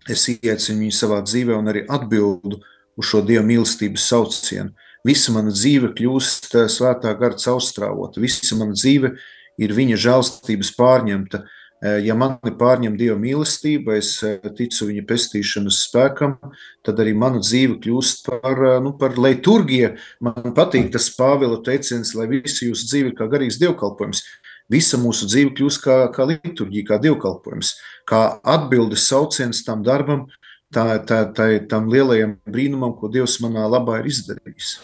es 0.09 0.25
iecinu 0.31 0.85
viņu 0.85 0.95
savā 0.97 1.21
dzīvē 1.23 1.55
un 1.57 1.71
arī 1.71 1.85
atbildu 1.87 2.59
uz 2.97 3.09
šo 3.09 3.23
Dieva 3.25 3.45
mīlestības 3.47 4.07
saucienu. 4.09 4.73
Visa 5.03 5.33
mana 5.35 5.51
dzīve 5.51 5.91
kļūst 5.97 6.53
e, 6.55 6.67
svētā 6.71 7.11
gara 7.19 7.39
caurstrāvota, 7.39 8.21
visa 8.23 8.55
mana 8.59 8.75
dzīve 8.77 9.15
ir 9.61 9.75
viņa 9.75 9.99
žēlstības 10.07 10.71
pārņemta. 10.79 11.43
Uh, 11.43 11.59
ja 11.83 12.15
mani 12.15 12.53
pārņem 12.55 12.93
Dieva 12.95 13.17
mīlestība, 13.19 13.97
es 13.99 14.15
eh, 14.23 14.37
ticu 14.55 14.87
viņa 14.87 15.03
pestīšanas 15.09 15.81
spēkam, 15.89 16.37
tad 16.85 16.99
arī 17.03 17.11
mana 17.17 17.41
dzīve 17.43 17.75
kļūst 17.83 18.23
par, 18.29 18.61
eh, 18.69 18.77
nu, 18.83 18.93
par 18.99 19.17
leiturgiju. 19.19 19.89
Man 20.23 20.53
patīk 20.55 20.93
tas 20.93 21.09
Pāvila 21.17 21.59
teiciens, 21.65 22.13
lai 22.15 22.29
visi 22.31 22.69
jūsu 22.69 22.87
dzīve 22.87 23.11
ir 23.11 23.17
kā 23.17 23.27
garīgs 23.31 23.59
dievkalpojums. 23.59 24.23
Visa 24.71 24.97
mūsu 25.01 25.27
dzīve 25.27 25.51
kļūst 25.57 25.83
kā, 25.83 25.97
kā 26.15 26.27
liturģija, 26.29 26.87
kā 26.87 26.99
dievkalpojums, 27.03 27.73
kā 28.07 28.21
atbildes 28.55 29.03
sauciens 29.09 29.59
tam 29.67 29.83
darbam, 29.83 30.29
tā, 30.73 30.85
tā, 31.03 31.25
tā, 31.35 31.49
tam 31.67 31.91
lielajam 31.91 32.37
brīnumam, 32.47 32.95
ko 32.95 33.11
Dievs 33.11 33.41
manā 33.43 33.65
labā 33.67 33.99
ir 33.99 34.07
izdarījis. 34.13 34.77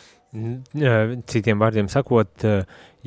Citiem 1.32 1.64
vārdiem 1.64 1.88
sakot, 1.90 2.44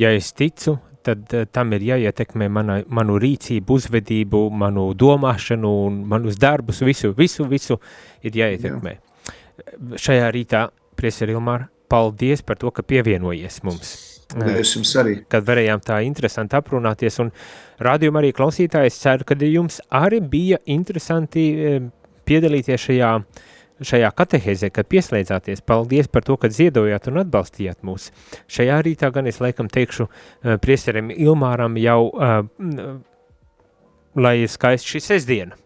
ja 0.01 0.15
es 0.17 0.33
ticu, 0.33 0.79
tad 1.05 1.35
uh, 1.35 1.45
tam 1.51 1.73
ir 1.77 1.85
jāietekmē 1.87 2.49
mana, 2.53 2.81
manu 2.89 3.19
rīcību, 3.23 3.79
uzvedību, 3.79 4.45
manu 4.63 4.89
domāšanu 4.99 5.73
un 5.87 6.01
manus 6.09 6.39
darbus, 6.41 6.83
visu, 6.87 7.13
visu, 7.19 7.47
visu 7.51 7.79
ir 8.25 8.39
jāietekmē. 8.43 8.97
Jā. 8.97 9.69
Šajā 10.01 10.33
rītā, 10.35 10.67
Prieseri 10.99 11.37
Ilmār, 11.37 11.69
paldies 11.93 12.43
par 12.47 12.59
to, 12.61 12.71
ka 12.73 12.85
pievienojies 12.87 13.61
mums. 13.67 13.95
Es 14.33 14.71
jums 14.73 14.95
arī. 14.97 15.19
Kad 15.29 15.45
varējām 15.45 15.83
tā 15.85 15.99
interesanti 16.07 16.57
aprunāties, 16.57 17.19
un 17.21 17.33
rādījumā 17.85 18.23
arī 18.23 18.31
klausītājs 18.37 19.01
ceru, 19.03 19.27
ka 19.29 19.37
jums 19.45 19.83
arī 19.93 20.23
bija 20.25 20.61
interesanti 20.73 21.45
piedalīties 22.29 22.87
šajā 22.89 23.11
uh, 23.19 23.43
šajā 23.87 24.11
katehēzē, 24.19 24.71
kad 24.75 24.89
pieslēdzāties. 24.91 25.65
Paldies 25.67 26.11
par 26.13 26.27
to, 26.27 26.37
ka 26.41 26.51
ziedojāt 26.53 27.09
un 27.11 27.23
atbalstījāt 27.25 27.83
mūs. 27.87 28.11
Šajā 28.53 28.81
rītā 28.87 29.13
gan 29.15 29.31
es 29.31 29.41
laikam 29.43 29.71
teikšu 29.73 30.09
uh, 30.09 30.57
priesteriem 30.63 31.13
Ilmāram 31.15 31.79
jau, 31.81 32.01
uh, 32.13 32.43
lai 34.19 34.37
ir 34.43 34.53
skaisti 34.53 34.97
šī 34.97 35.05
sestdiena, 35.07 35.59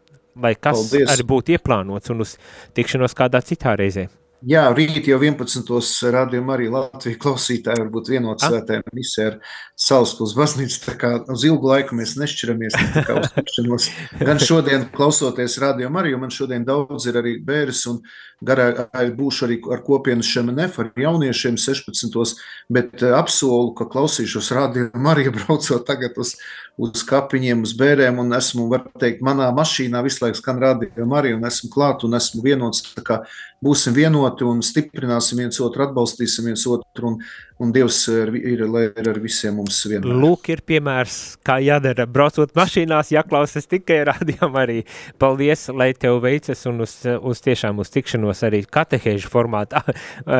lai 0.42 0.54
kas 0.54 0.82
Paldies. 0.82 1.10
arī 1.14 1.26
būtu 1.32 1.56
ieplānots 1.56 2.14
un 2.14 2.24
uz 2.26 2.36
tikšanos 2.76 3.16
kādā 3.18 3.42
citā 3.44 3.76
reizē. 3.78 4.08
Jā, 4.44 4.66
rīt 4.76 5.06
jau 5.08 5.16
11. 5.22 5.70
rādījumā 6.12 6.56
arī 6.58 6.66
Latvijas 6.68 7.20
klausītāji 7.22 7.80
var 7.80 7.88
būt 7.94 8.10
vienot 8.12 8.42
svētēm 8.44 8.82
misē 8.92 9.24
ar 9.30 9.38
Salaspils 9.80 10.34
baznīcu, 10.36 10.80
tā 10.84 10.94
kā 11.00 11.12
uz 11.32 11.44
ilgu 11.48 11.70
laiku 11.70 11.96
mēs 11.96 12.14
nešķiramies 12.20 12.76
tā 12.76 13.04
kā 13.06 13.16
uz 13.22 13.32
tikšanos. 13.32 13.88
Gan 14.20 14.42
šodien 14.42 14.84
klausoties 14.92 15.56
rādījumā 15.62 16.02
arī, 16.02 16.12
jo 16.12 16.20
man 16.20 16.34
šodien 16.36 16.68
daudz 16.68 17.08
ir 17.08 17.16
arī 17.22 17.36
bēres 17.48 17.86
un 17.88 18.02
garā 18.44 18.68
būšu 19.16 19.48
arī 19.48 19.56
ar 19.72 19.80
kopienu 19.86 20.26
šemenef, 20.26 20.76
ar 20.84 20.92
jauniešiem 21.00 21.56
16. 21.56 22.36
Bet 22.68 23.00
eh, 23.00 23.16
apsolu, 23.16 23.72
ka 23.78 23.88
klausīšos 23.88 24.52
rādījumā 24.52 25.16
arī 25.16 25.30
braucot 25.32 25.88
tagad 25.88 26.20
uz 26.20 26.36
uz 26.76 27.02
kapiņiem, 27.08 27.62
uz 27.64 27.72
bērēm, 27.76 28.20
un 28.20 28.36
esmu, 28.36 28.66
var 28.68 28.84
teikt, 29.00 29.22
manā 29.24 29.48
mašīnā 29.56 30.02
visu 30.04 30.24
laiku 30.24 30.40
skan 30.42 30.60
rādījuma 30.60 31.20
arī, 31.22 31.32
un 31.36 31.48
esmu 31.48 31.70
klāt, 31.72 32.04
un 32.04 32.16
esmu 32.18 32.44
vienots, 32.44 32.84
tā 32.92 33.04
kā 33.04 33.20
būsim 33.66 33.96
vienoti 33.96 34.46
un 34.46 34.62
stiprināsim 34.64 35.42
viens 35.42 35.58
otru, 35.62 35.84
atbalstīsim 35.86 36.48
viens 36.50 36.62
otru, 36.70 37.10
un, 37.10 37.18
un 37.62 37.74
Dievs 37.74 37.98
ir, 38.12 38.32
ir, 38.38 38.62
ir 38.86 39.10
ar 39.12 39.20
visiem 39.22 39.58
mums 39.60 39.82
vienmēr. 39.90 40.16
Lūk, 40.22 40.50
ir 40.54 40.62
piemērs, 40.66 41.18
kā 41.46 41.58
jādara, 41.64 42.06
braucot 42.06 42.54
mašīnās, 42.56 43.12
jāklausas 43.16 43.68
tikai 43.70 44.00
rādījuma 44.10 44.64
arī. 44.64 44.80
Paldies, 45.22 45.66
lai 45.74 45.90
tev 45.98 46.22
veicas, 46.24 46.64
un 46.70 46.86
uz, 46.86 46.98
uz 47.04 47.44
tiešām 47.44 47.82
uz 47.82 47.92
tikšanos 47.94 48.46
arī 48.48 48.64
katehēžu 48.78 49.30
formātā 49.32 49.84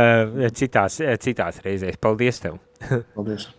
citās, 0.58 1.02
citās 1.26 1.62
reizēs. 1.66 2.00
Paldies 2.00 2.42
tev! 2.46 2.60
Paldies! 3.18 3.50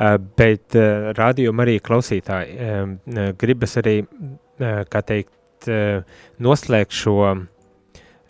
Eh, 0.00 0.16
bet 0.38 0.76
eh, 0.78 1.10
rādījuma 1.18 1.64
arī 1.66 1.80
klausītāji 1.82 2.54
eh, 2.56 3.32
gribas 3.38 3.76
arī, 3.80 4.00
kā 4.60 5.00
teikt, 5.08 5.32
noslēgt 6.40 6.94
šo, 6.94 7.16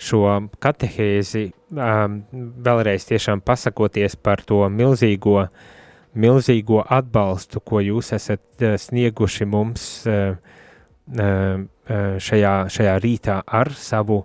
šo 0.00 0.22
katehēzi, 0.62 1.50
vēlreiz 1.70 3.06
tiešām 3.10 3.44
pasakoties 3.46 4.16
par 4.16 4.42
to 4.46 4.64
milzīgo, 4.72 5.44
milzīgo 6.18 6.82
atbalstu, 6.86 7.60
ko 7.60 7.82
jūs 7.84 8.14
esat 8.16 8.66
snieguši 8.86 9.46
mums 9.46 9.86
šajā, 11.10 12.56
šajā 12.70 12.98
rītā 13.04 13.40
ar 13.46 13.72
savu, 13.76 14.24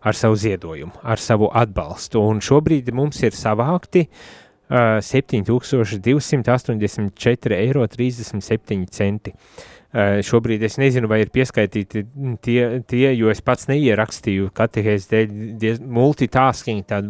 ar 0.00 0.16
savu 0.16 0.40
ziedojumu, 0.40 0.96
ar 1.02 1.20
savu 1.20 1.50
atbalstu. 1.52 2.22
Un 2.22 2.42
šobrīd 2.44 2.92
mums 2.94 3.22
ir 3.24 3.36
savākti 3.36 4.06
uh, 4.06 4.34
7284,37 4.68 7.54
eiro. 7.54 7.86
Uh, 9.96 10.18
šobrīd 10.20 10.60
es 10.66 10.74
nezinu, 10.76 11.08
vai 11.08 11.22
ir 11.22 11.30
pieskaitīti 11.32 12.02
tie, 12.44 12.82
tie 12.84 13.12
jo 13.16 13.30
es 13.32 13.38
pats 13.40 13.64
neierakstīju 13.70 14.50
katehēs 14.56 15.06
dēļ 15.08 15.78
multitasking, 15.80 16.84
tad 16.84 17.06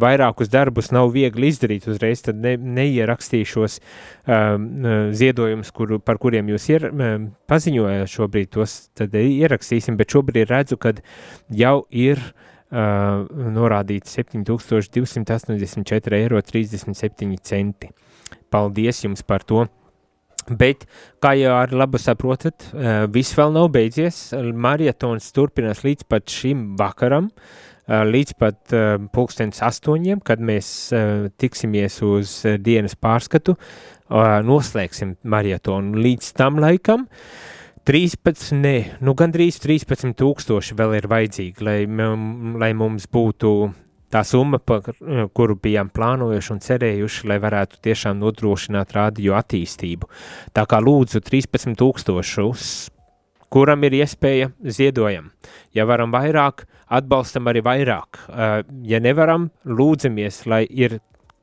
vairākus 0.00 0.48
darbus 0.48 0.88
nav 0.96 1.10
viegli 1.12 1.50
izdarīt 1.52 1.84
uzreiz, 1.92 2.22
tad 2.24 2.40
ne, 2.40 2.56
neierakstīšos 2.56 3.76
um, 3.82 4.64
ziedojumus, 5.12 5.68
kur, 5.76 5.98
par 6.00 6.16
kuriem 6.22 6.48
jūs 6.54 6.70
ir, 6.72 6.88
um, 6.88 7.36
paziņojāt 7.52 8.08
šobrīd, 8.14 8.48
tos 8.56 8.70
tad 8.96 9.12
ierakstīsim, 9.20 10.00
bet 10.00 10.16
šobrīd 10.16 10.48
redzu, 10.48 10.80
kad 10.80 11.04
jau 11.52 11.84
ir 11.92 12.16
uh, 12.16 13.28
norādīts 13.58 14.16
7284,37 14.22 16.16
eiro. 16.22 16.40
Paldies 18.52 19.04
jums 19.04 19.20
par 19.20 19.44
to! 19.44 19.68
Bet, 20.58 20.86
kā 21.22 21.34
jau 21.38 21.54
ar 21.56 21.74
labu 21.76 22.00
saprotat, 22.02 22.68
uh, 22.72 23.04
viss 23.12 23.36
vēl 23.38 23.54
nav 23.54 23.70
beidzies. 23.74 24.32
Marietons 24.52 25.30
turpinās 25.36 25.84
līdz 25.86 26.08
pat 26.10 26.28
šim 26.32 26.72
vakaram, 26.80 27.30
uh, 27.30 28.02
līdz 28.08 28.36
pat 28.40 28.76
uh, 28.76 28.98
pulkstens 29.14 29.62
astoņiem, 29.64 30.20
kad 30.26 30.42
mēs 30.42 30.92
tiksimies 31.40 32.02
uz 32.06 32.36
dienas 32.60 32.98
pārskatu, 32.98 33.56
noslēgsim 34.44 35.16
marietonu. 35.24 35.96
Līdz 36.04 36.34
tam 36.36 36.58
laikam 36.60 37.06
uh, 37.06 37.50
13, 37.82 38.52
ne, 38.62 38.76
nu 39.02 39.10
gandrīz 39.18 39.56
13 39.58 40.14
tūkstoši 40.14 40.76
vēl 40.78 40.92
ir 41.00 41.08
vajadzīgi, 41.10 41.64
lai, 41.66 41.78
lai 42.62 42.70
mums 42.78 43.08
būtu 43.10 43.50
tā 44.12 44.22
summa, 44.26 44.60
par 44.60 44.92
kuru 45.34 45.56
bijām 45.62 45.90
plānojuši 45.94 46.52
un 46.54 46.62
cerējuši, 46.64 47.28
lai 47.30 47.38
varētu 47.42 47.80
tiešām 47.84 48.18
nodrošināt 48.20 48.94
radio 48.96 49.36
attīstību. 49.38 50.10
Tā 50.56 50.66
kā 50.68 50.80
lūdzu 50.82 51.22
13 51.24 51.78
tūkstošus, 51.80 52.66
kuram 53.52 53.84
ir 53.88 53.98
iespēja 54.00 54.50
ziedojam. 54.64 55.30
Ja 55.76 55.86
varam 55.88 56.12
vairāk, 56.14 56.66
atbalstam 56.92 57.48
arī 57.52 57.64
vairāk. 57.64 58.20
Ja 58.88 59.00
nevaram, 59.02 59.50
lūdzamies, 59.64 60.44
lai 60.48 60.64
ir 60.68 61.00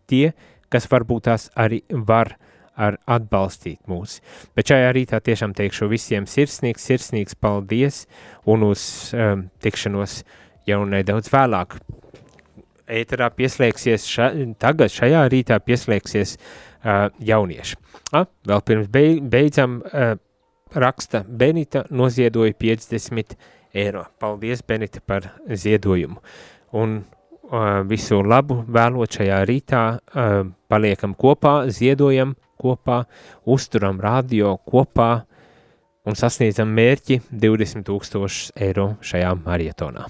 tie, 0.09 0.31
kas 0.69 0.89
varbūt 0.89 1.27
tās 1.29 1.49
arī 1.57 1.83
var 1.89 2.35
ar 2.79 2.95
atbalstīt 3.11 3.81
mūs. 3.91 4.19
Bet 4.55 4.71
šajā 4.71 4.93
rītā 4.95 5.19
tiešām 5.23 5.51
teikšu 5.57 5.89
visiem 5.91 6.27
sirsnīgs, 6.29 6.85
sirsnīgs 6.87 7.35
paldies 7.35 8.05
un 8.47 8.63
uz 8.69 8.83
um, 9.11 9.49
tikšanos 9.59 10.21
jau 10.69 10.85
nedaudz 10.87 11.27
vēlāk. 11.33 11.75
Ēterā 12.89 13.29
pieslēgsies, 13.35 14.07
ša, 14.09 14.31
tagad 14.61 14.91
šajā 14.93 15.21
rītā 15.29 15.59
pieslēgsies 15.61 16.35
uh, 16.37 17.07
jaunieši. 17.21 17.77
Ah, 18.17 18.25
vēl 18.49 18.65
pirms 18.65 18.89
beidzam 19.29 19.79
uh, 19.85 20.15
raksta 20.73 21.23
Benita 21.27 21.85
noziedoja 21.89 22.53
50 22.57 23.37
eiro. 23.73 24.05
Paldies, 24.19 24.63
Benita, 24.65 25.01
par 25.05 25.29
ziedojumu. 25.45 26.19
Un 26.73 26.99
uh, 26.99 27.81
visu 27.89 28.21
labu 28.25 28.63
vēlot 28.67 29.19
šajā 29.19 29.39
rītā, 29.49 29.83
uh, 29.95 30.43
paliekam 30.69 31.15
kopā, 31.17 31.63
ziedojam 31.73 32.35
kopā, 32.59 33.03
uzturam 33.45 34.01
radio 34.03 34.57
kopā 34.67 35.11
un 36.09 36.17
sasniedzam 36.17 36.71
mērķi 36.75 37.21
20 37.31 37.85
tūkstošus 37.87 38.55
eiro 38.59 38.93
šajā 39.05 39.35
marietonā. 39.45 40.09